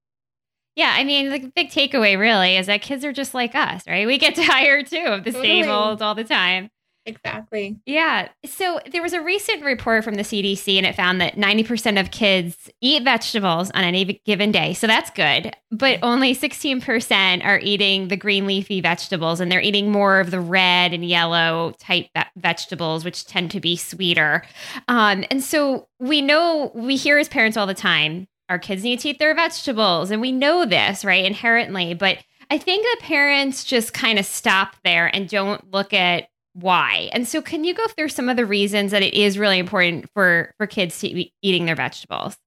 Yeah, 0.76 0.94
I 0.96 1.04
mean, 1.04 1.30
the 1.30 1.52
big 1.56 1.70
takeaway 1.70 2.18
really 2.20 2.58
is 2.58 2.68
that 2.68 2.82
kids 2.82 3.06
are 3.06 3.14
just 3.14 3.34
like 3.34 3.56
us, 3.56 3.84
right? 3.88 4.06
We 4.06 4.18
get 4.18 4.36
tired 4.36 4.88
too 4.88 5.06
of 5.06 5.24
the 5.24 5.32
totally. 5.32 5.62
same 5.62 5.70
old 5.70 6.02
all 6.02 6.16
the 6.16 6.24
time. 6.24 6.70
Exactly. 7.08 7.78
Yeah. 7.86 8.30
So 8.46 8.80
there 8.92 9.04
was 9.04 9.14
a 9.14 9.22
recent 9.22 9.64
report 9.64 10.04
from 10.04 10.16
the 10.16 10.24
CDC 10.24 10.76
and 10.78 10.88
it 10.88 10.96
found 10.96 11.22
that 11.22 11.36
90% 11.36 12.00
of 12.00 12.10
kids 12.10 12.70
eat 12.82 13.04
vegetables 13.04 13.70
on 13.72 13.84
any 13.84 14.22
given 14.26 14.52
day. 14.52 14.74
So 14.74 14.88
that's 14.88 15.12
good. 15.12 15.56
But 15.72 16.00
only 16.02 16.36
16% 16.36 17.46
are 17.46 17.60
eating 17.60 18.08
the 18.08 18.18
green 18.18 18.48
leafy 18.48 18.82
vegetables 18.82 19.40
and 19.40 19.52
they're 19.52 19.62
eating 19.62 19.92
more 19.92 20.20
of 20.20 20.32
the 20.32 20.40
red 20.40 20.94
and 20.94 21.06
yellow 21.06 21.74
type 21.78 22.08
vegetables, 22.36 23.06
which 23.06 23.26
tend 23.26 23.52
to 23.52 23.60
be 23.60 23.76
sweeter. 23.76 24.44
Um, 24.88 25.24
and 25.30 25.44
so 25.44 25.88
we 26.00 26.22
know, 26.22 26.72
we 26.74 26.96
hear 26.96 27.20
as 27.20 27.30
parents 27.30 27.56
all 27.56 27.68
the 27.68 27.76
time, 27.76 28.28
our 28.50 28.60
kids 28.60 28.84
need 28.84 29.00
to 29.00 29.10
eat 29.10 29.20
their 29.20 29.36
vegetables. 29.36 30.12
And 30.12 30.22
we 30.22 30.32
know 30.32 30.66
this, 30.66 31.04
right, 31.04 31.26
inherently. 31.26 31.94
But 31.94 32.20
I 32.50 32.58
think 32.58 32.84
that 32.84 33.06
parents 33.06 33.64
just 33.64 33.94
kind 33.94 34.20
of 34.20 34.26
stop 34.26 34.76
there 34.84 35.14
and 35.14 35.28
don't 35.28 35.72
look 35.72 35.94
at 35.94 36.28
why. 36.54 37.10
And 37.12 37.28
so 37.28 37.42
can 37.42 37.64
you 37.64 37.74
go 37.74 37.88
through 37.88 38.10
some 38.10 38.30
of 38.30 38.38
the 38.38 38.46
reasons 38.46 38.92
that 38.92 39.04
it 39.04 39.14
is 39.14 39.38
really 39.38 39.60
important 39.60 40.10
for 40.14 40.54
for 40.58 40.68
kids 40.68 41.00
to 41.00 41.14
be 41.14 41.34
eating 41.42 41.66
their 41.66 41.76
vegetables? 41.76 42.38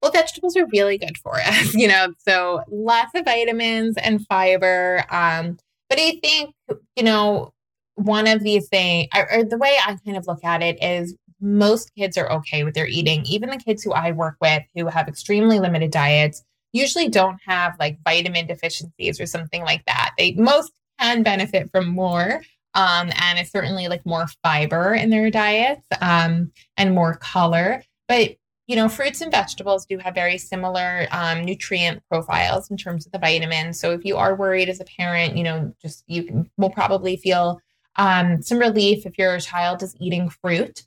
Well, 0.00 0.12
vegetables 0.12 0.56
are 0.56 0.66
really 0.72 0.98
good 0.98 1.16
for 1.16 1.40
us, 1.40 1.74
you 1.74 1.88
know, 1.88 2.12
so 2.18 2.62
lots 2.70 3.12
of 3.14 3.24
vitamins 3.24 3.96
and 3.96 4.24
fiber. 4.26 5.04
Um, 5.10 5.58
but 5.88 5.98
I 5.98 6.20
think, 6.22 6.54
you 6.94 7.02
know, 7.02 7.52
one 7.94 8.26
of 8.26 8.42
these 8.42 8.68
things, 8.68 9.08
or, 9.14 9.32
or 9.32 9.44
the 9.44 9.56
way 9.56 9.76
I 9.80 9.96
kind 10.04 10.16
of 10.16 10.26
look 10.26 10.44
at 10.44 10.62
it 10.62 10.82
is 10.82 11.16
most 11.40 11.92
kids 11.96 12.16
are 12.16 12.30
okay 12.32 12.64
with 12.64 12.74
their 12.74 12.86
eating. 12.86 13.24
Even 13.26 13.50
the 13.50 13.56
kids 13.56 13.82
who 13.82 13.92
I 13.92 14.12
work 14.12 14.36
with 14.40 14.62
who 14.74 14.86
have 14.86 15.08
extremely 15.08 15.58
limited 15.58 15.90
diets 15.90 16.42
usually 16.72 17.08
don't 17.08 17.38
have 17.46 17.74
like 17.78 17.98
vitamin 18.04 18.46
deficiencies 18.46 19.20
or 19.20 19.26
something 19.26 19.62
like 19.62 19.84
that. 19.86 20.12
They 20.18 20.32
most 20.32 20.72
can 20.98 21.22
benefit 21.22 21.70
from 21.70 21.88
more 21.88 22.40
um, 22.74 23.12
and 23.20 23.38
it's 23.38 23.52
certainly 23.52 23.88
like 23.88 24.04
more 24.04 24.26
fiber 24.42 24.94
in 24.94 25.10
their 25.10 25.30
diets 25.30 25.86
um, 26.00 26.50
and 26.76 26.94
more 26.94 27.14
color. 27.14 27.82
But 28.08 28.36
you 28.66 28.76
know, 28.76 28.88
fruits 28.88 29.20
and 29.20 29.30
vegetables 29.30 29.84
do 29.84 29.98
have 29.98 30.14
very 30.14 30.38
similar 30.38 31.06
um, 31.10 31.44
nutrient 31.44 32.02
profiles 32.10 32.70
in 32.70 32.78
terms 32.78 33.04
of 33.04 33.12
the 33.12 33.18
vitamins. 33.18 33.78
So 33.78 33.92
if 33.92 34.06
you 34.06 34.16
are 34.16 34.34
worried 34.34 34.70
as 34.70 34.80
a 34.80 34.84
parent, 34.84 35.36
you 35.36 35.44
know, 35.44 35.74
just 35.82 36.02
you 36.06 36.24
can, 36.24 36.50
will 36.56 36.70
probably 36.70 37.16
feel 37.16 37.60
um, 37.96 38.40
some 38.40 38.58
relief 38.58 39.04
if 39.04 39.18
your 39.18 39.38
child 39.38 39.82
is 39.82 39.94
eating 40.00 40.30
fruit. 40.30 40.84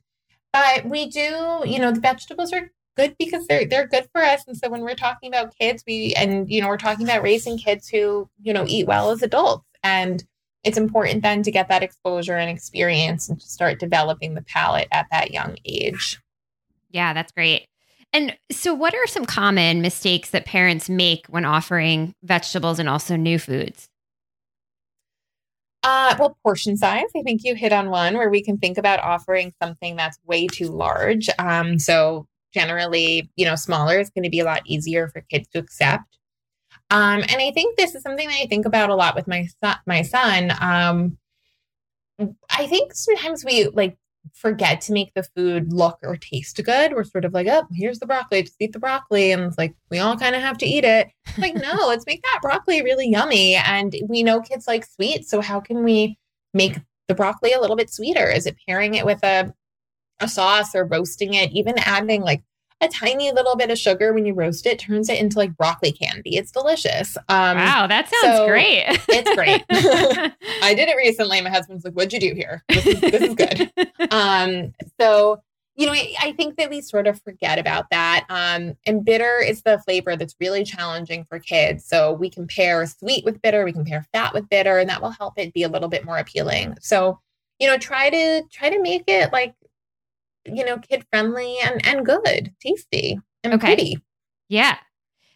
But 0.57 0.85
we 0.85 1.07
do, 1.07 1.61
you 1.65 1.77
know, 1.77 1.91
the 1.91 1.99
vegetables 1.99 2.51
are 2.51 2.71
good 2.95 3.15
because 3.19 3.45
they're 3.47 3.65
they're 3.65 3.87
good 3.87 4.07
for 4.11 4.23
us. 4.23 4.43
And 4.47 4.57
so 4.57 4.69
when 4.69 4.81
we're 4.81 4.95
talking 4.95 5.29
about 5.29 5.55
kids, 5.55 5.83
we 5.85 6.13
and 6.17 6.49
you 6.49 6.61
know 6.61 6.67
we're 6.67 6.77
talking 6.77 7.05
about 7.05 7.21
raising 7.21 7.57
kids 7.57 7.87
who 7.87 8.27
you 8.41 8.53
know 8.53 8.65
eat 8.67 8.87
well 8.87 9.11
as 9.11 9.21
adults 9.21 9.65
and 9.83 10.23
it's 10.63 10.77
important 10.77 11.21
then 11.21 11.43
to 11.43 11.51
get 11.51 11.69
that 11.69 11.83
exposure 11.83 12.35
and 12.35 12.49
experience 12.49 13.29
and 13.29 13.39
to 13.39 13.47
start 13.47 13.79
developing 13.79 14.33
the 14.33 14.41
palate 14.41 14.87
at 14.91 15.05
that 15.11 15.31
young 15.31 15.55
age. 15.63 16.19
Yeah, 16.89 17.13
that's 17.13 17.31
great. 17.31 17.67
And 18.11 18.35
so, 18.51 18.73
what 18.73 18.95
are 18.95 19.07
some 19.07 19.25
common 19.25 19.81
mistakes 19.81 20.31
that 20.31 20.45
parents 20.45 20.89
make 20.89 21.27
when 21.27 21.45
offering 21.45 22.13
vegetables 22.23 22.79
and 22.79 22.89
also 22.89 23.15
new 23.15 23.37
foods? 23.37 23.87
Uh, 25.87 26.13
well, 26.19 26.37
portion 26.43 26.75
size. 26.75 27.05
I 27.15 27.21
think 27.21 27.45
you 27.45 27.55
hit 27.55 27.71
on 27.71 27.89
one 27.89 28.17
where 28.17 28.29
we 28.29 28.43
can 28.43 28.57
think 28.57 28.77
about 28.77 28.99
offering 28.99 29.53
something 29.63 29.95
that's 29.95 30.19
way 30.25 30.45
too 30.45 30.67
large. 30.67 31.29
Um, 31.39 31.79
so, 31.79 32.27
generally, 32.53 33.31
you 33.37 33.45
know, 33.45 33.55
smaller 33.55 33.97
is 33.97 34.09
going 34.09 34.25
to 34.25 34.29
be 34.29 34.41
a 34.41 34.43
lot 34.43 34.63
easier 34.65 35.07
for 35.07 35.21
kids 35.21 35.47
to 35.53 35.59
accept. 35.59 36.17
Um, 36.91 37.21
and 37.21 37.37
I 37.37 37.51
think 37.51 37.77
this 37.77 37.95
is 37.95 38.03
something 38.03 38.27
that 38.27 38.37
I 38.37 38.47
think 38.47 38.65
about 38.65 38.89
a 38.89 38.95
lot 38.95 39.15
with 39.15 39.29
my 39.29 39.47
son. 39.63 39.77
My 39.85 40.01
son. 40.01 40.51
Um, 40.59 41.17
I 42.49 42.67
think 42.67 42.93
sometimes 42.93 43.45
we 43.45 43.67
like 43.67 43.97
forget 44.37 44.81
to 44.81 44.93
make 44.93 45.13
the 45.13 45.23
food 45.23 45.73
look 45.73 45.97
or 46.03 46.15
taste 46.15 46.61
good. 46.63 46.93
We're 46.93 47.03
sort 47.03 47.25
of 47.25 47.33
like, 47.33 47.47
oh, 47.47 47.63
here's 47.73 47.99
the 47.99 48.05
broccoli, 48.05 48.43
just 48.43 48.55
eat 48.59 48.71
the 48.71 48.79
broccoli. 48.79 49.31
And 49.31 49.43
it's 49.43 49.57
like, 49.57 49.75
we 49.89 49.99
all 49.99 50.15
kind 50.17 50.35
of 50.35 50.41
have 50.41 50.57
to 50.59 50.65
eat 50.65 50.83
it. 50.83 51.09
like, 51.37 51.55
no, 51.55 51.73
let's 51.87 52.05
make 52.05 52.21
that 52.21 52.39
broccoli 52.41 52.81
really 52.81 53.09
yummy. 53.09 53.55
And 53.55 53.95
we 54.07 54.23
know 54.23 54.41
kids 54.41 54.67
like 54.67 54.85
sweet. 54.85 55.27
So 55.27 55.41
how 55.41 55.59
can 55.59 55.83
we 55.83 56.17
make 56.53 56.77
the 57.07 57.15
broccoli 57.15 57.53
a 57.53 57.59
little 57.59 57.75
bit 57.75 57.89
sweeter? 57.89 58.29
Is 58.29 58.45
it 58.45 58.57
pairing 58.67 58.93
it 58.93 59.05
with 59.05 59.23
a, 59.23 59.53
a 60.19 60.27
sauce 60.27 60.75
or 60.75 60.85
roasting 60.85 61.33
it, 61.33 61.51
even 61.51 61.75
adding 61.79 62.21
like 62.21 62.43
a 62.81 62.87
tiny 62.87 63.31
little 63.31 63.55
bit 63.55 63.71
of 63.71 63.77
sugar 63.77 64.13
when 64.13 64.25
you 64.25 64.33
roast 64.33 64.65
it 64.65 64.79
turns 64.79 65.09
it 65.09 65.19
into 65.19 65.37
like 65.37 65.55
broccoli 65.57 65.91
candy. 65.91 66.37
It's 66.37 66.51
delicious. 66.51 67.17
Um, 67.29 67.57
wow, 67.57 67.87
that 67.87 68.09
sounds 68.09 68.37
so 68.37 68.47
great. 68.47 68.85
it's 68.87 69.35
great. 69.35 69.63
I 70.63 70.73
did 70.73 70.89
it 70.89 70.95
recently. 70.95 71.41
My 71.41 71.49
husband's 71.49 71.83
like, 71.83 71.93
"What'd 71.93 72.13
you 72.13 72.19
do 72.19 72.33
here? 72.35 72.63
This 72.69 72.85
is, 72.85 73.01
this 73.01 73.21
is 73.21 73.35
good." 73.35 73.71
Um, 74.11 74.73
so 75.01 75.41
you 75.77 75.85
know, 75.85 75.93
I, 75.93 76.13
I, 76.19 76.31
think 76.31 76.57
that 76.57 76.71
we 76.71 76.81
sort 76.81 77.05
of 77.05 77.21
forget 77.21 77.59
about 77.59 77.89
that. 77.91 78.25
Um, 78.29 78.75
and 78.87 79.05
bitter 79.05 79.37
is 79.39 79.61
the 79.61 79.79
flavor 79.85 80.15
that's 80.15 80.35
really 80.39 80.63
challenging 80.63 81.23
for 81.29 81.39
kids. 81.39 81.85
So 81.85 82.13
we 82.13 82.31
can 82.31 82.47
pair 82.47 82.85
sweet 82.87 83.23
with 83.23 83.41
bitter, 83.43 83.63
we 83.63 83.73
can 83.73 83.85
pair 83.85 84.05
fat 84.11 84.33
with 84.33 84.49
bitter, 84.49 84.79
and 84.79 84.89
that 84.89 85.01
will 85.01 85.11
help 85.11 85.37
it 85.37 85.53
be 85.53 85.61
a 85.61 85.69
little 85.69 85.87
bit 85.87 86.03
more 86.03 86.17
appealing. 86.17 86.75
So, 86.81 87.19
you 87.59 87.67
know, 87.67 87.77
try 87.77 88.09
to 88.09 88.41
try 88.51 88.71
to 88.71 88.81
make 88.81 89.03
it 89.07 89.31
like 89.31 89.53
you 90.47 90.65
know, 90.65 90.77
kid 90.77 91.05
friendly 91.11 91.57
and 91.63 91.85
and 91.85 92.05
good, 92.05 92.53
tasty, 92.61 93.19
and 93.43 93.53
okay. 93.53 93.67
pretty. 93.67 93.97
Yeah. 94.49 94.77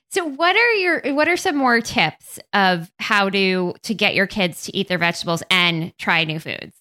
So 0.09 0.25
what 0.25 0.55
are 0.55 0.73
your 0.73 1.13
what 1.13 1.27
are 1.29 1.37
some 1.37 1.55
more 1.55 1.79
tips 1.79 2.39
of 2.53 2.91
how 2.99 3.29
to 3.29 3.73
to 3.83 3.93
get 3.93 4.13
your 4.15 4.27
kids 4.27 4.63
to 4.63 4.75
eat 4.75 4.87
their 4.87 4.97
vegetables 4.97 5.43
and 5.49 5.97
try 5.97 6.23
new 6.23 6.39
foods? 6.39 6.75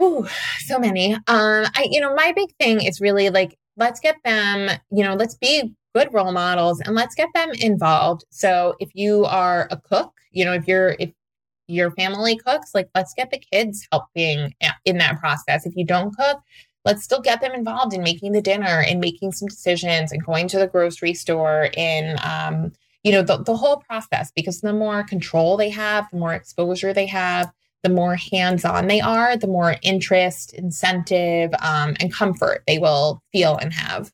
Oh, 0.00 0.28
so 0.60 0.78
many. 0.78 1.14
Um, 1.14 1.20
I 1.28 1.86
you 1.90 2.00
know, 2.00 2.14
my 2.14 2.32
big 2.34 2.54
thing 2.58 2.82
is 2.82 3.00
really 3.00 3.30
like 3.30 3.56
let's 3.76 4.00
get 4.00 4.16
them, 4.24 4.70
you 4.90 5.04
know, 5.04 5.14
let's 5.14 5.34
be 5.34 5.74
good 5.94 6.12
role 6.12 6.32
models 6.32 6.80
and 6.80 6.94
let's 6.94 7.14
get 7.14 7.28
them 7.34 7.50
involved. 7.52 8.24
So 8.30 8.74
if 8.80 8.90
you 8.94 9.24
are 9.26 9.68
a 9.70 9.76
cook, 9.76 10.12
you 10.32 10.44
know, 10.44 10.52
if 10.52 10.66
you're 10.66 10.96
if 10.98 11.12
your 11.66 11.90
family 11.92 12.36
cooks, 12.36 12.70
like 12.74 12.88
let's 12.94 13.14
get 13.14 13.30
the 13.30 13.38
kids 13.38 13.86
helping 13.90 14.54
in 14.84 14.98
that 14.98 15.18
process. 15.18 15.66
If 15.66 15.74
you 15.76 15.84
don't 15.84 16.14
cook, 16.16 16.40
let's 16.84 17.02
still 17.02 17.20
get 17.20 17.40
them 17.40 17.52
involved 17.52 17.94
in 17.94 18.02
making 18.02 18.32
the 18.32 18.42
dinner 18.42 18.82
and 18.86 19.00
making 19.00 19.32
some 19.32 19.48
decisions 19.48 20.12
and 20.12 20.24
going 20.24 20.48
to 20.48 20.58
the 20.58 20.66
grocery 20.66 21.14
store 21.14 21.70
in 21.76 22.16
um, 22.22 22.72
you 23.02 23.12
know 23.12 23.22
the, 23.22 23.38
the 23.38 23.56
whole 23.56 23.78
process. 23.78 24.32
Because 24.34 24.60
the 24.60 24.72
more 24.72 25.02
control 25.02 25.56
they 25.56 25.70
have 25.70 26.06
the 26.12 26.18
more 26.18 26.34
exposure 26.34 26.92
they 26.92 27.06
have 27.06 27.52
the 27.82 27.90
more 27.90 28.16
hands-on 28.16 28.86
they 28.86 29.00
are 29.00 29.36
the 29.36 29.46
more 29.46 29.76
interest 29.82 30.54
incentive 30.54 31.52
um, 31.60 31.94
and 32.00 32.12
comfort 32.12 32.62
they 32.66 32.78
will 32.78 33.22
feel 33.30 33.56
and 33.56 33.72
have 33.74 34.10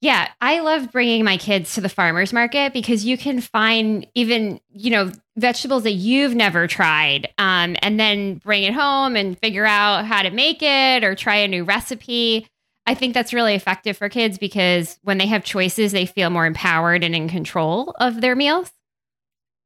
yeah, 0.00 0.28
I 0.40 0.60
love 0.60 0.90
bringing 0.90 1.24
my 1.24 1.36
kids 1.36 1.74
to 1.74 1.82
the 1.82 1.90
farmers 1.90 2.32
market 2.32 2.72
because 2.72 3.04
you 3.04 3.18
can 3.18 3.42
find 3.42 4.06
even, 4.14 4.58
you 4.72 4.90
know, 4.90 5.12
vegetables 5.36 5.82
that 5.82 5.92
you've 5.92 6.34
never 6.34 6.66
tried 6.66 7.28
um, 7.36 7.76
and 7.82 8.00
then 8.00 8.36
bring 8.36 8.62
it 8.62 8.72
home 8.72 9.14
and 9.14 9.38
figure 9.38 9.66
out 9.66 10.06
how 10.06 10.22
to 10.22 10.30
make 10.30 10.62
it 10.62 11.04
or 11.04 11.14
try 11.14 11.36
a 11.36 11.48
new 11.48 11.64
recipe. 11.64 12.48
I 12.86 12.94
think 12.94 13.12
that's 13.12 13.34
really 13.34 13.54
effective 13.54 13.98
for 13.98 14.08
kids 14.08 14.38
because 14.38 14.98
when 15.02 15.18
they 15.18 15.26
have 15.26 15.44
choices, 15.44 15.92
they 15.92 16.06
feel 16.06 16.30
more 16.30 16.46
empowered 16.46 17.04
and 17.04 17.14
in 17.14 17.28
control 17.28 17.94
of 18.00 18.22
their 18.22 18.34
meals. 18.34 18.72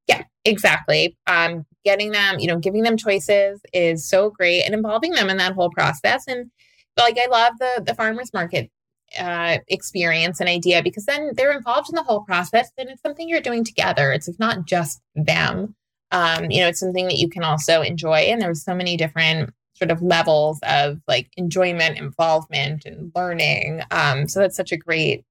Yeah, 0.07 0.23
exactly. 0.43 1.17
Um, 1.27 1.65
getting 1.85 2.11
them, 2.11 2.39
you 2.39 2.47
know, 2.47 2.59
giving 2.59 2.83
them 2.83 2.97
choices 2.97 3.61
is 3.71 4.07
so 4.07 4.31
great 4.31 4.63
and 4.63 4.73
involving 4.73 5.11
them 5.13 5.29
in 5.29 5.37
that 5.37 5.53
whole 5.53 5.69
process. 5.69 6.25
And 6.27 6.51
like 6.97 7.17
I 7.17 7.27
love 7.27 7.53
the 7.57 7.83
the 7.85 7.95
farmers 7.95 8.33
market 8.33 8.69
uh, 9.17 9.59
experience 9.67 10.39
and 10.39 10.49
idea 10.49 10.83
because 10.83 11.05
then 11.05 11.31
they're 11.35 11.55
involved 11.55 11.89
in 11.89 11.95
the 11.95 12.03
whole 12.03 12.21
process 12.21 12.71
and 12.77 12.89
it's 12.89 13.01
something 13.01 13.27
you're 13.27 13.41
doing 13.41 13.63
together. 13.63 14.11
It's 14.11 14.29
not 14.39 14.65
just 14.65 15.01
them. 15.15 15.75
Um, 16.11 16.51
you 16.51 16.61
know, 16.61 16.67
it's 16.67 16.79
something 16.79 17.07
that 17.07 17.17
you 17.17 17.29
can 17.29 17.43
also 17.43 17.81
enjoy. 17.81 18.17
And 18.17 18.41
there's 18.41 18.63
so 18.63 18.75
many 18.75 18.97
different 18.97 19.51
sort 19.75 19.91
of 19.91 20.01
levels 20.01 20.59
of 20.63 21.01
like 21.07 21.29
enjoyment, 21.35 21.97
involvement, 21.97 22.85
and 22.85 23.11
learning. 23.15 23.81
Um, 23.91 24.27
so 24.27 24.39
that's 24.39 24.55
such 24.55 24.71
a 24.71 24.77
great, 24.77 25.25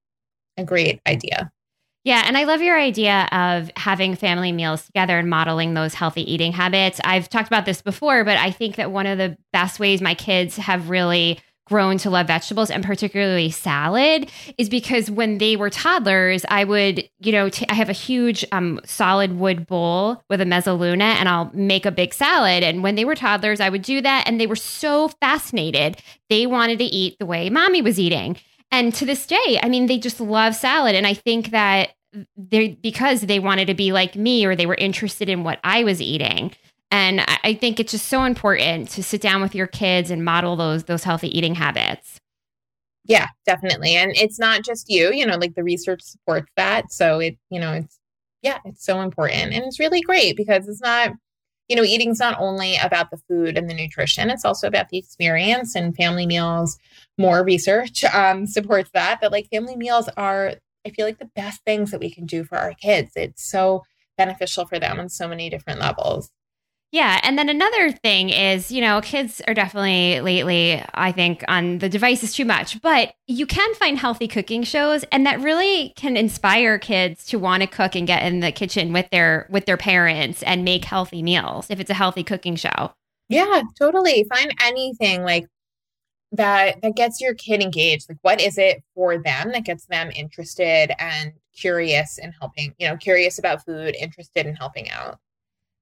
a 0.57 0.63
great 0.63 1.01
idea. 1.07 1.51
Yeah, 2.03 2.23
and 2.27 2.37
I 2.37 2.43
love 2.43 2.61
your 2.61 2.79
idea 2.79 3.27
of 3.31 3.71
having 3.75 4.15
family 4.15 4.51
meals 4.51 4.85
together 4.85 5.17
and 5.17 5.27
modeling 5.27 5.73
those 5.73 5.95
healthy 5.95 6.31
eating 6.31 6.51
habits. 6.51 7.01
I've 7.03 7.27
talked 7.29 7.47
about 7.47 7.65
this 7.65 7.81
before, 7.81 8.23
but 8.23 8.37
I 8.37 8.51
think 8.51 8.75
that 8.75 8.91
one 8.91 9.07
of 9.07 9.17
the 9.17 9.35
best 9.51 9.79
ways 9.79 10.01
my 10.01 10.13
kids 10.13 10.55
have 10.57 10.91
really 10.91 11.39
grown 11.65 11.97
to 11.97 12.09
love 12.09 12.27
vegetables 12.27 12.69
and 12.69 12.83
particularly 12.83 13.49
salad 13.49 14.31
is 14.57 14.69
because 14.69 15.09
when 15.09 15.39
they 15.39 15.55
were 15.55 15.69
toddlers, 15.69 16.45
I 16.49 16.63
would, 16.63 17.09
you 17.19 17.31
know, 17.31 17.49
t- 17.49 17.65
I 17.69 17.73
have 17.73 17.89
a 17.89 17.93
huge 17.93 18.45
um, 18.51 18.79
solid 18.85 19.39
wood 19.39 19.65
bowl 19.65 20.23
with 20.29 20.41
a 20.41 20.45
mezzaluna 20.45 21.01
and 21.01 21.27
I'll 21.27 21.51
make 21.53 21.85
a 21.85 21.91
big 21.91 22.13
salad. 22.13 22.63
And 22.63 22.83
when 22.83 22.95
they 22.95 23.05
were 23.05 23.15
toddlers, 23.15 23.59
I 23.59 23.69
would 23.69 23.81
do 23.81 23.99
that. 24.01 24.25
And 24.27 24.39
they 24.39 24.47
were 24.47 24.55
so 24.55 25.07
fascinated. 25.07 25.97
They 26.29 26.45
wanted 26.45 26.77
to 26.79 26.85
eat 26.85 27.17
the 27.19 27.25
way 27.25 27.49
mommy 27.49 27.81
was 27.81 27.99
eating. 27.99 28.37
And 28.71 28.93
to 28.95 29.05
this 29.05 29.25
day, 29.25 29.59
I 29.61 29.69
mean, 29.69 29.87
they 29.87 29.97
just 29.97 30.19
love 30.19 30.55
salad. 30.55 30.95
And 30.95 31.07
I 31.07 31.13
think 31.13 31.51
that 31.51 31.91
they 32.37 32.69
because 32.69 33.21
they 33.21 33.39
wanted 33.39 33.65
to 33.67 33.73
be 33.73 33.91
like 33.91 34.15
me 34.15 34.45
or 34.45 34.55
they 34.55 34.65
were 34.65 34.75
interested 34.75 35.29
in 35.29 35.43
what 35.43 35.59
I 35.63 35.83
was 35.83 36.01
eating. 36.01 36.51
And 36.95 37.25
I 37.43 37.53
think 37.55 37.81
it's 37.81 37.91
just 37.91 38.07
so 38.07 38.23
important 38.23 38.87
to 38.91 39.03
sit 39.03 39.19
down 39.19 39.41
with 39.41 39.53
your 39.53 39.67
kids 39.67 40.09
and 40.09 40.23
model 40.23 40.55
those 40.55 40.85
those 40.85 41.03
healthy 41.03 41.27
eating 41.37 41.53
habits. 41.53 42.21
Yeah, 43.03 43.27
definitely. 43.45 43.97
And 43.97 44.13
it's 44.15 44.39
not 44.39 44.63
just 44.63 44.89
you, 44.89 45.11
you 45.11 45.25
know, 45.25 45.35
like 45.35 45.55
the 45.55 45.63
research 45.63 46.01
supports 46.01 46.49
that. 46.55 46.93
So 46.93 47.19
it, 47.19 47.37
you 47.49 47.59
know, 47.59 47.73
it's 47.73 47.99
yeah, 48.41 48.59
it's 48.63 48.85
so 48.85 49.01
important. 49.01 49.51
And 49.51 49.65
it's 49.65 49.77
really 49.77 49.99
great 49.99 50.37
because 50.37 50.69
it's 50.69 50.79
not, 50.79 51.11
you 51.67 51.75
know, 51.75 51.83
eating's 51.83 52.19
not 52.19 52.39
only 52.39 52.77
about 52.77 53.11
the 53.11 53.19
food 53.27 53.57
and 53.57 53.69
the 53.69 53.73
nutrition, 53.73 54.29
it's 54.29 54.45
also 54.45 54.65
about 54.65 54.87
the 54.87 54.97
experience 54.97 55.75
and 55.75 55.97
family 55.97 56.25
meals. 56.25 56.79
More 57.17 57.43
research 57.43 58.05
um, 58.05 58.47
supports 58.47 58.91
that, 58.93 59.19
that 59.19 59.33
like 59.33 59.49
family 59.51 59.75
meals 59.75 60.07
are, 60.15 60.53
I 60.87 60.91
feel 60.91 61.05
like 61.05 61.19
the 61.19 61.29
best 61.35 61.61
things 61.65 61.91
that 61.91 61.99
we 61.99 62.09
can 62.09 62.25
do 62.25 62.45
for 62.45 62.57
our 62.57 62.73
kids. 62.73 63.11
It's 63.17 63.43
so 63.43 63.83
beneficial 64.17 64.65
for 64.65 64.79
them 64.79 64.97
on 64.97 65.09
so 65.09 65.27
many 65.27 65.49
different 65.49 65.81
levels. 65.81 66.31
Yeah. 66.95 67.19
And 67.23 67.37
then 67.37 67.49
another 67.49 67.91
thing 67.91 68.29
is, 68.29 68.71
you 68.71 68.79
know, 68.79 69.01
kids 69.01 69.41
are 69.49 69.53
definitely 69.53 70.21
lately, 70.21 70.81
I 70.93 71.11
think, 71.11 71.43
on 71.49 71.79
the 71.79 71.89
devices 71.89 72.33
too 72.33 72.45
much, 72.45 72.81
but 72.81 73.13
you 73.27 73.45
can 73.45 73.73
find 73.73 73.97
healthy 73.97 74.29
cooking 74.29 74.63
shows 74.63 75.03
and 75.11 75.25
that 75.25 75.41
really 75.41 75.91
can 75.97 76.15
inspire 76.15 76.79
kids 76.79 77.25
to 77.25 77.37
want 77.37 77.63
to 77.63 77.67
cook 77.67 77.95
and 77.95 78.07
get 78.07 78.23
in 78.23 78.39
the 78.39 78.53
kitchen 78.53 78.93
with 78.93 79.09
their 79.09 79.45
with 79.49 79.65
their 79.65 79.75
parents 79.75 80.41
and 80.43 80.63
make 80.63 80.85
healthy 80.85 81.21
meals 81.21 81.67
if 81.69 81.81
it's 81.81 81.89
a 81.89 81.93
healthy 81.93 82.23
cooking 82.23 82.55
show. 82.55 82.93
Yeah, 83.27 83.63
totally. 83.77 84.25
Find 84.33 84.53
anything 84.61 85.23
like 85.23 85.47
that 86.31 86.81
that 86.81 86.95
gets 86.95 87.19
your 87.19 87.33
kid 87.33 87.61
engaged. 87.61 88.07
Like 88.07 88.19
what 88.21 88.39
is 88.39 88.57
it 88.57 88.81
for 88.93 89.17
them 89.17 89.51
that 89.51 89.65
gets 89.65 89.85
them 89.87 90.11
interested 90.15 90.93
and 90.97 91.33
curious 91.57 92.17
in 92.19 92.31
helping, 92.39 92.73
you 92.77 92.87
know, 92.87 92.95
curious 92.95 93.37
about 93.37 93.65
food, 93.65 93.97
interested 93.99 94.45
in 94.45 94.55
helping 94.55 94.89
out. 94.91 95.19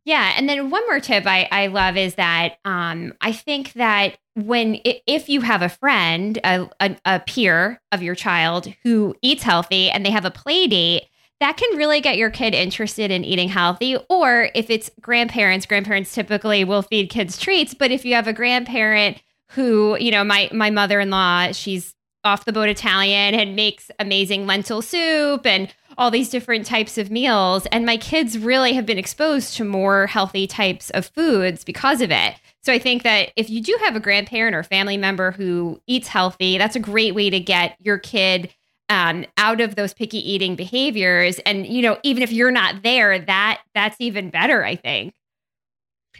Yeah, 0.06 0.34
and 0.36 0.49
then 0.49 0.70
one 0.70 0.86
more 0.86 0.99
tip 0.99 1.26
I, 1.26 1.47
I 1.51 1.68
love 1.68 1.95
is 1.95 2.16
that 2.16 2.58
um, 2.66 3.14
I 3.22 3.32
think 3.32 3.74
that 3.74 4.18
when 4.36 4.80
if 4.84 5.30
you 5.30 5.41
have 5.41 5.62
a 5.62 5.70
friend, 5.70 6.39
a, 6.43 6.70
a, 6.80 6.97
a 7.06 7.20
peer 7.22 7.82
of 7.91 8.04
your 8.04 8.16
child 8.16 8.74
who 8.84 9.16
eats 9.22 9.43
healthy, 9.43 9.89
and 9.89 10.06
they 10.06 10.12
have 10.12 10.26
a 10.26 10.32
play 10.32 10.68
date, 10.68 11.04
that 11.39 11.58
can 11.58 11.78
really 11.78 12.01
get 12.01 12.18
your 12.18 12.30
kid 12.30 12.54
interested 12.54 13.12
in 13.12 13.24
eating 13.24 13.49
healthy. 13.49 13.97
Or 14.10 14.49
if 14.56 14.70
it's 14.70 14.89
grandparents, 15.01 15.66
grandparents 15.66 16.14
typically 16.14 16.64
will 16.64 16.82
feed 16.82 17.10
kids 17.10 17.38
treats, 17.38 17.74
but 17.74 17.91
if 17.91 18.06
you 18.06 18.16
have 18.16 18.28
a 18.28 18.34
grandparent 18.34 19.22
who, 19.51 19.97
you 19.99 20.12
know, 20.12 20.24
my 20.24 20.49
my 20.51 20.70
mother 20.70 20.99
in 20.99 21.10
law, 21.12 21.51
she's 21.51 21.93
off 22.24 22.45
the 22.45 22.54
boat 22.54 22.70
Italian 22.70 23.36
and 23.36 23.56
makes 23.56 23.91
amazing 23.99 24.47
lentil 24.47 24.82
soup 24.82 25.45
and 25.45 25.74
all 25.98 26.12
these 26.12 26.30
different 26.30 26.66
types 26.66 26.98
of 26.98 27.12
meals. 27.12 27.66
And 27.68 27.86
my 27.86 27.98
kids 27.98 28.38
really 28.38 28.74
have 28.74 28.86
been 28.86 28.98
exposed 28.98 29.56
to 29.58 29.64
more 29.64 30.08
healthy 30.08 30.48
types 30.48 30.89
of 30.91 31.08
foods 31.08 31.64
because 31.64 32.02
of 32.02 32.12
it. 32.12 32.36
So 32.62 32.72
I 32.72 32.80
think 32.80 33.04
that 33.04 33.32
if 33.36 33.50
you 33.50 33.62
do 33.62 33.78
have 33.84 33.96
a 33.96 34.00
grandparent 34.00 34.56
or 34.56 34.64
family 34.64 34.98
member 34.98 35.32
who 35.32 35.82
eats 35.88 36.08
healthy, 36.08 36.58
that's 36.58 36.76
a 36.76 36.80
great 36.80 37.14
way 37.14 37.30
to 37.30 37.39
get 37.39 37.76
your 37.80 37.98
kid 37.98 38.54
um, 38.89 39.26
out 39.38 39.62
of 39.62 39.76
those 39.76 39.94
picky 39.94 40.18
eating 40.18 40.56
behaviors. 40.56 41.39
And 41.39 41.66
you 41.68 41.82
know, 41.82 41.98
even 42.04 42.24
if 42.24 42.32
you're 42.32 42.52
not 42.52 42.84
there, 42.84 43.20
that 43.20 43.62
that's 43.74 43.98
even 44.00 44.30
better. 44.30 44.64
I 44.64 44.76
think. 44.76 45.14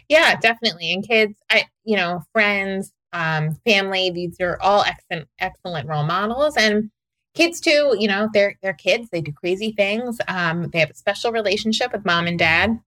Yeah, 0.08 0.36
definitely. 0.36 0.92
And 0.92 1.06
kids, 1.06 1.34
I 1.50 1.64
you 1.84 1.96
know, 1.96 2.22
friends, 2.32 2.92
um, 3.12 3.56
family, 3.66 4.10
these 4.10 4.40
are 4.40 4.60
all 4.60 4.82
excellent 4.82 5.28
excellent 5.38 5.88
role 5.88 6.04
models. 6.04 6.56
And 6.56 6.90
kids 7.34 7.60
too 7.60 7.96
you 7.98 8.08
know 8.08 8.28
they're 8.32 8.54
they're 8.62 8.72
kids 8.72 9.08
they 9.10 9.20
do 9.20 9.32
crazy 9.32 9.72
things 9.72 10.18
um, 10.28 10.70
they 10.70 10.78
have 10.78 10.90
a 10.90 10.94
special 10.94 11.32
relationship 11.32 11.92
with 11.92 12.04
mom 12.04 12.26
and 12.26 12.38
dad. 12.38 12.80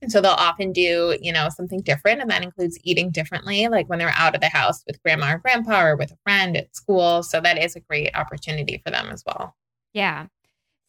And 0.00 0.12
so 0.12 0.20
they'll 0.20 0.30
often 0.30 0.72
do 0.72 1.18
you 1.20 1.32
know 1.32 1.48
something 1.48 1.80
different 1.80 2.20
and 2.20 2.30
that 2.30 2.44
includes 2.44 2.78
eating 2.84 3.10
differently 3.10 3.66
like 3.66 3.88
when 3.88 3.98
they're 3.98 4.12
out 4.14 4.36
of 4.36 4.40
the 4.40 4.48
house 4.48 4.84
with 4.86 5.02
grandma 5.02 5.34
or 5.34 5.38
grandpa 5.38 5.82
or 5.82 5.96
with 5.96 6.12
a 6.12 6.18
friend 6.22 6.56
at 6.56 6.74
school. 6.76 7.24
So 7.24 7.40
that 7.40 7.62
is 7.62 7.74
a 7.74 7.80
great 7.80 8.14
opportunity 8.14 8.80
for 8.84 8.92
them 8.92 9.08
as 9.10 9.24
well. 9.26 9.56
Yeah 9.92 10.26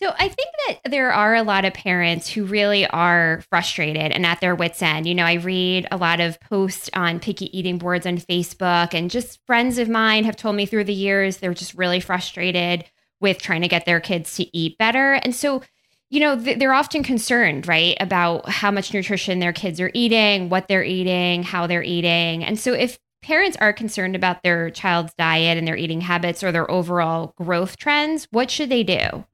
so 0.01 0.13
I 0.17 0.29
think 0.29 0.49
that 0.67 0.91
there 0.91 1.11
are 1.11 1.35
a 1.35 1.43
lot 1.43 1.65
of 1.65 1.73
parents 1.73 2.29
who 2.29 2.45
really 2.45 2.87
are 2.87 3.41
frustrated 3.49 4.13
and 4.13 4.25
at 4.25 4.39
their 4.39 4.55
wits 4.55 4.81
end. 4.81 5.05
You 5.05 5.15
know, 5.15 5.25
I 5.25 5.33
read 5.33 5.87
a 5.91 5.97
lot 5.97 6.21
of 6.21 6.39
posts 6.39 6.89
on 6.93 7.19
picky 7.19 7.57
eating 7.57 7.77
boards 7.77 8.05
on 8.05 8.17
Facebook 8.17 8.93
and 8.93 9.11
just 9.11 9.45
friends 9.45 9.77
of 9.77 9.89
mine 9.89 10.23
have 10.23 10.37
told 10.37 10.55
me 10.55 10.65
through 10.65 10.85
the 10.85 10.93
years 10.93 11.37
they're 11.37 11.53
just 11.53 11.73
really 11.73 11.99
frustrated 11.99 12.85
with 13.19 13.41
trying 13.41 13.61
to 13.61 13.67
get 13.67 13.85
their 13.85 13.99
kids 13.99 14.35
to 14.37 14.57
eat 14.57 14.77
better. 14.77 15.15
And 15.15 15.35
so, 15.35 15.63
you 16.09 16.21
know, 16.21 16.37
they're 16.37 16.73
often 16.73 17.03
concerned, 17.03 17.67
right, 17.67 17.97
about 17.99 18.47
how 18.47 18.71
much 18.71 18.93
nutrition 18.93 19.39
their 19.39 19.51
kids 19.51 19.81
are 19.81 19.91
eating, 19.93 20.47
what 20.47 20.69
they're 20.69 20.83
eating, 20.83 21.43
how 21.43 21.67
they're 21.67 21.83
eating. 21.83 22.45
And 22.45 22.57
so 22.57 22.71
if 22.71 22.97
parents 23.21 23.57
are 23.59 23.73
concerned 23.73 24.15
about 24.15 24.43
their 24.43 24.69
child's 24.69 25.13
diet 25.15 25.57
and 25.57 25.67
their 25.67 25.75
eating 25.75 25.99
habits 25.99 26.41
or 26.41 26.53
their 26.53 26.71
overall 26.71 27.33
growth 27.35 27.75
trends, 27.75 28.29
what 28.31 28.49
should 28.49 28.69
they 28.69 28.83
do? 28.83 29.25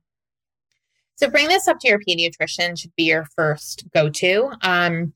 So 1.15 1.29
bring 1.29 1.47
this 1.47 1.67
up 1.67 1.79
to 1.79 1.87
your 1.87 1.99
pediatrician 1.99 2.79
should 2.79 2.95
be 2.95 3.03
your 3.03 3.25
first 3.35 3.85
go-to. 3.93 4.51
Um, 4.61 5.13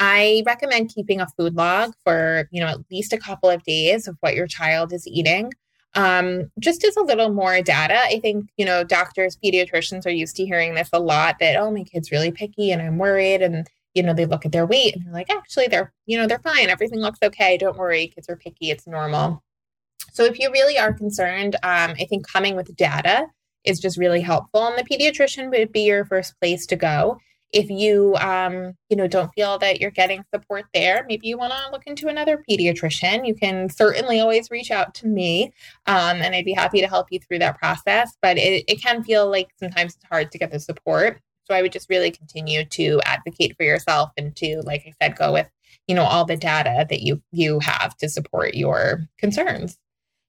I 0.00 0.42
recommend 0.46 0.92
keeping 0.94 1.20
a 1.20 1.28
food 1.36 1.54
log 1.54 1.92
for, 2.02 2.48
you 2.50 2.60
know, 2.60 2.68
at 2.68 2.78
least 2.90 3.12
a 3.12 3.18
couple 3.18 3.50
of 3.50 3.62
days 3.62 4.08
of 4.08 4.16
what 4.20 4.34
your 4.34 4.46
child 4.46 4.92
is 4.92 5.06
eating. 5.06 5.52
Um, 5.94 6.50
just 6.58 6.84
as 6.84 6.96
a 6.96 7.02
little 7.02 7.32
more 7.32 7.60
data, 7.60 8.00
I 8.02 8.18
think, 8.20 8.48
you 8.56 8.64
know, 8.64 8.82
doctors, 8.82 9.36
pediatricians 9.36 10.06
are 10.06 10.10
used 10.10 10.36
to 10.36 10.46
hearing 10.46 10.74
this 10.74 10.88
a 10.92 10.98
lot 10.98 11.38
that, 11.40 11.56
oh, 11.56 11.70
my 11.70 11.84
kid's 11.84 12.10
really 12.10 12.32
picky 12.32 12.72
and 12.72 12.80
I'm 12.80 12.96
worried. 12.96 13.42
And, 13.42 13.68
you 13.94 14.02
know, 14.02 14.14
they 14.14 14.24
look 14.24 14.46
at 14.46 14.52
their 14.52 14.66
weight 14.66 14.96
and 14.96 15.04
they're 15.04 15.12
like, 15.12 15.30
actually, 15.30 15.68
they're, 15.68 15.92
you 16.06 16.16
know, 16.16 16.26
they're 16.26 16.38
fine. 16.38 16.70
Everything 16.70 17.00
looks 17.00 17.18
okay. 17.22 17.58
Don't 17.58 17.76
worry. 17.76 18.08
Kids 18.08 18.28
are 18.30 18.36
picky. 18.36 18.70
It's 18.70 18.86
normal. 18.86 19.42
So 20.14 20.24
if 20.24 20.38
you 20.38 20.50
really 20.50 20.78
are 20.78 20.94
concerned, 20.94 21.56
um, 21.56 21.94
I 22.00 22.06
think 22.08 22.26
coming 22.26 22.56
with 22.56 22.74
data 22.74 23.26
is 23.64 23.80
just 23.80 23.98
really 23.98 24.20
helpful. 24.20 24.66
And 24.66 24.78
the 24.78 24.84
pediatrician 24.84 25.50
would 25.50 25.72
be 25.72 25.82
your 25.82 26.04
first 26.04 26.38
place 26.40 26.66
to 26.66 26.76
go. 26.76 27.18
If 27.52 27.68
you, 27.68 28.16
um, 28.16 28.72
you 28.88 28.96
know, 28.96 29.06
don't 29.06 29.32
feel 29.34 29.58
that 29.58 29.78
you're 29.78 29.90
getting 29.90 30.24
support 30.34 30.64
there, 30.72 31.04
maybe 31.06 31.28
you 31.28 31.36
want 31.36 31.52
to 31.52 31.70
look 31.70 31.86
into 31.86 32.08
another 32.08 32.42
pediatrician. 32.48 33.26
You 33.26 33.34
can 33.34 33.68
certainly 33.68 34.20
always 34.20 34.50
reach 34.50 34.70
out 34.70 34.94
to 34.94 35.06
me, 35.06 35.52
um, 35.86 36.22
and 36.22 36.34
I'd 36.34 36.46
be 36.46 36.54
happy 36.54 36.80
to 36.80 36.88
help 36.88 37.08
you 37.10 37.20
through 37.20 37.40
that 37.40 37.58
process. 37.58 38.16
But 38.22 38.38
it, 38.38 38.64
it 38.68 38.82
can 38.82 39.04
feel 39.04 39.30
like 39.30 39.50
sometimes 39.60 39.96
it's 39.96 40.04
hard 40.10 40.32
to 40.32 40.38
get 40.38 40.50
the 40.50 40.60
support. 40.60 41.20
So 41.44 41.54
I 41.54 41.60
would 41.60 41.72
just 41.72 41.90
really 41.90 42.10
continue 42.10 42.64
to 42.64 43.00
advocate 43.04 43.54
for 43.58 43.64
yourself 43.64 44.10
and 44.16 44.34
to, 44.36 44.62
like 44.64 44.84
I 44.86 44.92
said, 45.02 45.16
go 45.16 45.32
with 45.32 45.50
you 45.88 45.94
know 45.94 46.04
all 46.04 46.24
the 46.24 46.36
data 46.36 46.86
that 46.88 47.02
you 47.02 47.20
you 47.32 47.60
have 47.60 47.96
to 47.98 48.08
support 48.08 48.54
your 48.54 49.08
concerns. 49.18 49.78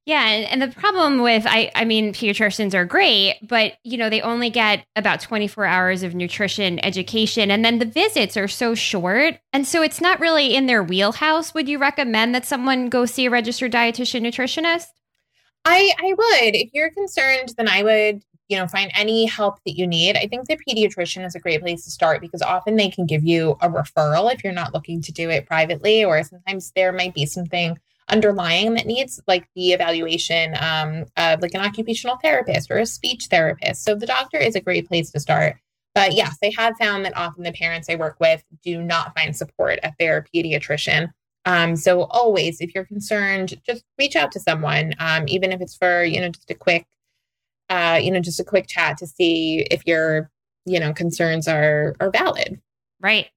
Yeah, 0.06 0.22
and, 0.22 0.62
the 0.62 0.68
problem 0.68 1.22
with 1.22 1.46
I 1.48 1.72
I 1.76 1.86
mean 1.86 2.12
pediatricians 2.12 2.74
are 2.74 2.84
great, 2.84 3.38
but 3.42 3.74
you 3.84 3.98
know, 3.98 4.10
they 4.10 4.22
only 4.22 4.50
get 4.50 4.86
about 4.98 5.22
24 5.22 5.66
hours 5.66 6.04
of 6.04 6.14
nutrition 6.14 6.84
education 6.84 7.50
and 7.50 7.64
then 7.64 7.80
the 7.80 7.86
visits 7.86 8.36
are 8.36 8.50
so 8.50 8.76
short. 8.76 9.40
And 9.54 9.66
so 9.66 9.82
it's 9.82 10.02
not 10.02 10.20
really 10.20 10.56
in 10.56 10.66
their 10.66 10.84
wheelhouse. 10.84 11.54
Would 11.54 11.70
you 11.70 11.78
recommend 11.78 12.36
that 12.36 12.46
someone 12.46 12.90
go 12.90 13.06
see 13.06 13.28
a 13.28 13.30
registered 13.30 13.72
dietitian 13.72 14.22
nutritionist? 14.24 14.88
I 15.64 15.94
I 15.98 16.14
would. 16.18 16.56
If 16.56 16.72
you're 16.74 16.92
concerned, 16.92 17.54
then 17.58 17.70
I 17.70 17.84
would 17.84 18.24
you 18.50 18.58
know 18.58 18.68
find 18.68 18.92
any 18.96 19.26
help 19.26 19.60
that 19.66 19.78
you 19.78 19.88
need 19.88 20.18
i 20.18 20.28
think 20.28 20.48
the 20.48 20.58
pediatrician 20.68 21.26
is 21.26 21.34
a 21.34 21.40
great 21.40 21.62
place 21.62 21.86
to 21.86 21.90
start 21.90 22.20
because 22.20 22.42
often 22.42 22.76
they 22.76 22.90
can 22.90 23.06
give 23.06 23.24
you 23.24 23.52
a 23.62 23.70
referral 23.70 24.32
if 24.32 24.44
you're 24.44 24.52
not 24.52 24.74
looking 24.74 25.02
to 25.02 25.14
do 25.14 25.30
it 25.30 25.48
privately 25.48 26.04
or 26.04 26.22
sometimes 26.24 26.72
there 26.76 26.92
might 26.92 27.14
be 27.14 27.26
something 27.26 27.80
underlying 28.10 28.74
that 28.74 28.86
needs 28.86 29.22
like 29.28 29.48
the 29.56 29.72
evaluation 29.72 30.56
um, 30.60 31.06
of 31.18 31.42
like 31.42 31.54
an 31.54 31.62
occupational 31.62 32.18
therapist 32.22 32.70
or 32.70 32.78
a 32.78 32.86
speech 32.86 33.28
therapist. 33.30 33.84
So 33.84 33.96
the 33.96 34.06
doctor 34.06 34.38
is 34.38 34.56
a 34.56 34.62
great 34.62 34.88
place 34.88 35.12
to 35.12 35.20
start. 35.20 35.58
But 35.96 36.14
yes, 36.14 36.38
I 36.44 36.52
have 36.58 36.76
found 36.80 37.06
that 37.06 37.16
often 37.16 37.44
the 37.44 37.52
parents 37.52 37.90
I 37.90 37.96
work 37.96 38.18
with 38.20 38.44
do 38.64 38.82
not 38.82 39.14
find 39.16 39.36
support 39.36 39.80
at 39.84 39.94
their 40.00 40.26
pediatrician. 40.34 41.12
Um, 41.46 41.76
so 41.76 42.04
always, 42.04 42.62
if 42.62 42.74
you're 42.74 42.86
concerned, 42.86 43.62
just 43.66 43.84
reach 44.00 44.16
out 44.16 44.32
to 44.32 44.40
someone, 44.40 44.94
um, 45.00 45.26
even 45.28 45.52
if 45.52 45.62
it's 45.62 45.76
for 45.76 46.04
you 46.04 46.22
know 46.22 46.30
just 46.30 46.50
a 46.50 46.56
quick, 46.56 46.88
uh, 47.70 48.00
you 48.02 48.12
know, 48.12 48.22
just 48.22 48.40
a 48.40 48.46
quick 48.46 48.68
chat 48.68 48.98
to 49.00 49.08
see 49.08 49.68
if 49.70 49.86
your 49.86 50.32
you 50.66 50.80
know 50.80 50.94
concerns 50.94 51.48
are 51.48 51.96
are 52.00 52.10
valid. 52.10 52.62
Right. 53.02 53.28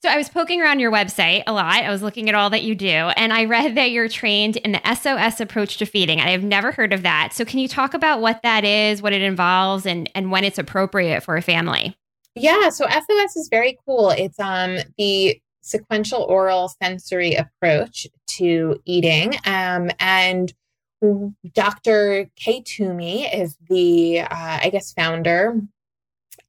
So 0.00 0.08
I 0.08 0.16
was 0.16 0.28
poking 0.28 0.62
around 0.62 0.78
your 0.78 0.92
website 0.92 1.42
a 1.48 1.52
lot. 1.52 1.82
I 1.82 1.90
was 1.90 2.02
looking 2.02 2.28
at 2.28 2.34
all 2.36 2.50
that 2.50 2.62
you 2.62 2.76
do, 2.76 2.86
and 2.86 3.32
I 3.32 3.46
read 3.46 3.74
that 3.74 3.90
you're 3.90 4.08
trained 4.08 4.56
in 4.58 4.70
the 4.70 4.94
SOS 4.94 5.40
approach 5.40 5.78
to 5.78 5.86
feeding. 5.86 6.20
I 6.20 6.30
have 6.30 6.44
never 6.44 6.70
heard 6.70 6.92
of 6.92 7.02
that. 7.02 7.32
So 7.32 7.44
can 7.44 7.58
you 7.58 7.66
talk 7.66 7.94
about 7.94 8.20
what 8.20 8.40
that 8.44 8.64
is, 8.64 9.02
what 9.02 9.12
it 9.12 9.22
involves, 9.22 9.86
and 9.86 10.08
and 10.14 10.30
when 10.30 10.44
it's 10.44 10.58
appropriate 10.58 11.24
for 11.24 11.36
a 11.36 11.42
family? 11.42 11.96
Yeah, 12.36 12.68
so 12.68 12.86
SOS 12.86 13.36
is 13.36 13.48
very 13.50 13.76
cool. 13.84 14.10
It's 14.10 14.38
um 14.38 14.78
the 14.98 15.40
sequential 15.62 16.22
oral 16.22 16.72
sensory 16.80 17.34
approach 17.34 18.06
to 18.36 18.80
eating, 18.84 19.34
um, 19.46 19.90
and 19.98 20.54
Dr. 21.54 22.30
Kay 22.36 22.62
Toomey 22.64 23.26
is 23.26 23.56
the, 23.68 24.20
uh, 24.20 24.26
I 24.30 24.70
guess, 24.70 24.92
founder 24.92 25.60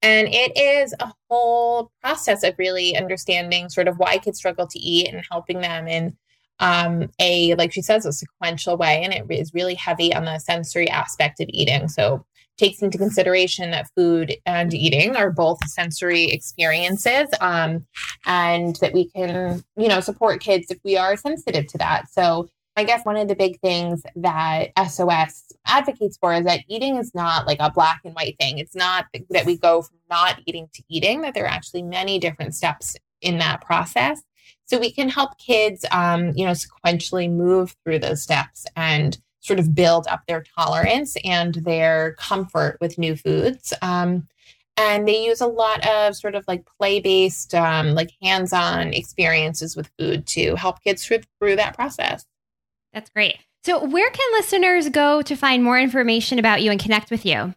and 0.01 0.27
it 0.31 0.57
is 0.57 0.93
a 0.99 1.11
whole 1.29 1.91
process 2.01 2.43
of 2.43 2.55
really 2.57 2.95
understanding 2.95 3.69
sort 3.69 3.87
of 3.87 3.97
why 3.97 4.17
kids 4.17 4.37
struggle 4.37 4.67
to 4.67 4.79
eat 4.79 5.11
and 5.11 5.23
helping 5.29 5.61
them 5.61 5.87
in 5.87 6.17
um, 6.59 7.09
a, 7.19 7.55
like 7.55 7.73
she 7.73 7.81
says, 7.81 8.05
a 8.05 8.13
sequential 8.13 8.77
way. 8.77 9.03
And 9.03 9.13
it 9.13 9.25
is 9.29 9.53
really 9.53 9.75
heavy 9.75 10.13
on 10.13 10.25
the 10.25 10.39
sensory 10.39 10.89
aspect 10.89 11.39
of 11.39 11.47
eating. 11.49 11.87
So 11.87 12.25
takes 12.57 12.81
into 12.81 12.97
consideration 12.97 13.71
that 13.71 13.89
food 13.95 14.35
and 14.45 14.73
eating 14.73 15.15
are 15.15 15.31
both 15.31 15.65
sensory 15.69 16.25
experiences 16.25 17.29
um, 17.39 17.85
and 18.25 18.75
that 18.81 18.93
we 18.93 19.09
can, 19.09 19.63
you 19.77 19.87
know, 19.87 20.01
support 20.01 20.41
kids 20.41 20.67
if 20.69 20.77
we 20.83 20.97
are 20.97 21.15
sensitive 21.15 21.67
to 21.67 21.77
that. 21.77 22.11
So 22.11 22.49
I 22.79 22.85
guess 22.85 23.03
one 23.03 23.17
of 23.17 23.27
the 23.27 23.35
big 23.35 23.59
things 23.59 24.03
that 24.15 24.69
SOS 24.89 25.51
advocates 25.67 26.15
for 26.15 26.33
is 26.33 26.45
that 26.45 26.61
eating 26.69 26.95
is 26.95 27.13
not 27.13 27.45
like 27.45 27.57
a 27.59 27.69
black 27.69 27.99
and 28.05 28.15
white 28.15 28.37
thing. 28.39 28.57
It's 28.57 28.73
not 28.73 29.05
that 29.31 29.45
we 29.45 29.57
go 29.57 29.81
from 29.81 29.97
not 30.09 30.39
eating 30.45 30.69
to 30.75 30.83
eating, 30.87 31.19
that 31.21 31.33
there 31.33 31.43
are 31.43 31.49
actually 31.49 31.81
many 31.81 32.19
different 32.19 32.55
steps 32.55 32.95
in 33.19 33.37
that 33.39 33.59
process. 33.59 34.21
So 34.63 34.79
we 34.79 34.93
can 34.93 35.09
help 35.09 35.37
kids, 35.39 35.83
um, 35.91 36.31
you 36.37 36.45
know, 36.45 36.53
sequentially 36.53 37.29
move 37.29 37.75
through 37.83 37.99
those 37.99 38.21
steps 38.21 38.65
and 38.77 39.17
sort 39.41 39.59
of 39.59 39.75
build 39.75 40.07
up 40.07 40.21
their 40.25 40.45
tolerance 40.57 41.17
and 41.25 41.55
their 41.55 42.13
comfort 42.13 42.77
with 42.79 42.97
new 42.97 43.17
foods. 43.17 43.73
Um, 43.81 44.29
and 44.77 45.05
they 45.05 45.25
use 45.25 45.41
a 45.41 45.47
lot 45.47 45.85
of 45.85 46.15
sort 46.15 46.35
of 46.35 46.45
like 46.47 46.63
play 46.77 47.01
based, 47.01 47.53
um, 47.53 47.89
like 47.89 48.11
hands 48.21 48.53
on 48.53 48.93
experiences 48.93 49.75
with 49.75 49.91
food 49.99 50.25
to 50.27 50.55
help 50.55 50.81
kids 50.81 51.05
through, 51.05 51.19
through 51.39 51.57
that 51.57 51.75
process. 51.75 52.25
That's 52.93 53.09
great. 53.09 53.37
So, 53.63 53.83
where 53.85 54.09
can 54.09 54.33
listeners 54.33 54.89
go 54.89 55.21
to 55.21 55.35
find 55.35 55.63
more 55.63 55.79
information 55.79 56.39
about 56.39 56.61
you 56.61 56.71
and 56.71 56.79
connect 56.79 57.11
with 57.11 57.25
you? 57.25 57.53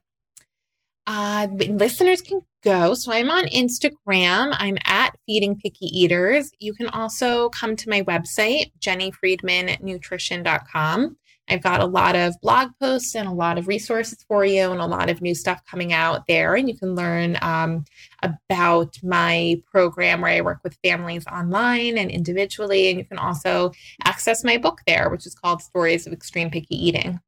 Uh, 1.07 1.47
listeners 1.51 2.20
can 2.20 2.41
go. 2.64 2.95
So, 2.95 3.12
I'm 3.12 3.30
on 3.30 3.45
Instagram. 3.47 4.57
I'm 4.59 4.78
at 4.85 5.14
Feeding 5.26 5.57
Picky 5.57 5.87
Eaters. 5.87 6.51
You 6.59 6.74
can 6.74 6.89
also 6.89 7.51
come 7.51 7.76
to 7.76 7.89
my 7.89 8.03
website, 8.03 8.72
jennyfriedmannutrition.com. 8.80 11.16
I've 11.53 11.62
got 11.62 11.80
a 11.80 11.86
lot 11.86 12.16
of 12.16 12.34
blog 12.40 12.70
posts 12.80 13.14
and 13.14 13.28
a 13.28 13.32
lot 13.32 13.59
of 13.59 13.68
resources 13.68 14.24
for 14.26 14.44
you 14.44 14.70
and 14.70 14.80
a 14.80 14.86
lot 14.86 15.11
of 15.11 15.20
new 15.20 15.34
stuff 15.34 15.61
coming 15.70 15.92
out 15.92 16.26
there. 16.26 16.55
And 16.55 16.68
you 16.68 16.76
can 16.76 16.94
learn 16.94 17.36
um, 17.42 17.84
about 18.22 18.96
my 19.03 19.62
program 19.70 20.20
where 20.20 20.32
I 20.32 20.40
work 20.40 20.61
with 20.64 20.78
families 20.82 21.26
online 21.26 21.98
and 21.98 22.11
individually. 22.11 22.88
And 22.90 22.98
you 22.98 23.05
can 23.05 23.18
also 23.18 23.72
access 24.05 24.44
my 24.44 24.57
book 24.57 24.80
there, 24.86 25.11
which 25.11 25.26
is 25.26 25.34
called 25.34 25.62
Stories 25.62 26.07
of 26.07 26.12
Extreme 26.12 26.50
Picky 26.50 26.74
Eating. 26.74 27.20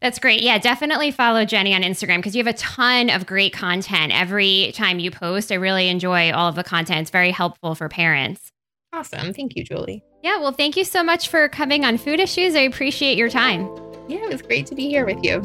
That's 0.00 0.18
great. 0.18 0.42
Yeah, 0.42 0.58
definitely 0.58 1.12
follow 1.12 1.44
Jenny 1.44 1.74
on 1.74 1.82
Instagram 1.82 2.16
because 2.16 2.34
you 2.34 2.42
have 2.42 2.52
a 2.52 2.58
ton 2.58 3.08
of 3.08 3.24
great 3.24 3.52
content 3.52 4.12
every 4.12 4.72
time 4.74 4.98
you 4.98 5.12
post. 5.12 5.52
I 5.52 5.54
really 5.54 5.88
enjoy 5.88 6.32
all 6.32 6.48
of 6.48 6.56
the 6.56 6.64
content. 6.64 7.02
It's 7.02 7.10
very 7.10 7.30
helpful 7.30 7.76
for 7.76 7.88
parents. 7.88 8.51
Awesome. 8.92 9.32
Thank 9.32 9.56
you, 9.56 9.64
Julie. 9.64 10.04
Yeah, 10.22 10.38
well, 10.38 10.52
thank 10.52 10.76
you 10.76 10.84
so 10.84 11.02
much 11.02 11.28
for 11.28 11.48
coming 11.48 11.84
on 11.84 11.96
Food 11.96 12.20
Issues. 12.20 12.54
I 12.54 12.60
appreciate 12.60 13.16
your 13.16 13.30
time. 13.30 13.66
Yeah, 14.06 14.18
it 14.18 14.30
was 14.30 14.42
great 14.42 14.66
to 14.66 14.74
be 14.74 14.88
here 14.88 15.06
with 15.06 15.24
you. 15.24 15.40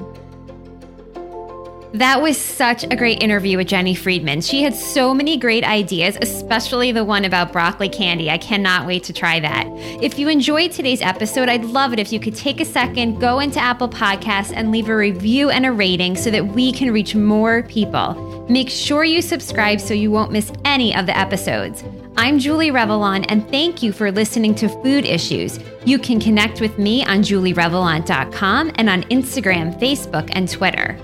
That 1.94 2.22
was 2.22 2.38
such 2.38 2.84
a 2.84 2.96
great 2.98 3.24
interview 3.24 3.56
with 3.56 3.70
Jenny 3.70 3.96
Friedman. 3.96 4.42
She 4.42 4.62
had 4.62 4.76
so 4.76 5.14
many 5.14 5.38
great 5.38 5.64
ideas, 5.64 6.18
especially 6.22 6.92
the 6.92 7.06
one 7.06 7.24
about 7.24 7.54
broccoli 7.54 7.88
candy. 7.88 8.30
I 8.30 8.38
cannot 8.38 8.86
wait 8.86 9.06
to 9.06 9.14
try 9.14 9.40
that. 9.40 9.66
If 10.04 10.20
you 10.20 10.28
enjoyed 10.28 10.74
today's 10.74 11.02
episode, 11.02 11.48
I'd 11.48 11.64
love 11.64 11.94
it 11.94 12.00
if 12.00 12.12
you 12.12 12.20
could 12.20 12.36
take 12.36 12.60
a 12.60 12.66
second, 12.66 13.20
go 13.20 13.40
into 13.40 13.60
Apple 13.62 13.88
Podcasts, 13.88 14.52
and 14.54 14.70
leave 14.70 14.90
a 14.90 14.96
review 14.96 15.50
and 15.50 15.66
a 15.66 15.72
rating 15.72 16.18
so 16.18 16.30
that 16.30 16.46
we 16.46 16.74
can 16.74 16.92
reach 16.92 17.16
more 17.16 17.64
people. 17.64 18.46
Make 18.50 18.70
sure 18.70 19.06
you 19.06 19.22
subscribe 19.22 19.80
so 19.80 19.94
you 19.94 20.12
won't 20.12 20.34
miss 20.34 20.52
any 20.66 20.94
of 20.94 21.06
the 21.06 21.18
episodes. 21.18 21.86
I'm 22.20 22.40
Julie 22.40 22.72
Revelant, 22.72 23.28
and 23.30 23.48
thank 23.52 23.84
you 23.84 23.92
for 23.92 24.12
listening 24.12 24.56
to 24.56 24.68
Food 24.68 25.06
Issues. 25.06 25.60
You 25.86 26.00
can 26.00 26.20
connect 26.20 26.60
with 26.60 26.80
me 26.80 27.06
on 27.06 27.20
julierevelant.com 27.20 28.72
and 28.74 28.90
on 28.90 29.04
Instagram, 29.04 29.80
Facebook, 29.80 30.28
and 30.34 30.50
Twitter. 30.50 30.98